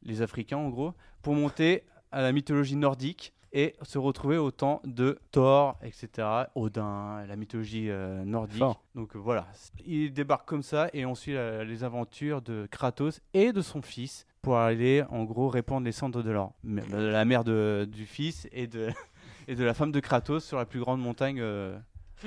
les 0.04 0.22
Africains 0.22 0.58
en 0.58 0.70
gros, 0.70 0.94
pour 1.22 1.36
monter 1.36 1.84
à 2.12 2.22
la 2.22 2.32
mythologie 2.32 2.76
nordique 2.76 3.34
et 3.54 3.76
se 3.82 3.98
retrouver 3.98 4.38
au 4.38 4.50
temps 4.52 4.82
de 4.86 5.20
Thor, 5.32 5.78
etc., 5.84 6.28
Odin, 6.56 7.26
la 7.28 7.36
mythologie 7.36 7.90
euh, 7.90 8.24
nordique. 8.24 8.60
Fort. 8.60 8.82
Donc 8.96 9.16
euh, 9.16 9.20
voilà, 9.20 9.48
il 9.86 10.14
débarque 10.14 10.48
comme 10.48 10.64
ça 10.64 10.90
et 10.94 11.06
on 11.06 11.16
suit 11.16 11.34
la- 11.34 11.64
les 11.66 11.84
aventures 11.84 12.42
de 12.42 12.68
Kratos 12.72 13.20
et 13.34 13.52
de 13.52 13.62
son 13.62 13.82
fils 13.82 14.26
pour 14.42 14.58
aller 14.58 15.04
en 15.10 15.24
gros 15.26 15.50
répandre 15.50 15.86
les 15.86 15.92
cendres 15.92 16.24
de 16.24 16.32
leur, 16.32 16.52
de 16.64 16.96
la 16.96 17.26
mère 17.26 17.44
de- 17.44 17.88
du 17.92 18.06
fils 18.06 18.48
et 18.54 18.68
de, 18.68 18.90
et 19.50 19.56
de 19.56 19.64
la 19.66 19.74
femme 19.74 19.92
de 19.92 20.00
Kratos 20.00 20.46
sur 20.46 20.58
la 20.58 20.66
plus 20.66 20.80
grande 20.80 21.02
montagne. 21.02 21.42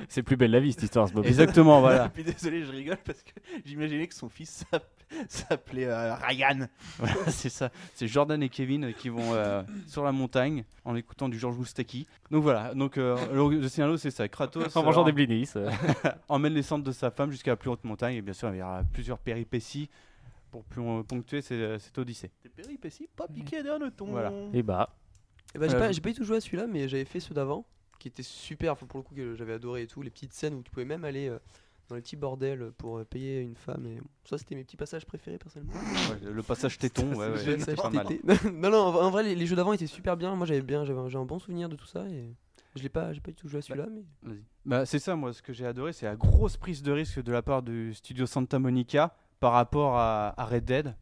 C'est 0.08 0.22
plus 0.22 0.36
belle 0.36 0.50
la 0.50 0.60
vie 0.60 0.72
cette 0.72 0.82
histoire, 0.84 1.08
ce 1.08 1.12
Bob. 1.12 1.24
Exactement, 1.26 1.80
voilà. 1.80 2.08
Puis 2.14 2.24
désolé, 2.24 2.64
je 2.64 2.70
rigole 2.72 2.96
parce 3.04 3.22
que 3.22 3.30
j'imaginais 3.64 4.06
que 4.06 4.14
son 4.14 4.28
fils 4.28 4.64
s'app- 4.70 4.90
s'appelait 5.28 5.84
euh, 5.86 6.14
Ryan. 6.14 6.66
Voilà, 6.98 7.14
c'est 7.28 7.48
ça. 7.48 7.70
C'est 7.94 8.08
Jordan 8.08 8.42
et 8.42 8.48
Kevin 8.48 8.92
qui 8.94 9.08
vont 9.08 9.34
euh, 9.34 9.62
sur 9.86 10.02
la 10.04 10.12
montagne 10.12 10.64
en 10.84 10.96
écoutant 10.96 11.28
du 11.28 11.38
George 11.38 11.56
Moustaki. 11.56 12.06
Donc 12.30 12.42
voilà, 12.42 12.74
donc 12.74 12.98
euh, 12.98 13.16
le, 13.32 13.68
scénario 13.68 13.96
c'est 13.96 14.10
ça. 14.10 14.28
Kratos 14.28 14.74
en 14.76 14.82
mangeant 14.82 15.04
des 15.04 15.12
blinis. 15.12 15.48
emmène 16.28 16.54
les 16.54 16.62
cendres 16.62 16.84
de 16.84 16.92
sa 16.92 17.10
femme 17.10 17.30
jusqu'à 17.30 17.52
la 17.52 17.56
plus 17.56 17.70
haute 17.70 17.84
montagne 17.84 18.16
et 18.16 18.22
bien 18.22 18.34
sûr 18.34 18.50
il 18.52 18.58
y 18.58 18.62
aura 18.62 18.82
plusieurs 18.92 19.18
péripéties 19.18 19.88
pour 20.50 20.64
plus 20.64 20.82
ponctuer 21.06 21.42
cette, 21.42 21.80
cette 21.80 21.98
odyssée. 21.98 22.30
Tes 22.42 22.48
péripéties 22.48 23.08
pas 23.14 23.26
piqué 23.28 23.62
d'un 23.62 23.78
ton. 23.90 24.06
Voilà. 24.06 24.32
Et 24.52 24.62
bah, 24.62 24.90
Eh 25.54 25.58
ben, 25.58 25.68
j'ai 25.68 25.76
Euh, 25.76 25.78
pas, 25.80 25.86
pas 25.88 25.92
du 26.10 26.14
tout 26.14 26.24
joué 26.24 26.36
à 26.36 26.40
celui-là, 26.40 26.66
mais 26.68 26.88
j'avais 26.88 27.04
fait 27.04 27.20
ceux 27.20 27.34
d'avant, 27.34 27.64
qui 27.98 28.08
étaient 28.08 28.22
super, 28.22 28.76
pour 28.76 28.98
le 28.98 29.02
coup, 29.02 29.14
que 29.14 29.34
j'avais 29.34 29.54
adoré 29.54 29.82
et 29.82 29.86
tout. 29.86 30.02
Les 30.02 30.10
petites 30.10 30.32
scènes 30.32 30.54
où 30.54 30.62
tu 30.62 30.70
pouvais 30.70 30.84
même 30.84 31.04
aller 31.04 31.28
euh, 31.28 31.38
dans 31.88 31.96
les 31.96 32.02
petits 32.02 32.16
bordels 32.16 32.72
pour 32.78 32.98
euh, 32.98 33.04
payer 33.04 33.40
une 33.40 33.56
femme. 33.56 33.86
Et... 33.86 34.00
Ça, 34.24 34.38
c'était 34.38 34.54
mes 34.54 34.64
petits 34.64 34.76
passages 34.76 35.06
préférés, 35.06 35.38
personnellement. 35.38 35.74
Ouais, 35.74 36.32
le 36.32 36.42
passage 36.42 36.78
téton, 36.78 37.14
ouais, 37.14 37.28
ouais, 37.28 37.56
Ouais, 37.66 37.74
pas 37.74 37.90
mal. 37.90 38.06
non, 38.52 38.70
non, 38.70 38.78
en 38.78 39.10
vrai- 39.10 39.22
les, 39.22 39.34
les 39.34 39.46
jeux 39.46 39.56
d'avant 39.56 39.72
étaient 39.72 39.86
super 39.86 40.16
bien. 40.16 40.34
Moi, 40.34 40.46
j'avais 40.46 40.62
bien, 40.62 40.84
j'avais 40.84 41.00
un, 41.00 41.08
j'ai 41.08 41.18
un 41.18 41.24
bon 41.24 41.38
souvenir 41.38 41.68
de 41.68 41.76
tout 41.76 41.86
ça. 41.86 42.06
Et 42.08 42.34
je 42.76 42.82
l'ai 42.82 42.88
pas, 42.88 43.12
j'ai 43.12 43.20
pas 43.20 43.30
du 43.30 43.36
tout 43.36 43.48
joué 43.48 43.58
à 43.58 43.62
celui-là, 43.62 43.86
mais. 44.22 44.36
Bah, 44.64 44.86
c'est 44.86 44.98
ça, 44.98 45.14
moi, 45.14 45.32
ce 45.32 45.42
que 45.42 45.52
j'ai 45.52 45.66
adoré, 45.66 45.92
c'est 45.92 46.06
la 46.06 46.16
grosse 46.16 46.56
prise 46.56 46.82
de 46.82 46.92
risque 46.92 47.22
de 47.22 47.32
la 47.32 47.42
part 47.42 47.62
du 47.62 47.94
studio 47.94 48.26
Santa 48.26 48.58
Monica 48.58 49.14
par 49.40 49.52
rapport 49.52 49.96
à, 49.96 50.34
à 50.40 50.44
Red 50.46 50.64
Dead, 50.64 50.94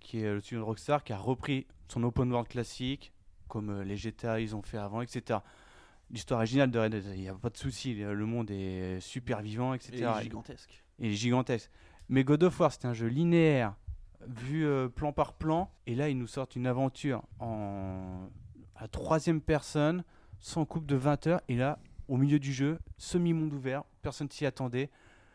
qui 0.00 0.20
est 0.20 0.32
le 0.32 0.40
studio 0.40 0.60
de 0.60 0.64
Rockstar, 0.64 1.02
qui 1.02 1.12
a 1.12 1.18
repris 1.18 1.66
son 1.88 2.02
open 2.04 2.30
world 2.30 2.48
classique, 2.48 3.12
comme 3.48 3.70
euh, 3.70 3.84
les 3.84 3.96
GTA 3.96 4.38
ils 4.40 4.54
ont 4.54 4.62
fait 4.62 4.78
avant, 4.78 5.02
etc. 5.02 5.40
L'histoire 6.12 6.42
est 6.42 6.46
géniale 6.46 6.70
de 6.70 6.78
Red 6.78 6.92
Dead, 6.92 7.04
il 7.14 7.20
n'y 7.20 7.28
a 7.28 7.34
pas 7.34 7.50
de 7.50 7.56
souci, 7.56 7.94
le 7.94 8.26
monde 8.26 8.50
est 8.50 8.98
super 9.00 9.40
vivant, 9.42 9.74
etc. 9.74 9.92
Et 10.20 10.22
gigantesque. 10.24 10.82
Il 10.98 11.06
est 11.10 11.14
gigantesque. 11.14 11.70
Mais 12.08 12.24
God 12.24 12.42
of 12.42 12.58
War, 12.58 12.72
c'était 12.72 12.86
un 12.88 12.92
jeu 12.94 13.06
linéaire, 13.06 13.74
vu 14.26 14.66
euh, 14.66 14.88
plan 14.88 15.12
par 15.12 15.34
plan. 15.34 15.70
Et 15.86 15.94
là, 15.94 16.08
ils 16.08 16.18
nous 16.18 16.26
sortent 16.26 16.56
une 16.56 16.66
aventure 16.66 17.22
en 17.38 18.28
à 18.74 18.88
troisième 18.88 19.40
personne, 19.40 20.02
sans 20.40 20.64
coupe 20.64 20.86
de 20.86 20.96
20 20.96 21.26
heures. 21.28 21.40
Et 21.48 21.54
là, 21.54 21.78
au 22.08 22.16
milieu 22.16 22.38
du 22.40 22.52
jeu, 22.52 22.78
semi-monde 22.98 23.52
ouvert, 23.52 23.84
personne 24.02 24.28
s'y 24.30 24.46
attendait. 24.46 24.90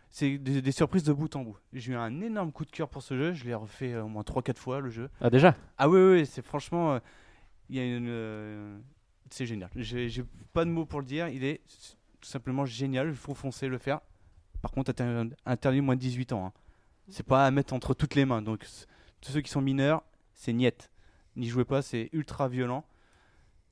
C'est 0.09 0.37
des, 0.37 0.61
des 0.61 0.71
surprises 0.71 1.03
de 1.03 1.13
bout 1.13 1.33
en 1.35 1.43
bout. 1.43 1.57
J'ai 1.73 1.91
eu 1.93 1.95
un 1.95 2.21
énorme 2.21 2.51
coup 2.51 2.65
de 2.65 2.71
cœur 2.71 2.89
pour 2.89 3.01
ce 3.01 3.15
jeu. 3.15 3.33
Je 3.33 3.45
l'ai 3.45 3.53
refait 3.53 3.93
euh, 3.93 4.03
au 4.03 4.07
moins 4.07 4.23
3-4 4.23 4.57
fois, 4.57 4.79
le 4.81 4.89
jeu. 4.89 5.09
ah 5.21 5.29
déjà? 5.29 5.55
Ah 5.77 5.87
oui, 5.89 5.99
oui, 5.99 6.25
c'est 6.25 6.41
franchement. 6.43 6.93
euh, 6.95 6.99
Il 7.69 7.75
y 7.75 7.79
a 7.79 7.85
une. 7.85 8.07
euh, 8.09 8.77
c'est 9.29 9.45
génial. 9.45 9.69
J'ai 9.75 10.23
pas 10.53 10.65
de 10.65 10.69
mots 10.69 10.85
pour 10.85 10.99
le 10.99 11.05
dire. 11.05 11.27
Il 11.29 11.43
est 11.43 11.61
tout 12.21 12.27
simplement 12.29 12.65
génial. 12.65 13.09
Il 13.09 13.15
faut 13.15 13.33
foncer 13.33 13.67
le 13.67 13.77
faire. 13.77 14.01
Par 14.61 14.71
contre, 14.71 14.91
inter- 14.91 15.29
interdit 15.45 15.81
moins 15.81 15.95
de 15.95 16.01
18 16.01 16.31
ans. 16.33 16.47
hein. 16.47 16.53
C'est 17.09 17.25
pas 17.25 17.45
à 17.45 17.51
mettre 17.51 17.73
entre 17.73 17.93
toutes 17.93 18.15
les 18.15 18.25
mains. 18.25 18.41
Donc, 18.41 18.65
tous 19.21 19.31
ceux 19.31 19.41
qui 19.41 19.51
sont 19.51 19.61
mineurs, 19.61 20.03
c'est 20.33 20.53
niet. 20.53 20.89
N'y 21.35 21.47
jouez 21.47 21.65
pas, 21.65 21.81
c'est 21.81 22.09
ultra 22.13 22.47
violent. 22.47 22.83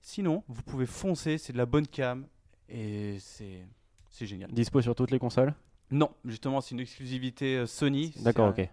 Sinon, 0.01 0.43
vous 0.47 0.61
pouvez 0.63 0.85
foncer. 0.85 1.37
C'est 1.37 1.53
de 1.53 1.57
la 1.57 1.65
bonne 1.65 1.87
cam. 1.87 2.27
Et 2.69 3.17
c'est 3.19 4.25
génial. 4.25 4.51
Dispo 4.51 4.81
sur 4.81 4.95
toutes 4.95 5.11
les 5.11 5.19
consoles? 5.19 5.53
Non, 5.91 6.11
justement, 6.25 6.61
c'est 6.61 6.71
une 6.75 6.79
exclusivité 6.81 7.57
euh, 7.57 7.65
Sony. 7.67 8.13
D'accord, 8.21 8.49
ok. 8.49 8.59
un- 8.59 8.67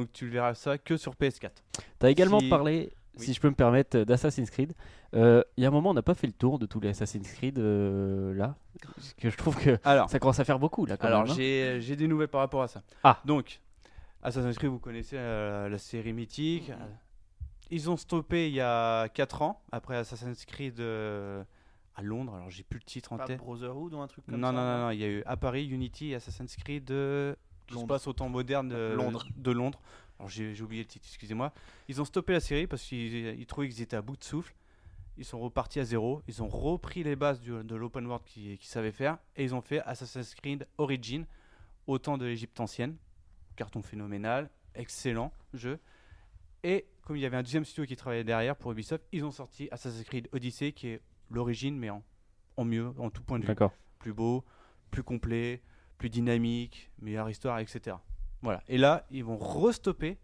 Donc, 0.00 0.12
tu 0.12 0.28
verras 0.28 0.54
ça 0.54 0.78
que 0.78 0.96
sur 0.96 1.14
PS4. 1.14 1.50
T'as 1.98 2.10
également 2.10 2.40
Si- 2.40 2.48
parlé, 2.48 2.92
Oui. 3.18 3.24
si 3.24 3.32
je 3.34 3.40
peux 3.40 3.48
me 3.48 3.54
permettre, 3.54 3.98
d'Assassin's 4.00 4.50
Creed. 4.50 4.72
Euh, 5.14 5.42
Il 5.56 5.62
y 5.62 5.64
a 5.64 5.68
un 5.68 5.72
moment, 5.72 5.90
on 5.90 5.94
n'a 5.94 6.02
pas 6.02 6.14
fait 6.14 6.26
le 6.26 6.32
tour 6.32 6.58
de 6.58 6.66
tous 6.66 6.80
les 6.80 6.88
Assassin's 6.90 7.30
Creed 7.32 7.58
euh, 7.58 8.34
là. 8.34 8.56
Parce 8.94 9.14
que 9.14 9.30
je 9.30 9.36
trouve 9.36 9.56
que 9.56 9.78
Alors, 9.84 10.10
ça 10.10 10.18
commence 10.18 10.38
à 10.40 10.44
faire 10.44 10.58
beaucoup 10.58 10.84
là 10.86 10.96
quand 10.96 11.06
Alors 11.06 11.22
hein. 11.22 11.34
j'ai 11.36 11.80
j'ai 11.80 11.96
des 11.96 12.06
nouvelles 12.08 12.28
par 12.28 12.40
rapport 12.40 12.62
à 12.62 12.68
ça. 12.68 12.82
Ah. 13.04 13.20
Donc, 13.24 13.60
Assassin's 14.22 14.56
Creed, 14.58 14.70
vous 14.70 14.78
connaissez 14.78 15.16
euh, 15.18 15.68
la 15.68 15.78
série 15.78 16.12
mythique. 16.12 16.70
Euh, 16.70 16.74
Ils 17.70 17.88
ont 17.90 17.96
stoppé 17.96 18.48
il 18.48 18.54
y 18.54 18.60
a 18.60 19.08
4 19.08 19.42
ans, 19.42 19.62
après 19.72 19.96
Assassin's 19.96 20.44
Creed 20.44 20.78
euh, 20.80 21.42
à 21.94 22.02
Londres. 22.02 22.34
Alors 22.34 22.50
j'ai 22.50 22.62
plus 22.62 22.78
le 22.78 22.84
titre 22.84 23.12
en 23.12 23.16
Pas 23.16 23.26
tête. 23.26 23.38
Brotherhood 23.38 23.94
ou 23.94 24.00
un 24.00 24.06
truc 24.08 24.26
comme 24.26 24.36
Non, 24.36 24.48
ça 24.48 24.52
non, 24.52 24.60
non, 24.62 24.78
non, 24.86 24.90
il 24.90 24.98
y 25.00 25.04
a 25.04 25.08
eu 25.08 25.22
à 25.26 25.36
Paris 25.36 25.66
Unity 25.66 26.10
et 26.10 26.16
Assassin's 26.16 26.54
Creed 26.56 26.90
euh, 26.90 27.34
qui 27.66 27.78
se 27.78 27.84
passe 27.86 28.06
au 28.06 28.12
temps 28.12 28.28
moderne 28.28 28.68
de 28.68 28.94
Londres. 28.94 29.26
De 29.36 29.50
Londres. 29.50 29.80
Alors 30.18 30.28
j'ai 30.30 30.60
oublié 30.62 30.82
le 30.82 30.88
titre, 30.88 31.06
excusez-moi. 31.08 31.52
Ils 31.88 32.00
ont 32.00 32.04
stoppé 32.04 32.32
la 32.32 32.40
série 32.40 32.66
parce 32.66 32.82
qu'ils 32.82 33.14
ils 33.38 33.46
trouvaient 33.46 33.68
qu'ils 33.68 33.82
étaient 33.82 33.96
à 33.96 34.02
bout 34.02 34.16
de 34.16 34.24
souffle. 34.24 34.54
Ils 35.18 35.24
sont 35.24 35.38
repartis 35.38 35.80
à 35.80 35.84
zéro. 35.84 36.22
Ils 36.28 36.42
ont 36.42 36.48
repris 36.48 37.02
les 37.02 37.16
bases 37.16 37.40
du- 37.40 37.64
de 37.64 37.74
l'open 37.74 38.06
world 38.06 38.24
qu'ils 38.24 38.58
savaient 38.62 38.92
faire 38.92 39.18
et 39.36 39.44
ils 39.44 39.54
ont 39.54 39.60
fait 39.62 39.80
Assassin's 39.82 40.34
Creed 40.34 40.66
Origin 40.78 41.24
au 41.86 41.98
temps 41.98 42.18
de 42.18 42.24
l'Égypte 42.26 42.58
ancienne. 42.60 42.96
Carton 43.56 43.80
phénoménal, 43.82 44.50
excellent 44.74 45.32
jeu. 45.54 45.78
Et 46.62 46.86
comme 47.02 47.16
il 47.16 47.20
y 47.22 47.26
avait 47.26 47.36
un 47.36 47.42
deuxième 47.42 47.64
studio 47.64 47.86
qui 47.86 47.96
travaillait 47.96 48.24
derrière 48.24 48.56
pour 48.56 48.72
Ubisoft, 48.72 49.04
ils 49.12 49.24
ont 49.24 49.30
sorti 49.30 49.68
Assassin's 49.70 50.04
Creed 50.04 50.28
Odyssey 50.32 50.72
qui 50.72 50.88
est 50.88 51.00
l'origine 51.30 51.78
mais 51.78 51.88
en, 51.90 52.02
en 52.56 52.64
mieux, 52.64 52.92
en 52.98 53.08
tout 53.10 53.22
point 53.22 53.38
de 53.38 53.44
vue 53.44 53.54
plus 53.98 54.12
beau, 54.12 54.44
plus 54.90 55.02
complet, 55.02 55.62
plus 55.98 56.10
dynamique, 56.10 56.90
meilleure 57.00 57.30
histoire, 57.30 57.58
etc. 57.60 57.96
Voilà. 58.46 58.62
Et 58.68 58.78
là, 58.78 59.04
ils 59.10 59.24
vont 59.24 59.36
restopper 59.38 60.18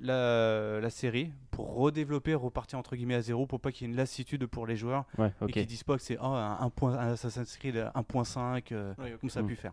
la, 0.00 0.78
la 0.80 0.90
série 0.90 1.32
pour 1.50 1.74
redévelopper, 1.74 2.34
repartir 2.34 2.78
entre 2.78 2.94
guillemets 2.94 3.16
à 3.16 3.22
zéro 3.22 3.46
pour 3.46 3.60
pas 3.60 3.72
qu'il 3.72 3.86
y 3.86 3.90
ait 3.90 3.92
une 3.92 3.96
lassitude 3.96 4.46
pour 4.46 4.64
les 4.66 4.76
joueurs 4.76 5.04
Ouais, 5.18 5.32
et 5.40 5.44
ok. 5.44 5.50
qu'ils 5.50 5.66
disent 5.66 5.82
pas 5.82 5.96
que 5.96 6.02
c'est 6.02 6.18
oh, 6.20 6.24
un, 6.26 6.58
un 6.60 6.70
point, 6.70 6.92
un 6.96 7.12
Assassin's 7.14 7.56
Creed 7.56 7.74
1.5 7.96 8.62
euh, 8.72 8.94
Ouais, 8.98 9.14
ok. 9.14 9.20
comme 9.20 9.30
ça 9.30 9.40
a 9.40 9.42
Mm. 9.42 9.46
pu 9.48 9.56
faire. 9.56 9.72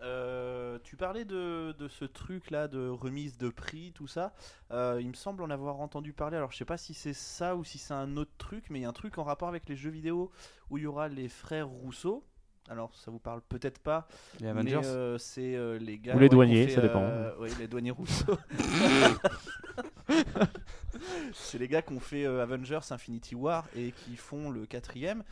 Euh, 0.00 0.78
tu 0.84 0.96
parlais 0.96 1.24
de, 1.24 1.72
de 1.76 1.88
ce 1.88 2.04
truc 2.04 2.50
là 2.52 2.68
de 2.68 2.88
remise 2.88 3.36
de 3.36 3.48
prix, 3.48 3.90
tout 3.92 4.06
ça. 4.06 4.32
Euh, 4.70 4.98
il 5.00 5.08
me 5.08 5.14
semble 5.14 5.42
en 5.42 5.50
avoir 5.50 5.80
entendu 5.80 6.12
parler. 6.12 6.36
Alors 6.36 6.52
je 6.52 6.56
sais 6.58 6.64
pas 6.64 6.76
si 6.76 6.94
c'est 6.94 7.12
ça 7.14 7.56
ou 7.56 7.64
si 7.64 7.78
c'est 7.78 7.94
un 7.94 8.16
autre 8.16 8.30
truc, 8.38 8.66
mais 8.70 8.78
il 8.78 8.82
y 8.82 8.84
a 8.84 8.88
un 8.88 8.92
truc 8.92 9.18
en 9.18 9.24
rapport 9.24 9.48
avec 9.48 9.68
les 9.68 9.74
jeux 9.76 9.90
vidéo 9.90 10.30
où 10.70 10.78
il 10.78 10.84
y 10.84 10.86
aura 10.86 11.08
les 11.08 11.28
frères 11.28 11.68
Rousseau. 11.68 12.24
Alors 12.70 12.94
ça 12.94 13.10
vous 13.10 13.18
parle 13.18 13.40
peut-être 13.48 13.78
pas, 13.78 14.06
Les 14.40 14.44
mais 14.46 14.50
Avengers. 14.72 14.80
euh, 14.84 15.18
c'est 15.18 15.54
euh, 15.56 15.78
les 15.78 15.98
gars. 15.98 16.14
Ou 16.14 16.18
les 16.18 16.24
ouais, 16.24 16.28
douaniers, 16.28 16.66
fait, 16.68 16.74
ça 16.74 16.80
dépend. 16.82 17.00
euh, 17.02 17.32
oui, 17.40 17.48
les 17.58 17.66
douaniers 17.66 17.90
Rousseau. 17.92 18.36
c'est 21.32 21.58
les 21.58 21.68
gars 21.68 21.82
qui 21.82 21.92
ont 21.92 22.00
fait 22.00 22.24
euh, 22.26 22.42
Avengers 22.42 22.80
Infinity 22.90 23.34
War 23.34 23.66
et 23.76 23.92
qui 23.92 24.16
font 24.16 24.50
le 24.50 24.66
quatrième. 24.66 25.22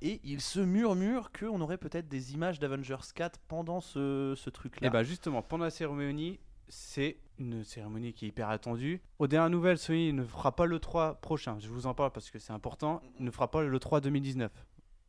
Et 0.00 0.20
il 0.22 0.40
se 0.40 0.60
murmure 0.60 1.32
qu'on 1.32 1.60
aurait 1.60 1.78
peut-être 1.78 2.08
des 2.08 2.32
images 2.32 2.60
d'Avengers 2.60 2.96
4 3.14 3.40
pendant 3.48 3.80
ce, 3.80 4.34
ce 4.36 4.48
truc-là. 4.48 4.86
Et 4.86 4.90
bah 4.90 5.02
justement, 5.02 5.42
pendant 5.42 5.64
la 5.64 5.70
cérémonie, 5.70 6.38
c'est 6.68 7.16
une 7.38 7.64
cérémonie 7.64 8.12
qui 8.12 8.26
est 8.26 8.28
hyper 8.28 8.48
attendue. 8.48 9.00
Aux 9.18 9.26
dernières 9.26 9.50
nouvelles, 9.50 9.78
Sony 9.78 10.12
ne 10.12 10.22
fera 10.22 10.54
pas 10.54 10.66
le 10.66 10.78
3 10.78 11.14
prochain. 11.14 11.56
Je 11.58 11.68
vous 11.68 11.86
en 11.86 11.94
parle 11.94 12.12
parce 12.12 12.30
que 12.30 12.38
c'est 12.38 12.52
important. 12.52 13.02
Il 13.18 13.24
ne 13.24 13.30
fera 13.32 13.50
pas 13.50 13.62
le 13.62 13.78
3 13.78 14.00
2019. 14.00 14.52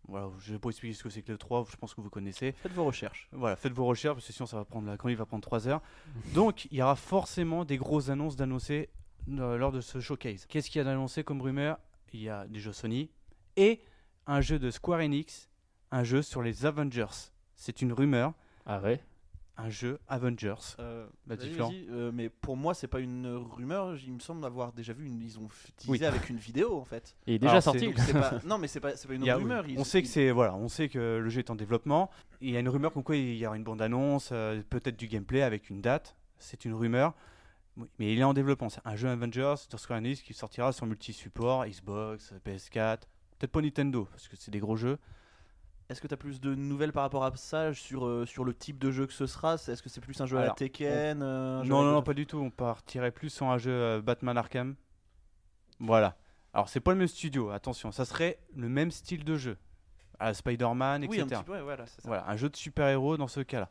Voilà, 0.10 0.30
je 0.40 0.54
vais 0.54 0.60
pas 0.60 0.70
expliquer 0.70 0.94
ce 0.96 1.04
que 1.04 1.10
c'est 1.10 1.22
que 1.22 1.32
le 1.32 1.38
3, 1.38 1.66
je 1.70 1.76
pense 1.78 1.94
que 1.94 2.02
vous 2.02 2.10
connaissez. 2.10 2.52
Faites 2.54 2.74
vos 2.74 2.86
recherches. 2.86 3.28
Voilà, 3.32 3.56
faites 3.56 3.74
vos 3.74 3.86
recherches 3.86 4.16
parce 4.16 4.28
que 4.28 4.34
sinon 4.34 4.48
ça 4.48 4.58
va 4.58 4.66
prendre 4.66 4.88
la 4.88 4.98
quand 4.98 5.10
il 5.10 5.16
va 5.16 5.26
prendre 5.26 5.44
3 5.44 5.68
heures. 5.68 5.82
Donc 6.34 6.66
il 6.72 6.78
y 6.78 6.82
aura 6.82 6.96
forcément 6.96 7.66
des 7.66 7.78
grosses 7.78 8.10
annonces 8.10 8.36
d'annoncer 8.36 8.90
euh, 9.30 9.58
lors 9.58 9.72
de 9.72 9.82
ce 9.82 10.00
showcase. 10.00 10.46
Qu'est-ce 10.48 10.70
qu'il 10.70 10.80
y 10.80 10.82
a 10.82 10.84
d'annoncé 10.86 11.24
comme 11.24 11.42
rumeur? 11.42 11.78
Il 12.14 12.22
y 12.22 12.30
a 12.30 12.48
des 12.48 12.60
jeux 12.60 12.74
Sony 12.74 13.10
et 13.56 13.82
un 14.26 14.42
jeu 14.42 14.58
de 14.60 14.72
Square 14.72 15.00
Enix, 15.02 15.50
un 15.92 16.04
jeu 16.04 16.22
sur 16.22 16.42
les 16.42 16.66
Avengers. 16.66 17.32
C'est 17.56 17.82
une 17.82 17.94
rumeur, 17.94 18.34
Ah 18.66 18.80
ouais? 18.82 19.02
Un 19.60 19.70
jeu 19.70 20.00
Avengers. 20.08 20.56
Euh, 20.80 21.06
Bah, 21.28 21.36
vas-y, 21.36 21.88
euh, 21.90 22.12
mais 22.14 22.30
pour 22.30 22.56
moi, 22.58 22.74
c'est 22.74 22.88
pas 22.88 23.00
une 23.00 23.28
rumeur. 23.28 23.96
Il 24.06 24.14
me 24.14 24.20
semble 24.20 24.46
avoir 24.46 24.72
déjà 24.74 24.94
vu. 24.94 25.06
Une... 25.08 25.22
Ils 25.22 25.38
ont 25.40 25.48
teasé 25.78 25.90
Oui. 25.90 26.04
avec 26.06 26.30
une 26.30 26.38
vidéo 26.38 26.78
en 26.80 26.86
fait. 26.86 27.16
Il 27.28 27.34
est 27.36 27.40
déjà 27.40 27.52
Alors, 27.52 27.64
sorti. 27.64 27.86
Donc, 27.86 27.96
pas... 28.14 28.40
Non, 28.46 28.58
mais 28.58 28.68
c'est 28.68 28.80
pas, 28.80 28.96
c'est 28.96 29.08
pas 29.08 29.14
une 29.16 29.28
a- 29.30 29.36
rumeur. 29.36 29.64
oui. 29.66 29.74
ils- 29.74 29.80
On 29.80 29.84
sait 29.84 30.02
que 30.02 30.08
c'est 30.08 30.32
voilà, 30.32 30.56
on 30.56 30.68
sait 30.70 30.90
que 30.90 31.20
le 31.22 31.30
jeu 31.30 31.40
est 31.40 31.50
en 31.50 31.56
développement. 31.56 32.10
Il 32.42 32.52
y 32.52 32.58
a 32.58 32.60
une 32.60 32.70
rumeur 32.70 32.94
comme 32.94 33.04
quoi 33.04 33.16
il 33.16 33.36
y 33.36 33.46
aura 33.46 33.58
une 33.58 33.64
bande 33.64 33.82
annonce, 33.82 34.30
peut-être 34.70 34.98
du 34.98 35.08
gameplay 35.08 35.42
avec 35.42 35.70
une 35.70 35.82
date. 35.82 36.16
C'est 36.38 36.64
une 36.66 36.74
rumeur, 36.74 37.14
mais 37.98 38.14
il 38.14 38.20
est 38.20 38.24
en 38.24 38.34
développement. 38.34 38.70
C'est 38.70 38.82
un 38.86 38.96
jeu 38.96 39.10
Avengers 39.10 39.56
de 39.70 39.78
Square 39.78 40.00
Enix 40.00 40.22
qui 40.22 40.34
sortira 40.34 40.72
sur 40.72 40.86
multi-support, 40.86 41.66
Xbox, 41.66 42.34
PS4, 42.46 43.00
peut-être 43.38 43.52
pas 43.52 43.62
Nintendo 43.62 44.08
parce 44.12 44.28
que 44.28 44.36
c'est 44.38 44.52
des 44.52 44.60
gros 44.60 44.78
jeux. 44.78 44.98
Est-ce 45.90 46.02
que 46.02 46.08
tu 46.08 46.14
as 46.14 46.18
plus 46.18 46.40
de 46.40 46.54
nouvelles 46.54 46.94
par 46.94 47.02
rapport 47.02 47.24
à 47.26 47.36
ça 47.36 47.74
sur, 47.74 48.06
euh, 48.06 48.24
sur 48.28 48.44
le 48.46 48.54
type 48.54 48.78
de 48.78 48.92
jeu 48.92 49.08
que 49.08 49.14
ce 49.14 49.26
sera? 49.26 49.56
Est-ce 49.56 49.82
que 49.82 49.90
c'est 49.90 50.02
plus 50.02 50.20
un 50.22 50.28
jeu 50.28 50.38
à 50.38 50.42
la 50.46 50.50
Tekken 50.52 51.24
euh, 51.24 51.62
un 51.62 51.64
jeu 51.64 51.70
Non, 51.70 51.82
non, 51.82 52.04
pas 52.04 52.14
du 52.14 52.28
tout. 52.28 52.38
On 52.38 52.52
partirait 52.52 53.10
plus 53.12 53.32
sur 53.32 53.48
un 53.48 53.58
jeu 53.58 53.72
euh, 53.72 54.02
Batman 54.02 54.38
Arkham. 54.38 54.76
Voilà. 55.80 56.16
Alors, 56.54 56.70
c'est 56.70 56.80
pas 56.80 56.92
le 56.92 56.98
même 57.00 57.08
studio, 57.08 57.50
attention. 57.50 57.92
Ça 57.92 58.06
serait 58.06 58.38
le 58.56 58.70
même 58.70 58.92
style 58.92 59.24
de 59.24 59.36
jeu. 59.36 59.58
À 60.20 60.26
la 60.26 60.34
Spider-Man, 60.36 61.06
Oui, 61.10 61.22
un 61.22 61.24
etc. 61.24 61.42
petit 61.42 61.46
peu, 61.46 61.54
ouais, 61.54 61.62
voilà, 61.62 61.88
ça. 61.88 61.96
Voilà, 62.04 62.30
un 62.30 62.36
jeu 62.36 62.50
de 62.50 62.56
super-héros 62.56 63.18
dans 63.18 63.28
ce 63.28 63.40
cas-là. 63.40 63.70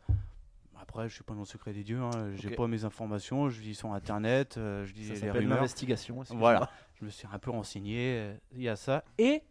Après, 0.81 1.09
je 1.09 1.15
suis 1.15 1.23
pas 1.25 1.35
dans 1.35 1.41
le 1.41 1.47
secret 1.47 1.73
des 1.73 1.85
dieux, 1.85 2.01
hein, 2.01 2.33
j'ai 2.35 2.51
pas 2.51 2.67
mes 2.67 2.85
informations, 2.85 3.49
je 3.51 3.61
lis 3.61 3.75
sur 3.75 3.93
internet, 3.93 4.55
je 4.57 4.93
lis 4.95 5.15
Ça 5.15 5.27
les 5.27 5.31
rumeurs. 5.31 5.57
l'investigation. 5.57 6.23
Voilà, 6.31 6.71
je 6.99 7.05
me 7.05 7.11
suis 7.11 7.29
un 7.31 7.39
peu 7.39 7.51
renseigné, 7.51 8.33
il 8.53 8.63
y 8.63 8.69
a 8.69 8.77
ça. 8.77 9.05
Et 9.19 9.43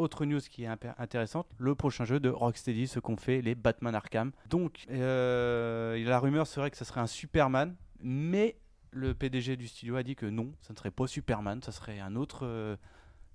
autre 0.00 0.24
news 0.24 0.40
qui 0.40 0.64
est 0.64 0.68
intéressante, 0.98 1.46
le 1.58 1.74
prochain 1.74 2.04
jeu 2.04 2.20
de 2.20 2.28
Rocksteady, 2.28 2.88
ce 2.88 2.98
qu'ont 2.98 3.16
fait 3.16 3.42
les 3.42 3.54
Batman 3.54 3.94
Arkham. 3.94 4.32
Donc, 4.48 4.86
euh, 4.90 6.02
la 6.04 6.18
rumeur 6.18 6.46
serait 6.46 6.70
que 6.70 6.76
ça 6.76 6.84
serait 6.84 7.00
un 7.00 7.06
Superman, 7.06 7.76
mais 8.00 8.56
le 8.92 9.14
PDG 9.14 9.56
du 9.56 9.68
studio 9.68 9.96
a 9.96 10.02
dit 10.02 10.16
que 10.16 10.26
non, 10.26 10.52
ça 10.62 10.72
ne 10.72 10.78
serait 10.78 10.90
pas 10.90 11.06
Superman, 11.06 11.62
ça 11.62 11.72
serait 11.72 12.00
un 12.00 12.16
autre 12.16 12.40
euh, 12.44 12.76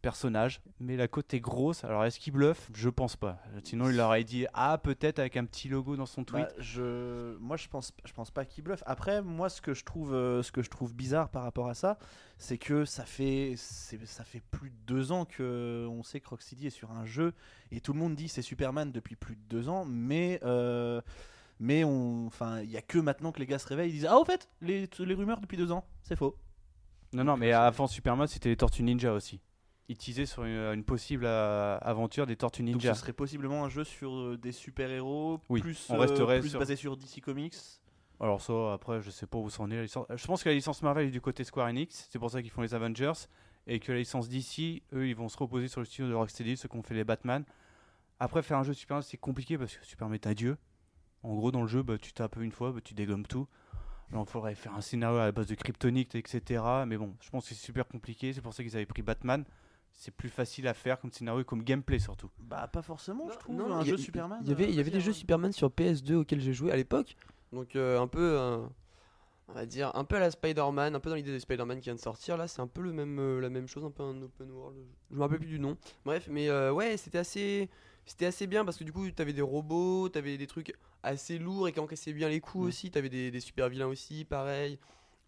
personnage. 0.06 0.62
Mais 0.80 0.98
la 0.98 1.08
côte 1.08 1.34
est 1.34 1.40
grosse, 1.40 1.84
alors 1.84 2.06
est-ce 2.06 2.20
qu'il 2.20 2.32
bluffe? 2.32 2.70
Je 2.76 2.90
pense 2.90 3.16
pas. 3.16 3.40
Sinon, 3.64 3.90
il 3.90 4.00
aurait 4.00 4.24
dit 4.24 4.46
ah, 4.54 4.78
peut-être 4.78 5.18
avec 5.18 5.36
un 5.36 5.46
petit 5.46 5.68
logo 5.68 5.96
dans 5.96 6.06
son 6.06 6.24
tweet. 6.24 6.46
Bah, 6.46 6.54
je, 6.60 7.36
moi, 7.40 7.58
je 7.58 7.68
pense, 7.68 7.92
je 8.06 8.14
pense 8.14 8.30
pas 8.30 8.46
qu'il 8.46 8.64
bluffe. 8.64 8.84
Après, 8.86 9.24
moi, 9.24 9.50
ce 9.50 9.62
que 9.62 9.74
je 9.74 9.84
trouve, 9.84 10.14
euh, 10.14 10.44
ce 10.44 10.52
que 10.52 10.62
je 10.62 10.70
trouve 10.70 10.94
bizarre 10.94 11.30
par 11.30 11.42
rapport 11.42 11.70
à 11.70 11.74
ça, 11.74 11.98
c'est 12.38 12.60
que 12.60 12.86
ça 12.86 13.04
fait, 13.04 13.56
ça 13.58 14.24
fait 14.24 14.44
plus 14.52 14.70
de 14.70 14.76
deux 14.86 15.12
ans 15.12 15.26
que 15.26 15.88
on 15.90 16.04
sait 16.04 16.20
que 16.20 16.30
Rocksteady 16.30 16.68
est 16.68 16.70
sur 16.70 16.92
un 16.92 17.06
jeu 17.06 17.34
et 17.72 17.82
tout 17.82 17.94
le 17.94 18.00
monde 18.00 18.14
dit 18.14 18.28
c'est 18.28 18.44
Superman 18.44 18.92
depuis 18.92 19.16
plus 19.16 19.36
de 19.36 19.42
deux 19.50 19.70
ans, 19.70 19.86
mais 19.86 20.40
euh, 20.44 21.02
mais 21.60 21.84
on, 21.84 22.28
enfin, 22.28 22.62
il 22.62 22.70
y 22.70 22.78
a 22.78 22.84
que 22.84 23.00
maintenant 23.00 23.32
que 23.32 23.40
les 23.40 23.48
gars 23.48 23.58
se 23.58 23.68
réveillent, 23.68 23.90
ils 23.90 23.94
disent 23.94 24.08
ah 24.08 24.20
au 24.20 24.26
fait, 24.26 24.50
les, 24.62 24.88
les 25.00 25.14
rumeurs 25.16 25.42
depuis 25.42 25.58
deux 25.58 25.72
ans, 25.72 25.84
c'est 26.04 26.16
faux. 26.16 26.38
Non, 27.12 27.24
non, 27.24 27.38
mais 27.38 27.54
avant 27.54 27.88
Superman, 27.88 28.28
c'était 28.28 28.50
les 28.50 28.58
Tortues 28.58 28.84
Ninja 28.84 29.12
aussi. 29.12 29.40
Ils 29.88 29.98
teasaient 29.98 30.26
sur 30.26 30.44
une, 30.46 30.58
une 30.74 30.84
possible 30.84 31.26
euh, 31.26 31.78
aventure 31.82 32.26
des 32.26 32.36
Tortues 32.36 32.64
Donc 32.64 32.76
Ninja. 32.76 32.96
ce 32.96 33.02
serait 33.02 33.14
possiblement 33.14 33.64
un 33.66 33.70
jeu 33.70 33.84
sur 33.84 34.12
euh, 34.12 34.38
des 34.38 34.52
super 34.52 34.90
héros, 34.90 35.40
Oui, 35.50 35.62
plus, 35.62 35.86
on 35.90 35.96
euh, 35.96 36.00
resterait 36.00 36.40
plus 36.40 36.50
sur- 36.50 36.60
basé 36.60 36.76
sur 36.76 36.98
DC 36.98 37.22
Comics. 37.22 37.54
Alors 38.20 38.42
ça, 38.42 38.74
après, 38.74 39.02
je 39.02 39.12
sais 39.12 39.28
pas 39.28 39.38
où 39.38 39.50
c'en 39.50 39.70
est 39.70 39.76
la 39.76 39.82
licence. 39.84 40.08
Je 40.16 40.26
pense 40.26 40.42
que 40.44 40.50
la 40.50 40.56
licence 40.56 40.82
Marvel 40.82 41.08
est 41.08 41.12
du 41.12 41.22
côté 41.22 41.44
Square 41.44 41.68
Enix, 41.68 42.08
c'est 42.10 42.18
pour 42.18 42.32
ça 42.32 42.42
qu'ils 42.42 42.50
font 42.50 42.62
les 42.64 42.74
Avengers, 42.74 43.12
et 43.68 43.80
que 43.80 43.92
la 43.92 44.00
licence 44.00 44.28
DC, 44.30 44.82
eux, 44.94 45.08
ils 45.08 45.16
vont 45.16 45.30
se 45.30 45.38
reposer 45.38 45.68
sur 45.68 45.82
le 45.82 45.86
studio 45.86 46.10
de 46.10 46.16
Rocksteady, 46.16 46.58
ceux 46.58 46.68
qui 46.68 46.78
ont 46.78 46.82
fait 46.84 46.94
les 46.96 47.04
Batman. 47.04 47.44
Après, 48.20 48.42
faire 48.42 48.58
un 48.58 48.64
jeu 48.64 48.74
Superman, 48.74 49.04
c'est 49.04 49.18
compliqué 49.18 49.58
parce 49.58 49.76
que 49.76 49.86
Superman 49.86 50.16
est 50.16 50.26
un 50.28 50.34
dieu. 50.34 50.58
En 51.22 51.36
gros, 51.36 51.52
dans 51.52 51.62
le 51.62 51.68
jeu, 51.68 51.84
bah, 51.84 51.98
tu 52.00 52.14
tapes 52.14 52.38
une 52.38 52.52
fois, 52.52 52.72
bah, 52.72 52.80
tu 52.84 52.94
dégommes 52.94 53.26
tout. 53.28 53.48
Alors, 54.12 54.24
il 54.28 54.32
faudrait 54.32 54.56
faire 54.56 54.74
un 54.74 54.82
scénario 54.82 55.18
à 55.18 55.26
la 55.26 55.32
base 55.32 55.48
de 55.48 55.56
kryptonite, 55.56 56.16
etc. 56.16 56.64
Mais 56.88 56.96
bon, 56.98 57.16
je 57.20 57.30
pense 57.30 57.44
que 57.50 57.54
c'est 57.56 57.62
super 57.62 57.88
compliqué, 57.88 58.32
c'est 58.34 58.42
pour 58.42 58.54
ça 58.54 58.64
qu'ils 58.64 58.76
avaient 58.76 58.86
pris 58.86 59.02
Batman. 59.02 59.44
C'est 59.98 60.12
plus 60.14 60.30
facile 60.30 60.68
à 60.68 60.74
faire 60.74 61.00
comme 61.00 61.12
scénario 61.12 61.42
et 61.42 61.46
comme 61.46 61.64
gameplay 61.64 62.00
surtout. 62.00 62.30
Bah 62.40 62.68
pas 62.68 62.82
forcément, 62.82 63.30
je 63.32 63.38
trouve. 63.38 63.56
Non, 63.56 63.74
un 63.74 63.82
il 63.82 63.88
y 63.88 63.94
a- 63.94 63.96
jeu 63.96 63.98
Superman. 63.98 64.40
Il 64.44 64.50
y 64.50 64.52
avait, 64.52 64.66
euh, 64.66 64.68
il 64.68 64.76
y 64.76 64.80
avait 64.80 64.84
vas-y, 64.90 64.94
des 64.94 65.00
jeux 65.02 65.12
hein. 65.12 65.14
Superman 65.14 65.52
sur 65.54 65.70
PS2 65.72 66.16
auxquels 66.16 66.42
j'ai 66.42 66.54
joué 66.54 66.72
à 66.72 66.76
l'époque. 66.76 67.16
Donc 67.54 67.76
euh, 67.78 68.00
un 68.00 68.08
peu, 68.08 68.20
euh, 68.38 68.58
on 69.48 69.54
va 69.54 69.66
dire, 69.66 69.92
un 69.96 70.04
peu 70.04 70.18
à 70.18 70.20
la 70.20 70.32
Spider-Man, 70.32 70.96
un 70.96 71.00
peu 71.00 71.10
dans 71.10 71.16
l'idée 71.16 71.32
de 71.32 71.40
Spider-Man 71.40 71.78
qui 71.80 71.86
vient 71.86 71.96
de 71.96 72.00
sortir. 72.00 72.36
Là, 72.36 72.48
c'est 72.50 72.62
un 72.62 72.68
peu 72.68 72.82
le 72.82 72.92
même, 72.92 73.18
euh, 73.20 73.40
la 73.40 73.50
même 73.50 73.68
chose, 73.68 73.86
un 73.86 73.92
peu 73.92 74.04
un 74.04 74.22
open 74.22 74.52
world. 74.52 74.78
Je 75.12 75.16
me 75.16 75.22
rappelle 75.22 75.40
plus 75.40 75.48
du 75.48 75.60
nom. 75.60 75.78
Bref, 76.04 76.28
mais 76.30 76.50
euh, 76.50 76.74
ouais, 76.74 76.98
c'était 76.98 77.20
assez, 77.20 77.70
c'était 78.06 78.26
assez 78.26 78.48
bien 78.48 78.66
parce 78.66 78.78
que 78.78 78.84
du 78.84 78.92
coup, 78.92 79.10
t'avais 79.12 79.32
des 79.34 79.42
robots, 79.42 80.10
t'avais 80.10 80.38
des 80.38 80.48
trucs 80.48 80.76
assez 81.04 81.40
lourds 81.40 81.70
et 81.70 81.72
qui 81.72 81.80
encaissaient 81.80 82.12
bien 82.14 82.28
les 82.28 82.42
coups 82.42 82.66
Mm. 82.66 82.68
aussi. 82.68 82.92
T'avais 82.92 83.10
des, 83.10 83.32
des 83.32 83.40
super 83.40 83.70
vilains 83.70 83.88
aussi, 83.88 84.26
pareil. 84.26 84.78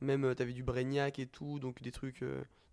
Même 0.02 0.26
euh, 0.26 0.34
t'avais 0.36 0.52
du 0.54 0.62
Brainiac 0.64 1.20
et 1.20 1.26
tout, 1.28 1.60
donc 1.60 1.82
des 1.82 1.92
trucs. 1.92 2.22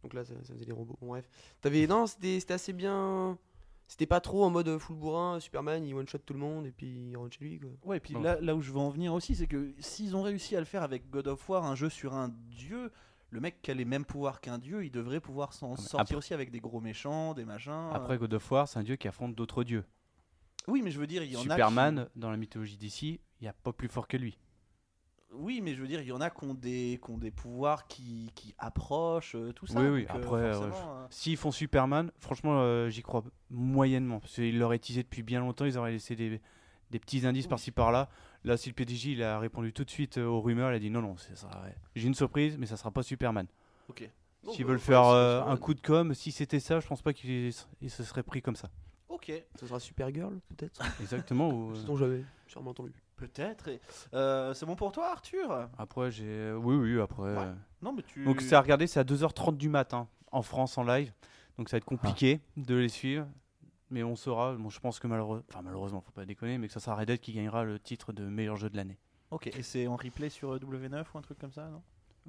Euh, 0.05 0.09
donc 0.09 0.15
là, 0.15 0.25
ça, 0.25 0.35
ça 0.43 0.55
faisait 0.55 0.65
des 0.65 0.73
robots. 0.73 0.97
Bon, 1.01 1.09
bref, 1.09 1.29
t'avais 1.61 1.87
non, 1.87 2.07
c'était 2.07 2.53
assez 2.53 2.73
bien. 2.73 3.39
C'était 3.87 4.07
pas 4.07 4.21
trop 4.21 4.45
en 4.45 4.51
mode 4.51 4.79
full 4.79 4.97
bourrin, 4.97 5.39
Superman 5.41 5.85
il 5.85 5.95
one 5.95 6.09
shot 6.09 6.19
tout 6.19 6.33
le 6.33 6.41
monde 6.41 6.65
et 6.67 6.73
puis 6.73 6.87
il 7.11 7.17
rentre 7.17 7.37
chez 7.37 7.45
lui 7.45 7.59
quoi. 7.61 7.71
Ouais, 7.85 7.99
et 7.99 8.01
puis 8.01 8.15
là, 8.15 8.41
là 8.41 8.55
où 8.57 8.63
je 8.63 8.73
veux 8.73 8.79
en 8.79 8.89
venir 8.89 9.13
aussi, 9.13 9.35
c'est 9.35 9.47
que 9.47 9.75
s'ils 9.79 10.17
ont 10.17 10.23
réussi 10.23 10.57
à 10.57 10.61
le 10.61 10.65
faire 10.65 10.83
avec 10.83 11.11
God 11.11 11.29
of 11.29 11.47
War, 11.51 11.67
un 11.67 11.75
jeu 11.75 11.91
sur 11.91 12.15
un 12.15 12.31
dieu, 12.49 12.91
le 13.29 13.41
mec 13.41 13.61
qui 13.61 13.71
a 13.71 13.75
les 13.75 13.85
mêmes 13.85 14.07
pouvoirs 14.07 14.41
qu'un 14.41 14.59
dieu, 14.59 14.87
il 14.87 14.91
devrait 14.91 15.21
pouvoir 15.21 15.53
s'en 15.53 15.73
mais 15.73 15.77
sortir 15.77 16.01
après- 16.01 16.15
aussi 16.15 16.33
avec 16.33 16.51
des 16.51 16.61
gros 16.61 16.81
méchants, 16.81 17.35
des 17.35 17.45
machins. 17.45 17.91
Après, 17.93 18.17
God 18.17 18.33
of 18.33 18.51
War, 18.51 18.67
c'est 18.69 18.79
un 18.79 18.85
dieu 18.85 18.97
qui 18.97 19.07
affronte 19.07 19.35
d'autres 19.35 19.65
dieux. 19.65 19.85
Oui, 20.67 20.81
mais 20.83 20.91
je 20.91 20.99
veux 20.99 21.07
dire, 21.07 21.23
il 21.23 21.33
y 21.33 21.37
en 21.37 21.41
a. 21.41 21.43
Superman, 21.43 22.09
dans 22.17 22.31
la 22.31 22.39
mythologie 22.39 22.79
d'ici, 22.79 23.21
il 23.41 23.45
n'y 23.45 23.49
a 23.49 23.53
pas 23.53 23.75
plus 23.75 23.89
fort 23.89 24.09
que 24.09 24.17
lui. 24.17 24.39
Oui, 25.37 25.61
mais 25.61 25.75
je 25.75 25.81
veux 25.81 25.89
dire, 25.89 26.01
il 26.01 26.07
y 26.09 26.13
en 26.13 26.21
a 26.21 26.31
qui 26.31 26.45
ont 26.45 26.55
des, 26.55 27.01
qui 27.05 27.11
ont 27.11 27.19
des 27.19 27.31
pouvoirs 27.31 27.87
qui, 27.87 28.31
qui 28.35 28.55
approchent, 28.59 29.35
euh, 29.35 29.53
tout 29.53 29.67
ça. 29.67 29.81
Oui, 29.81 29.89
oui, 29.89 30.01
donc, 30.07 30.17
euh, 30.17 30.19
après, 30.19 30.41
euh, 30.41 30.63
euh, 30.63 31.07
S'ils 31.11 31.37
font 31.37 31.51
Superman, 31.51 32.11
franchement, 32.21 32.61
euh, 32.61 32.89
j'y 32.89 33.03
crois 33.03 33.25
moyennement. 33.51 34.21
Parce 34.21 34.35
qu'ils 34.35 34.59
l'auraient 34.59 34.79
teasé 34.79 35.03
depuis 35.03 35.23
bien 35.23 35.41
longtemps, 35.41 35.65
ils 35.65 35.77
auraient 35.79 35.93
laissé 35.93 36.17
des, 36.17 36.41
des 36.91 36.99
petits 36.99 37.27
indices 37.27 37.45
Oui. 37.47 37.51
par-ci 37.51 37.71
par-là. 37.71 38.09
Là, 38.45 38.57
si 38.57 38.69
le 38.69 38.75
PDJ 38.75 39.07
il 39.07 39.23
a 39.23 39.39
répondu 39.39 39.73
tout 39.73 39.85
de 39.85 39.91
suite 39.91 40.19
euh, 40.19 40.27
aux 40.27 40.41
rumeurs, 40.41 40.71
il 40.71 40.75
a 40.75 40.79
dit 40.79 40.91
non, 40.91 41.01
non, 41.03 41.17
ça. 41.17 41.49
J'ai 41.97 42.07
une 42.07 42.15
surprise, 42.15 42.57
mais 42.59 42.67
ça 42.67 42.77
sera 42.77 42.91
pas 42.91 43.03
Superman. 43.03 43.47
Ok. 43.89 44.09
S'ils 44.51 44.65
bah, 44.65 44.73
veulent 44.73 44.81
faire 44.81 45.07
euh, 45.07 45.43
un 45.43 45.57
coup 45.57 45.73
de 45.75 45.81
com, 45.81 46.15
si 46.15 46.31
c'était 46.31 46.61
ça, 46.61 46.81
je 46.81 46.87
pense 46.87 47.01
pas 47.03 47.15
qu'ils 47.15 47.53
ils 47.81 47.91
se 47.91 48.05
seraient 48.05 48.23
pris 48.23 48.43
comme 48.43 48.57
ça. 48.57 48.69
Ok. 49.09 49.33
Ce 49.59 49.67
sera 49.67 49.81
Supergirl 49.81 50.39
peut-être? 50.49 50.83
Exactement. 51.01 51.49
ou, 51.49 51.71
euh, 51.73 51.75
Sinon 51.77 51.97
j'avais 51.97 52.25
sûrement 52.47 52.73
entendu. 52.73 52.93
Peut-être. 53.17 53.69
et- 53.69 53.81
euh, 54.15 54.53
c'est 54.55 54.67
bon 54.67 54.77
pour 54.77 54.93
toi, 54.93 55.11
Arthur? 55.13 55.69
Après, 55.79 56.11
j'ai. 56.11 56.53
Oui, 56.53 56.75
oui, 56.77 57.01
après. 57.01 57.23
Ouais. 57.23 57.29
euh, 57.39 57.53
Non, 57.83 57.93
mais 57.93 58.03
tu. 58.03 58.25
Donc, 58.25 58.41
c'est 58.41 58.55
à 58.55 58.61
regarder, 58.61 58.87
c'est 58.87 59.01
à 59.01 59.05
2h30 59.05 59.57
du 59.57 59.69
matin 59.69 60.09
en 60.33 60.43
France 60.43 60.77
en 60.79 60.85
live. 60.85 61.13
Donc, 61.59 61.69
ça 61.69 61.77
va 61.77 61.79
être 61.79 61.85
compliqué 61.85 62.41
de 62.57 62.75
les 62.75 62.89
suivre. 62.89 63.27
Mais 63.91 64.03
on 64.03 64.17
saura. 64.17 64.55
Bon, 64.55 64.71
je 64.71 64.81
pense 64.81 64.99
que 64.99 65.07
malheureusement, 65.07 65.45
enfin, 65.51 65.63
malheureusement, 65.63 66.01
faut 66.01 66.11
pas 66.11 66.25
déconner, 66.25 66.59
mais 66.59 66.67
que 66.67 66.73
ça 66.73 66.81
sera 66.81 66.97
Red 66.97 67.07
Dead 67.07 67.21
qui 67.21 67.33
gagnera 67.33 67.63
le 67.65 67.79
titre 67.79 68.13
de 68.13 68.25
meilleur 68.25 68.57
jeu 68.57 68.69
de 68.69 68.77
l'année. 68.77 68.99
Ok. 69.31 69.47
Et 69.49 69.63
c'est 69.63 69.87
en 69.87 69.95
replay 69.97 70.31
sur 70.31 70.55
euh, 70.55 70.59
W9 70.59 71.05
ou 71.15 71.19
un 71.19 71.23
truc 71.23 71.39
comme 71.39 71.53
ça, 71.53 71.69
non? 71.69 71.83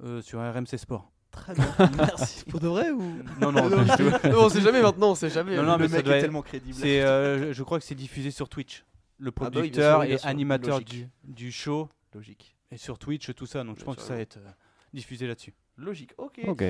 Euh, 0.03 0.21
sur 0.21 0.39
RMC 0.39 0.77
Sport. 0.77 1.09
Très 1.31 1.53
bien. 1.55 1.65
Merci. 1.97 2.45
Pour 2.45 2.59
de 2.59 2.67
vrai 2.67 2.91
ou? 2.91 3.01
Non, 3.41 3.51
non, 3.51 3.69
tout. 3.97 4.27
Non, 4.29 4.45
on 4.45 4.49
sait 4.49 4.61
jamais 4.61 4.81
maintenant, 4.81 5.11
on 5.11 5.15
sait 5.15 5.29
jamais. 5.29 5.55
Non, 5.55 5.63
non, 5.63 5.77
mais 5.77 5.83
le 5.83 5.89
ça 5.89 5.95
mec 5.97 6.05
doit 6.05 6.13
est 6.15 6.17
être- 6.19 6.23
tellement 6.25 6.41
crédible. 6.41 6.75
C'est, 6.75 7.01
euh, 7.01 7.51
je 7.53 7.63
crois 7.63 7.79
que 7.79 7.85
c'est 7.85 7.95
diffusé 7.95 8.29
sur 8.31 8.47
Twitch. 8.49 8.85
Le 9.17 9.31
bah 9.31 9.45
oui, 9.45 9.49
bien 9.49 9.51
producteur 9.51 10.03
sûr, 10.03 10.11
et 10.11 10.19
animateur 10.27 10.81
du, 10.81 11.07
du 11.23 11.51
show 11.51 11.89
Logique. 12.13 12.55
est 12.71 12.77
sur 12.77 12.99
Twitch, 12.99 13.33
tout 13.33 13.45
ça. 13.45 13.63
Donc, 13.63 13.79
je 13.79 13.83
pense 13.85 13.95
que 13.95 14.01
ça 14.01 14.15
va 14.15 14.19
être 14.21 14.37
euh, 14.37 14.51
diffusé 14.93 15.27
là-dessus. 15.27 15.53
Logique. 15.77 16.13
Ok. 16.17 16.41
Ok. 16.47 16.63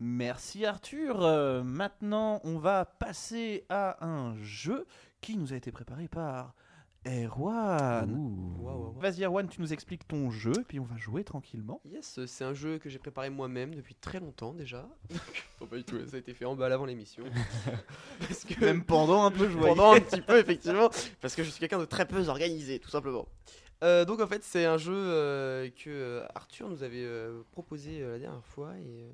Merci 0.00 0.64
Arthur. 0.64 1.22
Euh, 1.22 1.62
maintenant, 1.62 2.40
on 2.44 2.58
va 2.58 2.84
passer 2.84 3.64
à 3.68 4.04
un 4.04 4.36
jeu 4.42 4.86
qui 5.20 5.36
nous 5.36 5.52
a 5.52 5.56
été 5.56 5.70
préparé 5.72 6.08
par 6.08 6.54
Erwan. 7.06 8.56
Waouh. 8.60 8.92
Vas-y 9.00 9.24
Erwan, 9.24 9.48
tu 9.48 9.60
nous 9.60 9.72
expliques 9.72 10.06
ton 10.06 10.30
jeu 10.30 10.52
et 10.58 10.64
puis 10.64 10.78
on 10.78 10.84
va 10.84 10.96
jouer 10.96 11.24
tranquillement. 11.24 11.80
Yes, 11.84 12.24
c'est 12.26 12.44
un 12.44 12.54
jeu 12.54 12.78
que 12.78 12.88
j'ai 12.88 12.98
préparé 12.98 13.28
moi-même 13.30 13.74
depuis 13.74 13.94
très 13.94 14.20
longtemps 14.20 14.52
déjà. 14.52 14.88
pas 15.68 15.76
du 15.76 15.84
tout, 15.84 15.98
ça 16.06 16.16
a 16.16 16.18
été 16.20 16.32
fait 16.34 16.44
en 16.44 16.54
bas 16.54 16.66
avant 16.72 16.84
l'émission. 16.86 17.24
Parce 18.20 18.44
que 18.44 18.64
Même 18.64 18.84
pendant 18.84 19.24
un 19.24 19.30
peu, 19.30 19.48
je 19.48 19.56
voyais. 19.58 19.74
pendant 19.74 19.92
un 19.94 20.00
petit 20.00 20.20
peu 20.20 20.38
effectivement, 20.40 20.90
parce 21.20 21.34
que 21.34 21.42
je 21.42 21.50
suis 21.50 21.60
quelqu'un 21.60 21.78
de 21.78 21.84
très 21.84 22.06
peu 22.06 22.28
organisé, 22.28 22.78
tout 22.78 22.90
simplement. 22.90 23.26
Euh, 23.82 24.04
donc 24.04 24.20
en 24.20 24.26
fait, 24.28 24.44
c'est 24.44 24.64
un 24.64 24.78
jeu 24.78 24.94
euh, 24.94 25.68
que 25.70 25.90
euh, 25.90 26.26
Arthur 26.36 26.68
nous 26.68 26.84
avait 26.84 27.02
euh, 27.02 27.42
proposé 27.50 28.00
euh, 28.00 28.12
la 28.12 28.18
dernière 28.20 28.44
fois 28.46 28.76
et 28.78 29.02
euh, 29.02 29.10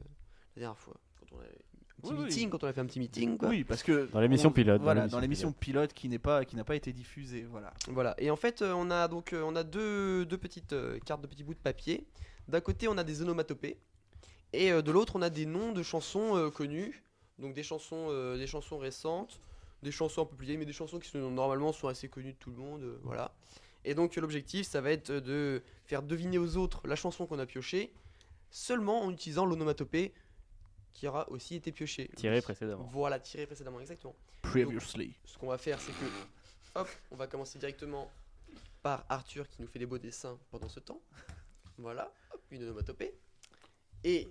la 0.56 0.60
dernière 0.60 0.78
fois 0.78 0.94
quand 1.18 1.26
on 1.36 1.40
a 1.40 1.44
un 1.44 1.67
petit 2.00 2.10
Oui, 2.12 2.16
oui. 2.18 2.24
meeting, 2.26 2.50
quand 2.50 2.64
on 2.64 2.66
a 2.66 2.72
fait 2.72 2.80
un 2.80 2.86
petit 2.86 2.98
meeting 3.00 3.36
quoi. 3.38 3.48
Oui, 3.48 3.64
parce 3.64 3.82
que 3.82 4.08
Dans 4.12 4.20
l'émission 4.20 4.48
on- 4.48 4.52
pilote, 4.52 4.78
dans 4.78 4.84
Voilà, 4.84 5.00
l'émission 5.02 5.16
dans 5.16 5.20
l'émission 5.20 5.52
pilote 5.52 5.92
qui 5.92 6.08
n'est 6.08 6.18
pas 6.18 6.44
qui 6.44 6.56
n'a 6.56 6.64
pas 6.64 6.76
été 6.76 6.92
diffusée. 6.92 7.46
Voilà. 7.50 7.72
Voilà. 7.88 8.14
Et 8.18 8.30
en 8.30 8.36
fait, 8.36 8.62
euh, 8.62 8.72
on 8.76 8.90
a 8.90 9.08
donc 9.08 9.32
euh, 9.32 9.42
on 9.44 9.54
a 9.56 9.64
deux, 9.64 10.24
deux 10.26 10.38
petites 10.38 10.72
euh, 10.72 10.98
cartes 11.04 11.20
de 11.22 11.26
petits 11.26 11.44
bouts 11.44 11.54
de 11.54 11.58
papier. 11.58 12.06
D'un 12.48 12.60
côté, 12.60 12.88
on 12.88 12.96
a 12.98 13.04
des 13.04 13.20
onomatopées 13.22 13.78
et 14.54 14.70
de 14.70 14.90
l'autre, 14.90 15.16
on 15.16 15.22
a 15.22 15.28
des 15.30 15.44
noms 15.44 15.72
de 15.72 15.82
chansons 15.82 16.36
euh, 16.36 16.50
connues. 16.50 17.02
Donc 17.38 17.54
des 17.54 17.62
chansons 17.62 18.06
euh, 18.10 18.36
des 18.36 18.46
chansons 18.46 18.78
récentes, 18.78 19.40
des 19.82 19.92
chansons 19.92 20.22
un 20.22 20.24
peu 20.24 20.34
plus 20.34 20.46
vieilles 20.46 20.56
mais 20.58 20.64
des 20.64 20.72
chansons 20.72 20.98
qui 20.98 21.08
sont 21.08 21.30
normalement 21.30 21.72
sont 21.72 21.86
assez 21.88 22.08
connues 22.08 22.32
de 22.32 22.38
tout 22.38 22.50
le 22.50 22.56
monde, 22.56 22.82
euh, 22.82 22.98
voilà. 23.04 23.32
Et 23.84 23.94
donc 23.94 24.16
l'objectif, 24.16 24.66
ça 24.66 24.80
va 24.80 24.90
être 24.90 25.12
de 25.12 25.62
faire 25.84 26.02
deviner 26.02 26.36
aux 26.38 26.56
autres 26.56 26.80
la 26.88 26.96
chanson 26.96 27.26
qu'on 27.26 27.38
a 27.38 27.46
piochée, 27.46 27.92
seulement 28.50 29.02
en 29.04 29.10
utilisant 29.12 29.46
l'onomatopée 29.46 30.12
qui 30.92 31.06
aura 31.06 31.28
aussi 31.30 31.54
été 31.56 31.70
piochée. 31.72 32.10
Tiré 32.16 32.40
précédemment. 32.42 32.84
Voilà, 32.84 33.18
tiré 33.20 33.46
précédemment, 33.46 33.80
exactement. 33.80 34.14
Previously. 34.42 35.14
Ce 35.24 35.36
qu'on 35.38 35.48
va 35.48 35.58
faire, 35.58 35.80
c'est 35.80 35.92
que, 35.92 36.04
hop, 36.74 36.88
on 37.10 37.16
va 37.16 37.26
commencer 37.26 37.58
directement 37.58 38.10
par 38.82 39.04
Arthur 39.08 39.48
qui 39.48 39.62
nous 39.62 39.68
fait 39.68 39.78
des 39.78 39.86
beaux 39.86 39.98
dessins 39.98 40.38
pendant 40.50 40.68
ce 40.68 40.80
temps. 40.80 41.00
Voilà, 41.76 42.12
hop, 42.32 42.40
une 42.50 42.62
onomatopée. 42.64 43.14
Et 44.04 44.28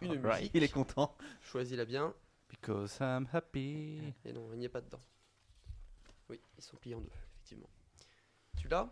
une 0.00 0.12
Alright. 0.12 0.38
musique. 0.40 0.52
Il 0.54 0.62
est 0.62 0.68
content. 0.72 1.16
Choisis-la 1.42 1.84
bien. 1.84 2.14
Because 2.48 2.98
I'm 3.00 3.28
happy. 3.32 4.00
Et 4.24 4.32
non, 4.32 4.48
il 4.52 4.58
n'y 4.60 4.64
est 4.66 4.68
pas 4.70 4.80
dedans. 4.80 5.00
Oui, 6.28 6.40
ils 6.58 6.62
sont 6.62 6.76
pliés 6.76 6.94
en 6.94 7.00
deux, 7.00 7.10
effectivement. 7.34 7.68
Tu 8.58 8.68
l'as 8.68 8.88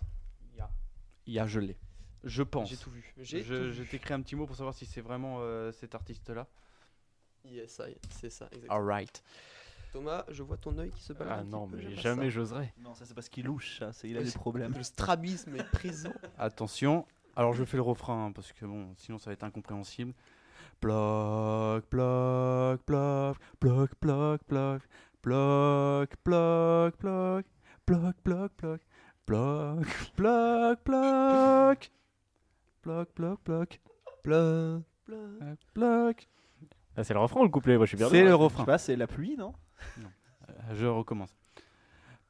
Il 1.27 1.33
y 1.35 1.39
a 1.39 1.47
je 1.47 1.59
l'ai. 1.61 1.77
Je 2.23 2.43
pense. 2.43 2.69
J'ai 2.71 2.77
tout 2.77 2.91
vu. 2.91 3.13
J'ai 3.19 3.43
Je, 3.43 3.55
tout 3.55 3.73
je 3.73 3.83
vu. 3.83 3.89
t'écris 3.89 4.15
un 4.15 4.21
petit 4.23 4.35
mot 4.37 4.47
pour 4.47 4.57
savoir 4.57 4.75
si 4.75 4.87
c'est 4.87 5.01
vraiment 5.01 5.39
euh, 5.41 5.73
cet 5.73 5.95
artiste-là. 5.95 6.47
Yes, 7.47 7.81
c'est 8.11 8.31
ça, 8.31 8.47
exactement. 8.47 8.75
Alright. 8.75 9.23
Thomas, 9.93 10.25
je 10.29 10.43
vois 10.43 10.57
ton 10.57 10.77
œil 10.79 10.91
qui 10.91 11.01
se 11.03 11.13
balade. 11.13 11.39
Ah 11.41 11.45
non, 11.45 11.69
mais 11.69 11.95
jamais 11.97 12.31
j'oserais. 12.31 12.73
Non, 12.83 12.95
ça 12.95 13.05
c'est 13.05 13.15
parce 13.15 13.29
qu'il 13.29 13.45
louche, 13.47 13.79
ça. 13.79 13.93
c'est- 13.93 14.09
Il 14.09 14.17
a 14.17 14.23
des 14.23 14.31
problèmes. 14.33 14.73
Le 14.77 14.83
strabisme 14.83 15.55
est 15.57 15.71
présent. 15.71 16.13
Attention. 16.39 17.07
Alors 17.37 17.53
je 17.53 17.65
fais 17.65 17.77
le 17.77 17.83
refrain 17.83 18.27
hein, 18.27 18.33
parce 18.33 18.53
que 18.53 18.65
bon, 18.65 18.95
sinon 18.97 19.19
ça 19.19 19.31
va 19.31 19.35
être 19.35 19.45
incompréhensible. 19.45 20.13
Bloc, 20.81 21.85
bloc, 21.91 22.81
bloc, 22.87 23.39
bloc, 23.61 23.91
bloc, 24.01 24.41
bloc, 24.49 24.83
bloc, 25.23 26.17
bloc, 26.25 26.97
bloc, 26.97 26.97
bloc, 27.01 27.43
bloc, 27.85 28.23
bloc, 28.25 28.81
bloc, 29.27 29.81
bloc, 30.85 30.85
bloc, 30.85 31.81
bloc, 32.85 33.15
bloc, 33.15 33.15
bloc, 33.15 33.41
bloc, 33.45 33.81
Bla, 34.25 34.67
bla. 35.07 35.07
bloc, 35.07 35.07
bloc. 35.07 35.34
Ah, 36.97 37.05
c'est 37.05 37.15
le 37.15 37.21
refrain 37.21 37.41
ou 37.41 37.45
le 37.45 37.49
couplet 37.51 37.77
Moi 37.77 37.87
je 37.87 37.91
suis 37.91 37.97
bien 37.97 38.09
C'est 38.09 38.21
le 38.21 38.27
Je 38.27 38.31
sais 38.31 38.33
refrain. 38.35 38.65
pas, 38.65 38.79
c'est 38.79 38.97
la 38.97 39.07
pluie, 39.07 39.37
non 39.37 39.53
Euh, 39.99 40.75
Je 40.75 40.87
recommence. 40.87 41.35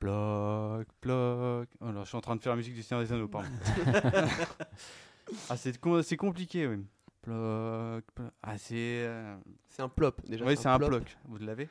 Bloc, 0.00 0.86
bloc. 1.02 1.68
Oh 1.80 1.90
là, 1.92 2.00
je 2.02 2.08
suis 2.08 2.16
en 2.16 2.20
train 2.20 2.36
de 2.36 2.40
faire 2.42 2.52
la 2.52 2.56
musique 2.56 2.74
du 2.74 2.82
Seigneur 2.82 3.04
des 3.04 3.12
Anneaux, 3.12 3.28
pardon. 3.28 3.48
ah, 5.48 5.56
c'est 5.56 5.78
com- 5.80 6.02
c'est 6.02 6.16
compliqué, 6.16 6.66
oui. 6.66 6.84
Bloc, 7.24 8.04
bloc. 8.16 8.30
Ah, 8.42 8.58
c'est. 8.58 8.74
euh, 9.06 9.36
C'est 9.68 9.82
un 9.82 9.88
plop 9.88 10.20
déjà. 10.28 10.44
Oui, 10.44 10.56
c'est 10.56 10.68
un 10.68 10.76
plop. 10.78 10.88
bloc. 10.90 11.16
Vous 11.26 11.38
l'avez 11.38 11.68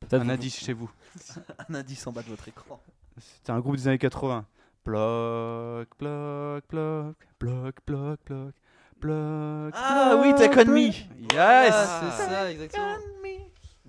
Peut-être 0.00 0.22
Un 0.22 0.24
vous- 0.24 0.30
indice 0.30 0.58
chez 0.58 0.72
vous. 0.72 0.90
Un 1.68 1.74
indice 1.74 2.06
en 2.06 2.12
bas 2.12 2.22
de 2.22 2.28
votre 2.28 2.48
écran. 2.48 2.80
C'était 3.18 3.50
un 3.52 3.60
groupe 3.60 3.76
des 3.76 3.88
années 3.88 3.98
80. 3.98 4.46
Bloc, 4.84 5.88
bloc, 5.98 6.64
bloc, 6.70 7.16
bloc, 7.40 7.76
bloc, 7.86 8.18
bloc, 8.26 8.54
Ah 9.04 10.16
oui, 10.20 10.34
Take 10.34 10.60
On. 10.60 10.64
Me. 10.72 10.78
Yes 10.78 10.98
Ah, 11.32 12.10
c'est 12.16 12.24
ça, 12.24 12.50
exactement. 12.50 12.96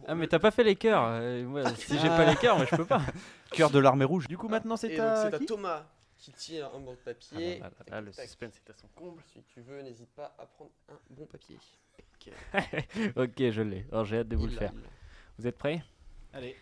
Ah, 0.07 0.16
mais 0.16 0.28
t'as 0.28 0.39
pas 0.39 0.49
fait 0.51 0.64
les 0.64 0.76
cœurs. 0.76 1.03
euh, 1.05 1.64
si 1.76 1.99
j'ai 1.99 2.07
pas 2.07 2.26
les 2.26 2.36
cœurs, 2.36 2.57
moi 2.57 2.66
je 2.70 2.76
peux 2.76 2.86
pas. 2.86 3.01
Cœur 3.51 3.70
de 3.70 3.78
l'armée 3.80 4.05
rouge. 4.05 4.28
Du 4.28 4.38
coup, 4.38 4.47
maintenant 4.47 4.76
Et 4.76 4.78
c'est 4.80 4.89
donc 4.89 4.99
à 5.01 5.16
c'est 5.30 5.36
à 5.36 5.38
qui 5.38 5.45
Thomas 5.45 5.84
qui 6.18 6.32
tire 6.32 6.70
un 6.76 6.80
bon 6.80 6.97
papier. 7.05 7.60
Ah, 7.62 7.66
là, 7.66 7.70
là, 7.70 7.86
là, 7.91 8.01
le 8.01 8.07
Tac, 8.07 8.16
tac. 8.16 8.26
suspense 8.28 8.53
est 8.66 8.70
à 8.72 8.74
son 8.74 8.88
comble. 8.95 9.22
Si 9.32 9.41
tu 9.53 9.62
veux, 9.62 9.82
n'hésite 9.84 10.10
pas 10.16 10.36
à 10.39 10.45
prendre 10.47 10.72
un 10.91 10.95
bon 11.12 11.26
papier. 11.28 11.57
Ok, 13.16 13.38
je 13.51 13.62
l'ai. 13.62 13.86
Alors 13.91 14.05
j'ai 14.05 14.18
hâte 14.20 14.28
de 14.28 14.36
vous 14.36 14.47
le 14.47 14.51
Il 14.51 14.55
l'a, 14.55 14.60
faire. 14.62 14.72
il 14.74 14.82
l'a. 14.82 14.88
Vous 15.38 15.47
êtes 15.47 15.57
prêts? 15.57 15.84
Allez. 16.34 16.55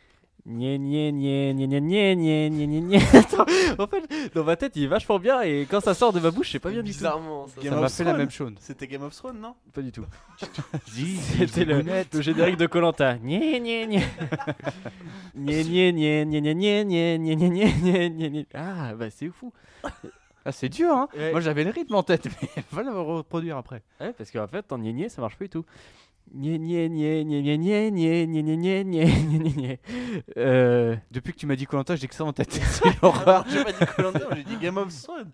Nié, 0.50 0.78
nié, 0.80 1.12
nié, 1.12 1.54
nié, 1.54 1.68
nié, 1.68 1.82
nié, 1.82 2.16
nié, 2.16 2.50
nié, 2.50 2.68
nié, 2.68 2.82
nié. 2.82 3.00
Attends, 3.14 3.46
en 3.78 3.88
fait, 3.88 4.34
dans 4.34 4.46
ma 4.46 4.56
tête, 4.56 4.72
il 4.78 4.86
est 4.86 4.88
vachement 4.88 5.20
bien 5.20 5.42
et 5.42 5.68
quand 5.70 5.82
ça 5.82 5.94
sort 5.94 6.14
de 6.14 6.22
ma 6.22 6.32
bouche, 6.32 6.52
c'est 6.54 6.60
pas 6.60 6.70
bien 6.70 6.82
du 6.82 6.92
tout. 6.92 6.98
Bizarrement, 7.00 7.48
ça. 7.48 7.70
M'a 7.70 7.90
fait 7.90 8.04
la 8.06 8.14
même 8.14 8.30
chose. 8.32 8.54
C'était 8.60 8.88
Game 8.88 9.04
of 9.04 9.14
Thrones, 9.14 9.40
non 9.42 9.56
Pas 9.74 9.82
du 9.82 9.92
tout. 9.92 10.06
C'était 10.86 11.66
le, 11.66 11.84
le 12.14 12.22
générique 12.22 12.56
de 12.56 12.66
Colanta. 12.66 13.18
Nié, 13.18 13.60
nié, 13.60 13.86
nié. 13.88 14.02
Nié, 15.36 15.64
nié, 15.66 15.92
nié, 15.92 16.26
nié, 16.26 16.42
nié, 16.42 16.54
nié, 16.56 16.86
nié, 16.86 17.18
nié, 17.18 17.36
nié, 17.36 17.50
nié, 17.50 17.74
nié, 17.82 18.10
nié, 18.10 18.30
nié. 18.30 18.48
Ah, 18.54 18.94
bah 18.96 19.10
c'est 19.10 19.28
fou. 19.28 19.52
Ah, 20.46 20.54
c'est 20.54 20.70
dur, 20.70 20.92
hein 20.96 21.10
Ouais. 21.14 21.32
Moi 21.32 21.42
j'avais 21.42 21.66
le 21.66 21.72
rythme 21.72 21.96
en 21.96 22.04
tête, 22.04 22.26
mais 22.42 22.50
va 22.72 22.84
le 22.84 22.98
reproduire 22.98 23.58
après. 23.58 23.84
Ouais, 24.00 24.14
parce 24.14 24.32
qu'en 24.32 24.48
fait, 24.48 24.72
en 24.72 24.78
nié, 24.78 24.94
nié, 24.94 25.10
ça 25.10 25.22
marche 25.22 25.36
pas 25.36 25.44
du 25.44 25.50
tout. 25.50 25.66
Euh, 30.38 30.96
depuis 31.12 31.34
que 31.34 31.38
tu 31.38 31.46
m'as 31.46 31.56
dit 31.56 31.66
Colanta, 31.66 31.96
j'ai 31.96 32.08
que 32.08 32.16
ça 32.16 32.24
en 32.24 32.34
tête. 32.34 32.52
C'est 32.54 33.02
l'horreur. 33.02 33.44
pas 33.44 33.72
dit 33.72 33.92
Colanta, 33.96 34.28
j'ai 34.36 34.44
dit 34.44 34.58
Game 34.58 34.78
of 34.78 34.94
Thrones. 35.04 35.32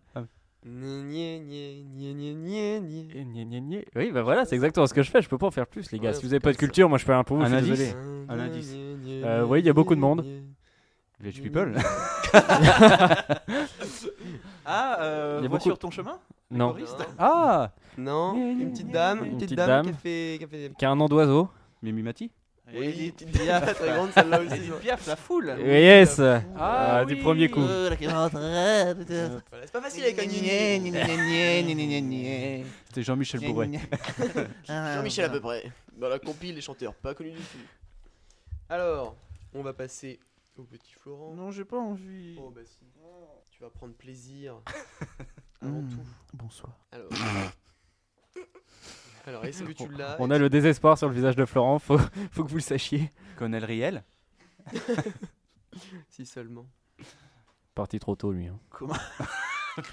Oui, 3.96 4.12
bah 4.12 4.22
voilà, 4.24 4.46
c'est 4.46 4.56
exactement 4.56 4.88
ce 4.88 4.94
que 4.94 5.04
je 5.04 5.12
fais. 5.12 5.22
Je 5.22 5.30
peux 5.30 5.38
pas 5.38 5.48
en 5.48 5.52
faire 5.52 5.68
plus, 5.68 5.92
les 5.92 6.00
gars. 6.00 6.14
Si 6.14 6.24
vous 6.24 6.34
avez 6.34 6.40
pas 6.40 6.52
de 6.52 6.58
culture, 6.58 6.88
moi 6.88 6.98
je 6.98 7.06
fais 7.06 7.14
un 7.14 7.24
pour. 7.24 7.42
Un 7.42 7.52
indice. 7.52 7.96
Un 8.30 8.40
indice. 8.40 8.74
Oui, 9.48 9.60
il 9.60 9.66
y 9.66 9.70
a 9.70 9.74
beaucoup 9.74 9.96
de 9.96 10.02
monde. 10.02 10.26
Ah, 14.66 14.98
euh, 15.02 15.36
Il 15.40 15.44
y 15.44 15.46
a 15.46 15.50
vois 15.50 15.58
beaucoup- 15.58 15.70
sur 15.70 15.78
ton 15.78 15.92
chemin 15.92 16.18
Non. 16.50 16.76
Ah 17.20 17.72
Non, 17.98 18.34
une 18.36 18.72
petite 18.72 18.92
dame, 18.92 19.20
une 19.26 19.32
Une 19.34 19.38
petite 19.38 19.58
dame, 19.58 19.68
dame. 19.68 19.86
qui 19.86 19.92
a 19.92 19.94
fait, 19.96 20.36
qui 20.40 20.44
a 20.46 20.48
fait 20.48 20.72
Qui 20.78 20.86
a 20.86 20.90
un 20.92 20.96
nom 20.96 21.08
d'oiseau. 21.08 21.50
Mimi 21.82 22.02
Mati 22.02 22.32
Oui, 22.74 22.86
Edith 22.86 23.16
petite 23.18 23.42
Piaf, 23.44 23.74
très 23.80 23.94
grande 23.94 24.12
celle-là 24.14 24.40
aussi. 24.40 24.54
Edith 24.56 24.80
Piaf, 24.80 25.06
la 25.08 25.16
foule. 25.18 25.54
Yes. 25.60 26.20
Ah, 26.22 26.42
Ah, 26.58 27.06
du 27.06 27.18
premier 27.18 27.50
coup. 27.50 27.60
Euh, 27.62 27.90
Voilà, 28.00 28.30
C'est 28.30 29.72
pas 29.74 29.82
facile 29.82 30.04
avec 30.06 30.18
un. 30.20 30.24
C'était 32.88 33.04
Jean-Michel 33.04 33.42
Bourret. 33.42 33.70
Jean-Michel 34.68 35.26
à 35.26 35.30
peu 35.30 35.42
près. 35.42 35.70
Dans 35.98 36.08
la 36.08 36.20
compile, 36.20 36.56
les 36.56 36.62
chanteurs 36.62 36.94
pas 36.94 37.14
connus 37.14 37.32
du 37.32 37.38
tout. 37.38 37.58
Alors, 38.70 39.16
on 39.54 39.62
va 39.62 39.74
passer 39.74 40.20
au 40.58 40.64
petit 40.64 40.94
Florent. 40.94 41.34
Non, 41.36 41.52
j'ai 41.52 41.66
pas 41.66 41.78
envie. 41.80 42.38
Oh 42.40 42.50
bah 42.50 42.62
si. 42.66 42.80
Tu 43.50 43.62
vas 43.64 43.70
prendre 43.70 43.94
plaisir. 43.94 44.62
Avant 45.62 45.82
Mm. 45.82 45.90
tout. 45.90 46.06
Bonsoir. 46.34 46.74
Alors. 46.92 47.10
Alors, 49.26 49.46
est-ce 49.46 49.64
que 49.64 49.72
tu 49.72 49.88
l'as 49.94 50.18
On 50.20 50.30
a 50.32 50.38
le 50.38 50.50
désespoir 50.50 50.98
sur 50.98 51.08
le 51.08 51.14
visage 51.16 51.38
de 51.38 51.46
Florent. 51.46 51.80
Faut, 51.80 51.98
faut 52.32 52.44
que 52.44 52.50
vous 52.50 52.56
le 52.58 52.62
sachiez. 52.62 53.12
Colonel 53.38 53.64
Riel. 53.66 54.04
Si 56.10 56.26
seulement. 56.28 56.68
Parti 57.74 57.98
trop 58.00 58.16
tôt, 58.16 58.32
lui. 58.32 58.48
hein. 58.48 58.60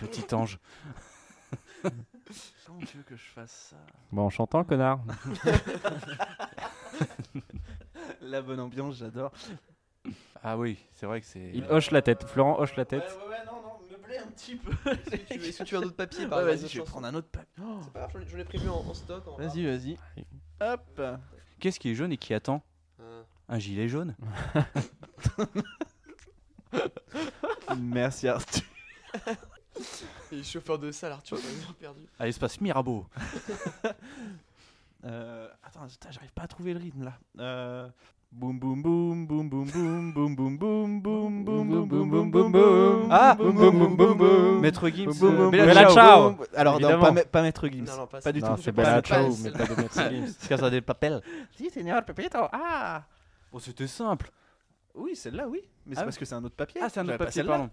Petit 0.00 0.34
ange. 0.34 0.58
Comment 2.66 2.80
tu 2.80 2.98
veux 2.98 3.02
que 3.02 3.16
je 3.16 3.24
fasse 3.30 3.68
ça? 3.70 3.76
Bon, 4.12 4.26
en 4.26 4.28
chantant, 4.30 4.62
connard. 4.62 5.00
La 8.20 8.42
bonne 8.42 8.61
ambiance, 8.61 8.96
j'adore. 8.96 9.32
Ah 10.42 10.57
oui, 10.57 10.78
c'est 10.94 11.05
vrai 11.07 11.20
que 11.20 11.26
c'est. 11.26 11.51
Il 11.55 11.64
hoche 11.70 11.90
la 11.90 12.01
tête. 12.03 12.24
Florent 12.26 12.59
hoche 12.59 12.74
la 12.76 12.84
tête. 12.86 13.03
ouais, 13.03 13.28
ouais, 13.28 13.44
non, 13.46 13.61
non, 13.62 13.72
meublé 13.90 14.16
un 14.18 14.26
petit 14.28 14.57
peu. 14.57 14.72
Est-ce 14.90 15.11
que 15.11 15.16
tu- 15.34 15.40
est-ce 15.48 15.59
que 15.59 15.64
tu 15.64 15.74
veux 15.74 15.82
un 15.82 15.86
autre 15.86 15.96
papier 15.96 16.26
par 16.26 16.38
Ouais, 16.38 16.44
vas-y, 16.57 16.68
je 16.68 16.78
vais 16.78 16.84
prendre 16.84 17.07
un 17.07 17.14
autre 17.14 17.28
papier. 17.28 17.62
Oh, 17.62 17.80
C'est 17.82 17.92
pas 17.92 18.01
grave, 18.01 18.11
j'en 18.14 18.20
ai- 18.20 18.28
j'en 18.28 18.38
ai 18.38 18.44
prévu 18.44 18.68
en, 18.70 18.76
en 18.76 18.94
stock. 18.94 19.22
Vas-y, 19.38 19.66
vas-y. 19.66 19.98
Hop. 20.61 21.01
Qu'est-ce 21.59 21.78
qui 21.78 21.90
est 21.90 21.94
jaune 21.94 22.12
et 22.12 22.16
qui 22.16 22.32
attend? 22.32 22.62
Rare. 22.98 23.24
Un 23.51 23.59
gilet 23.59 23.88
jaune? 23.88 24.16
Merci 27.78 28.28
Arthur. 28.28 28.62
Et 30.32 30.42
chauffeur 30.42 30.78
de 30.78 30.90
salle, 30.92 31.12
Arthur, 31.12 31.36
on 31.36 31.40
a 31.40 31.64
bien 31.64 31.72
perdu. 31.78 32.01
à 32.18 32.26
l'espace 32.26 32.61
Mirabeau. 32.61 33.07
Euh, 35.05 35.48
attends, 35.62 35.86
j'arrive 36.11 36.32
pas 36.32 36.42
à 36.42 36.48
trouver 36.48 36.74
le 36.74 36.80
rythme 36.80 37.05
là. 37.05 37.18
Euh, 37.38 37.88
Boum 38.32 38.58
boum 38.60 38.80
boum 38.80 39.26
boum 39.26 39.48
boum 39.50 39.66
boum 39.68 40.12
boum 40.14 40.34
boum 40.36 40.56
boum 40.56 41.02
boum 41.02 41.02
boum 41.02 41.44
boum 41.44 41.88
boum 41.88 42.10
boum 42.10 42.30
boum 42.30 42.52
boum 42.52 43.08
Ah 43.10 43.34
boum 43.34 43.52
boum 43.54 43.78
boum 43.78 43.96
boum 43.96 44.16
boum 44.18 44.60
Maître 44.60 44.88
Gims. 44.88 45.06
Boum, 45.06 45.18
boum, 45.18 45.34
euh, 45.34 45.36
boum, 45.36 45.50
Bella 45.50 45.88
Ciao. 45.90 46.36
Alors 46.54 46.78
non, 46.80 47.00
pas, 47.00 47.10
Ma- 47.10 47.24
pas 47.24 47.42
Maître 47.42 47.66
Gims. 47.68 47.84
Non, 47.86 47.96
non, 47.96 48.06
pas 48.06 48.32
du 48.32 48.40
tout. 48.40 48.56
c'est 48.62 48.70
Bella 48.72 49.02
Ciao, 49.02 49.34
mais 49.42 49.50
pas 49.50 49.64
de 49.66 49.74
Maître 49.74 50.08
Gims. 50.10 50.48
Casa 50.48 50.70
del 50.70 50.82
Papel. 50.82 51.20
Si, 51.56 51.70
Seigneur 51.70 52.04
Pepito. 52.04 52.38
Ah 52.52 53.02
Oh, 53.52 53.58
c'était 53.58 53.88
simple. 53.88 54.30
Oui, 54.94 55.16
celle-là, 55.16 55.48
oui. 55.48 55.60
Mais 55.86 55.96
c'est 55.96 56.02
Ah 56.02 56.04
parce 56.04 56.16
que 56.16 56.24
c'est 56.24 56.34
un 56.36 56.44
autre 56.44 56.54
papier. 56.54 56.80
Ah, 56.84 56.88
c'est 56.88 57.00
un 57.00 57.08
autre 57.08 57.16
papier, 57.18 57.42
pardon. 57.42 57.68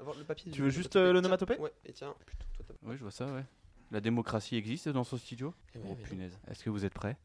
Avoir 0.00 0.16
le 0.18 0.24
papier 0.24 0.50
Tu 0.50 0.62
veux 0.62 0.70
juste, 0.70 0.96
euh, 0.96 1.12
l'onomatopée 1.12 1.58
Ouais, 1.58 1.72
et 1.86 1.92
tiens. 1.92 2.12
Putain, 2.26 2.44
toi, 2.56 2.64
t'as- 2.66 2.88
Oui, 2.88 2.96
je 2.96 3.02
vois 3.02 3.12
ça, 3.12 3.26
ouais. 3.26 3.44
La 3.92 4.00
démocratie 4.00 4.56
existe 4.56 4.88
dans 4.88 5.04
ce 5.04 5.16
studio 5.16 5.54
Eh 5.76 5.78
Oh 5.88 5.94
punaise. 6.02 6.36
Est-ce 6.50 6.64
que 6.64 6.70
vous 6.70 6.84
êtes 6.84 6.94
prêts 6.94 7.16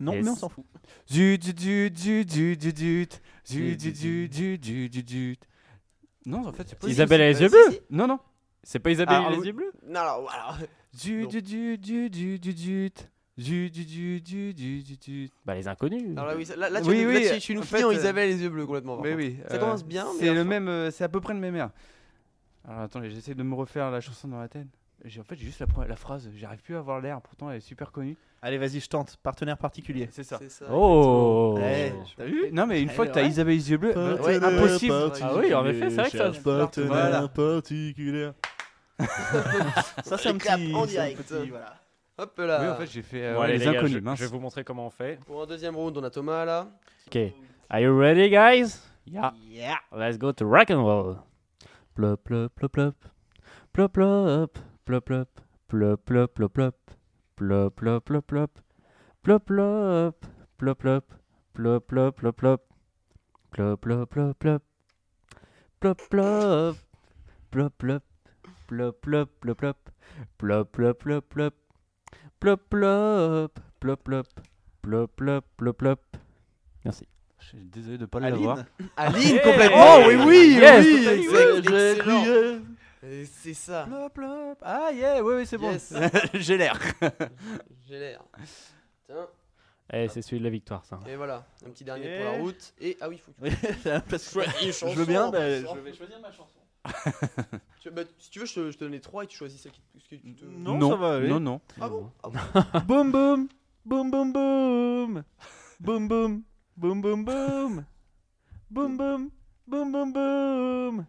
Non, 0.00 0.12
Yes. 0.14 0.24
mais 0.24 0.30
on 0.30 0.36
s'en 0.36 0.48
fout. 0.48 0.64
Zut, 1.10 1.44
zut, 1.44 1.58
zut, 1.60 1.96
zut, 1.98 2.30
zut, 2.30 2.60
zut, 2.62 2.76
zut. 2.78 3.20
Zut, 3.46 3.80
zut, 3.80 3.96
zut, 3.96 4.32
zut, 4.34 4.64
zut, 4.64 4.92
zut, 4.94 5.08
zut. 5.08 5.40
Non, 6.26 6.46
en 6.46 6.52
fait, 6.52 6.68
c'est 6.68 6.78
pas 6.78 6.88
Isabelle 6.88 7.20
a 7.20 7.28
les 7.28 7.34
Bah, 7.34 7.40
yeux 7.40 7.48
bleus. 7.48 7.78
Non, 7.90 8.06
non. 8.06 8.18
C'est 8.62 8.78
pas 8.78 8.90
Isabelle 8.90 9.22
Ah, 9.26 9.30
les 9.30 9.46
yeux 9.46 9.52
bleus 9.52 9.72
Non, 9.86 10.00
alors, 10.00 10.30
alors. 10.32 10.58
Zut, 10.96 11.24
Non. 11.24 11.30
zut, 11.30 11.46
zut, 11.46 11.84
zut, 11.84 12.14
zut, 12.14 12.44
zut, 12.44 12.58
zut. 12.58 13.08
Zut, 13.36 13.74
zut, 13.74 13.88
zut, 13.88 14.26
zut, 14.26 14.58
zut, 14.58 14.86
zut, 14.86 15.02
zut. 15.04 15.32
Bah, 15.44 15.54
les 15.54 15.66
inconnus. 15.68 16.04
Alors 16.16 16.26
là, 16.28 16.36
oui, 16.36 16.46
là, 16.56 16.70
là, 16.70 16.80
tu, 16.80 16.88
Oui, 16.88 17.02
là, 17.02 17.08
oui, 17.08 17.28
tu, 17.34 17.40
tu 17.40 17.54
nous 17.54 17.62
fait, 17.62 17.82
en 17.84 17.88
euh, 17.90 17.94
Isabelle 17.94 18.30
les 18.30 18.42
yeux 18.42 18.48
bleus 18.48 18.64
complètement. 18.64 19.00
Mais 19.00 19.14
oui. 19.14 19.38
Ça 19.48 19.56
euh, 19.56 19.58
commence 19.58 19.84
bien, 19.84 20.06
C'est 20.18 20.32
le 20.32 20.44
même, 20.44 20.68
euh, 20.68 20.90
c'est 20.90 21.04
à 21.04 21.08
peu 21.08 21.20
près 21.20 21.34
le 21.34 21.40
même 21.40 21.56
air. 21.56 21.70
Alors 22.66 22.80
attendez, 22.82 23.10
j'essaie 23.10 23.34
de 23.34 23.42
me 23.42 23.54
refaire 23.54 23.90
la 23.90 24.00
chanson 24.00 24.28
dans 24.28 24.38
la 24.38 24.48
tête. 24.48 24.68
J'ai 25.06 25.20
en 25.20 25.24
fait 25.24 25.36
j'ai 25.36 25.44
juste 25.44 25.60
la, 25.60 25.96
phrase, 25.96 26.30
j'arrive 26.34 26.62
plus 26.62 26.76
à 26.76 26.78
avoir 26.78 26.98
l'air, 26.98 27.20
pourtant 27.20 27.50
elle 27.50 27.58
est 27.58 27.60
super 27.60 27.92
connue. 27.92 28.16
Allez, 28.40 28.56
vas-y, 28.56 28.80
je 28.80 28.88
tente. 28.88 29.18
Partenaire 29.22 29.58
particulier. 29.58 30.08
C'est 30.10 30.24
ça. 30.24 30.38
C'est 30.38 30.48
ça. 30.48 30.64
Oh 30.70 31.58
Eh, 31.60 31.92
T'as 32.16 32.24
vu 32.24 32.50
Non 32.52 32.66
mais 32.66 32.80
une 32.80 32.88
fois 32.88 33.06
que 33.06 33.12
t'as. 33.12 33.22
Isabelle 33.22 33.54
les 33.54 33.70
yeux 33.70 33.76
bleus, 33.76 33.92
bah, 33.94 34.14
Ouais, 34.22 34.42
impossible. 34.42 34.94
Ah 35.22 35.34
oui, 35.36 35.52
en 35.52 35.66
effet, 35.66 35.90
c'est 35.90 35.96
vrai 35.96 36.10
que 36.10 36.32
ça. 36.32 36.80
Voilà. 36.86 37.28
particulier. 37.28 38.30
Ça, 40.04 40.16
c'est 40.16 40.28
un 40.28 40.36
petit. 40.36 40.72
en 40.74 40.86
direct. 40.86 41.20
petit, 41.22 41.50
voilà. 41.50 41.74
Hop 42.16 42.38
là. 42.38 42.60
Oui, 42.60 42.68
en 42.68 42.76
fait 42.76 42.86
j'ai 42.86 43.02
fait 43.02 43.24
euh, 43.24 43.34
Bon, 43.34 43.40
allez, 43.40 43.54
les 43.54 43.58
les 43.58 43.64
gars, 43.64 43.70
inconnus, 43.72 43.94
je, 43.94 43.98
mince. 43.98 44.18
je 44.20 44.24
vais 44.24 44.30
vous 44.30 44.38
montrer 44.38 44.62
comment 44.62 44.86
on 44.86 44.90
fait. 44.90 45.18
Pour 45.26 45.42
un 45.42 45.46
deuxième 45.46 45.74
round, 45.74 45.98
on 45.98 46.04
a 46.04 46.10
Thomas 46.10 46.44
là. 46.44 46.68
Ok. 47.08 47.18
Are 47.68 47.80
you 47.80 47.98
ready, 47.98 48.30
guys? 48.30 48.80
Yeah. 49.04 49.32
Yeah. 49.48 49.78
Let's 49.92 50.16
go 50.16 50.32
to 50.32 50.46
rock 50.46 50.70
and 50.70 50.84
roll. 50.84 51.16
Plop, 51.96 52.22
plop, 52.22 52.52
plop, 52.54 52.72
plop. 52.72 52.94
Plop, 53.72 53.92
plop. 53.92 54.58
Plop, 54.84 55.06
plop. 55.06 55.28
Plop, 55.68 56.04
plop, 56.04 56.34
plop, 56.34 56.52
plop. 56.52 56.74
Plop, 57.36 57.74
plop, 57.74 58.04
plop, 58.04 58.26
plop. 58.26 58.50
Plop, 59.22 59.46
plop. 59.46 60.26
Plop, 60.58 60.78
plop. 60.78 61.04
Plop, 61.54 61.86
plop, 61.86 62.16
plop, 62.16 62.36
plop. 62.36 62.60
Plop, 63.50 63.80
plop, 63.80 64.10
plop, 64.10 64.38
plop. 64.38 64.62
Plop, 65.80 65.98
plop. 66.10 66.76
Plop, 67.50 67.72
plop. 67.78 68.02
Plop, 68.66 69.00
plop, 69.00 69.30
plop, 69.40 69.56
plop. 69.56 69.90
Plop, 70.36 70.72
plop, 70.72 70.98
plop, 70.98 71.24
plop. 71.30 71.54
Plop, 72.40 72.60
plop. 72.68 73.60
Plop, 73.80 74.04
plop. 74.04 74.26
Plop, 74.82 75.16
plop, 75.16 75.44
plop, 75.56 75.78
plop. 75.78 76.00
Merci. 76.84 77.06
Je 77.38 77.46
suis 77.46 77.64
désolé 77.64 77.96
de 77.96 78.04
pas 78.04 78.20
l'avoir. 78.20 78.58
Aline 78.96 79.16
Aline, 79.16 79.40
complètement. 79.40 79.78
Oh, 79.78 80.02
oui, 80.08 80.16
oui, 80.26 80.58
Yes, 80.60 80.84
oui. 82.06 82.60
C'est- 83.26 83.54
ça. 83.54 83.84
Plop, 83.86 84.12
plop. 84.14 84.58
Ah 84.62 84.90
yeah, 84.92 85.22
ouais, 85.22 85.34
ouais 85.36 85.44
c'est 85.46 85.58
bon. 85.58 85.76
J'ai 86.34 86.56
l'air. 86.56 86.78
J'ai 87.86 87.98
l'air. 87.98 88.22
Tiens, 89.06 89.26
Eh, 89.92 90.08
c'est 90.08 90.22
celui 90.22 90.38
de 90.38 90.44
la 90.44 90.50
victoire, 90.50 90.84
ça. 90.84 90.98
et 91.06 91.16
voilà. 91.16 91.46
Un 91.66 91.70
petit 91.70 91.84
dernier 91.84 92.06
Et- 92.06 92.16
pour 92.22 92.32
la 92.32 92.38
route. 92.38 92.74
Et 92.80 92.96
ah 93.00 93.08
oui, 93.08 93.18
faut 93.18 93.32
que 93.32 93.42
Oui, 93.42 93.50
parce 94.08 94.24
que 94.28 94.32
Choisis 94.32 94.60
une 94.62 94.66
je 94.68 94.72
chanson, 94.72 94.94
veux 94.94 95.04
bien, 95.04 95.26
en 95.26 95.30
bah, 95.30 95.50
je 95.60 95.78
vais 95.80 95.92
choisir 95.92 96.20
ma 96.20 96.30
chanson. 96.32 96.58
tu, 97.80 97.90
bah, 97.90 98.02
si 98.18 98.30
tu 98.30 98.38
veux, 98.40 98.46
je 98.46 98.54
te, 98.54 98.70
je 98.70 98.76
te 98.76 98.84
donne 98.84 98.92
les 98.92 99.00
trois 99.00 99.24
et 99.24 99.26
tu 99.26 99.36
choisis 99.38 99.60
celle 99.60 99.72
qui, 99.72 99.80
tu 100.20 100.34
te. 100.34 100.44
Non, 100.44 100.90
ça 100.90 100.96
va 100.96 101.14
aller. 101.16 101.28
Non, 101.28 101.40
non. 101.40 101.60
Ah 101.80 101.88
bon, 101.88 102.10
ah 102.22 102.28
bon. 102.28 102.80
Boum 102.86 103.10
boum, 103.10 103.48
boum 103.86 104.10
boum 104.10 104.32
boum, 104.32 105.22
boum 105.80 106.08
boum, 106.08 106.42
boum 106.76 107.00
boum 107.00 107.24
boum, 107.24 107.84
boum 108.70 108.96
boum, 108.96 109.30
boum 109.66 109.92
boum 109.92 110.12
boum, 110.12 111.06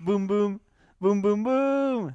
boum 0.00 0.26
boum, 0.26 0.58
boum 1.00 1.20
boum 1.22 1.42
boum. 1.42 2.12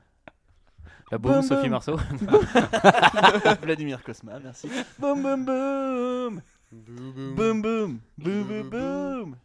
La 1.12 1.18
boum, 1.18 1.34
Boum, 1.34 1.42
Sophie 1.44 1.64
boum. 1.64 1.72
Marceau. 1.72 1.98
Vladimir 3.62 4.02
Kosma, 4.04 4.40
merci. 4.40 4.68
Boum 4.98 5.22
boum 5.22 5.46
boum, 5.46 6.42
boum 6.72 7.62
boum, 7.62 8.00
boum 8.18 8.44
boum 8.48 8.70
boum. 8.70 9.36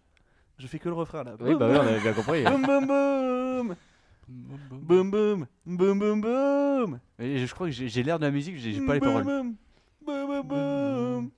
Je 0.58 0.66
fais 0.66 0.78
que 0.78 0.88
le 0.88 0.94
refrain 0.94 1.24
là. 1.24 1.32
Oui, 1.40 1.54
bah 1.54 1.68
oui, 1.70 1.76
on 1.76 1.80
avait 1.86 2.00
bien 2.00 2.12
compris. 2.12 2.42
Boum 2.44 2.62
boum 2.62 2.86
boum, 2.86 3.76
boum 4.28 5.10
boum, 5.10 5.46
boum 5.66 5.98
boum 5.98 6.20
boum. 6.20 7.00
Et 7.18 7.46
je 7.46 7.54
crois 7.54 7.66
que 7.68 7.72
j'ai 7.72 8.02
l'air 8.02 8.18
de 8.18 8.24
la 8.24 8.30
musique, 8.30 8.56
j'ai 8.56 8.72
j'ai 8.72 8.86
pas 8.86 8.94
les 8.94 9.00
paroles. 9.00 9.24
Boum 9.24 9.54
boum, 10.04 10.26
boum 10.26 10.42
boum, 10.48 11.30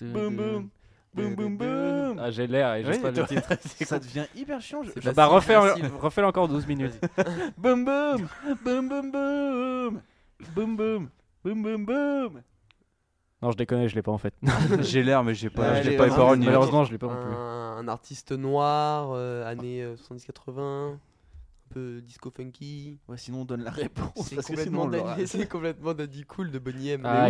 boum 0.00 0.36
boum, 0.36 0.68
boum 1.14 1.34
boum 1.34 1.56
boum. 1.56 2.18
Ah, 2.18 2.30
j'ai 2.30 2.46
l'air 2.46 2.74
et 2.74 2.82
je 2.82 2.88
Oui, 2.88 2.94
sais 2.94 3.00
pas 3.00 3.10
le 3.10 3.26
titre. 3.26 3.48
Ça 3.84 3.98
devient 3.98 4.26
hyper 4.34 4.60
chiant. 4.60 4.82
Bah, 5.14 5.26
refais, 5.26 5.56
refais 5.56 6.22
encore 6.22 6.48
12 6.48 6.66
minutes. 6.66 6.98
Boum 7.58 7.84
boum, 7.84 8.28
boum 8.64 8.88
boum 8.88 9.10
boum, 9.10 10.00
boum 10.54 10.76
boum, 10.76 11.08
boum 11.44 11.62
boum 11.62 11.84
boum. 11.84 12.42
Non, 13.42 13.50
je 13.50 13.56
déconne, 13.56 13.86
je 13.88 13.94
l'ai 13.96 14.02
pas 14.02 14.12
en 14.12 14.18
fait. 14.18 14.34
J'ai 14.80 15.02
l'air, 15.02 15.24
mais 15.24 15.34
j'ai 15.34 15.50
pas, 15.50 15.82
j'ai 15.82 15.96
pas 15.96 16.06
les 16.06 16.14
paroles 16.14 16.38
Malheureusement, 16.38 16.84
je 16.84 16.92
l'ai 16.92 16.98
pas 16.98 17.08
non 17.08 17.20
plus. 17.20 17.34
un, 17.34 17.88
artiste 17.88 18.30
noir, 18.30 19.10
euh, 19.14 19.44
années 19.50 19.82
euh, 19.82 19.96
70-80, 19.96 20.60
un 20.60 20.98
peu 21.72 22.00
disco 22.00 22.30
funky. 22.30 22.98
Ouais, 23.08 23.16
sinon 23.16 23.42
on 23.42 23.44
donne 23.44 23.64
la 23.64 23.70
réponse. 23.70 24.10
C'est 24.28 24.36
parce 24.36 24.46
que 24.46 24.52
complètement, 24.54 24.90
c'est 25.26 25.48
complètement 25.48 25.94
Daddy 25.94 26.24
Cool 26.24 26.50
de 26.50 26.58
Bonnie 26.58 26.90
M. 26.90 27.02
Ah, 27.04 27.24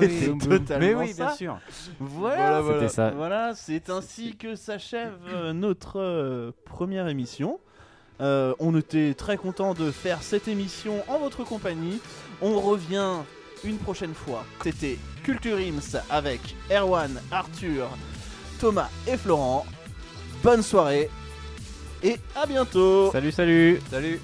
Mais 0.00 0.06
oui. 0.06 0.26
Ah, 0.26 0.30
oui. 0.32 0.38
Totalement 0.38 0.86
Mais 0.86 0.94
oui, 0.94 1.12
ça. 1.12 1.26
bien 1.26 1.34
sûr. 1.34 1.58
Voilà, 1.98 2.60
Voilà, 2.60 2.78
C'était 2.80 2.94
ça. 2.94 3.10
Voilà, 3.10 3.54
c'est 3.54 3.90
ainsi 3.90 4.36
que 4.36 4.54
s'achève 4.54 5.18
euh, 5.28 5.52
notre 5.52 6.00
euh, 6.00 6.52
première 6.64 7.08
émission. 7.08 7.58
Euh, 8.20 8.54
on 8.60 8.76
était 8.78 9.14
très 9.14 9.36
content 9.36 9.74
de 9.74 9.90
faire 9.90 10.22
cette 10.22 10.46
émission 10.46 11.02
en 11.08 11.18
votre 11.18 11.44
compagnie. 11.44 12.00
On 12.40 12.60
revient 12.60 13.12
une 13.64 13.78
prochaine 13.78 14.14
fois. 14.14 14.44
C'était 14.62 14.98
Culture 15.24 15.56
Ims 15.58 15.98
avec 16.10 16.54
Erwan, 16.70 17.20
Arthur, 17.30 17.88
Thomas 18.60 18.90
et 19.08 19.16
Florent. 19.16 19.66
Bonne 20.42 20.62
soirée 20.62 21.10
et 22.04 22.16
à 22.36 22.46
bientôt. 22.46 23.10
Salut, 23.10 23.32
salut. 23.32 23.80
Salut. 23.90 24.20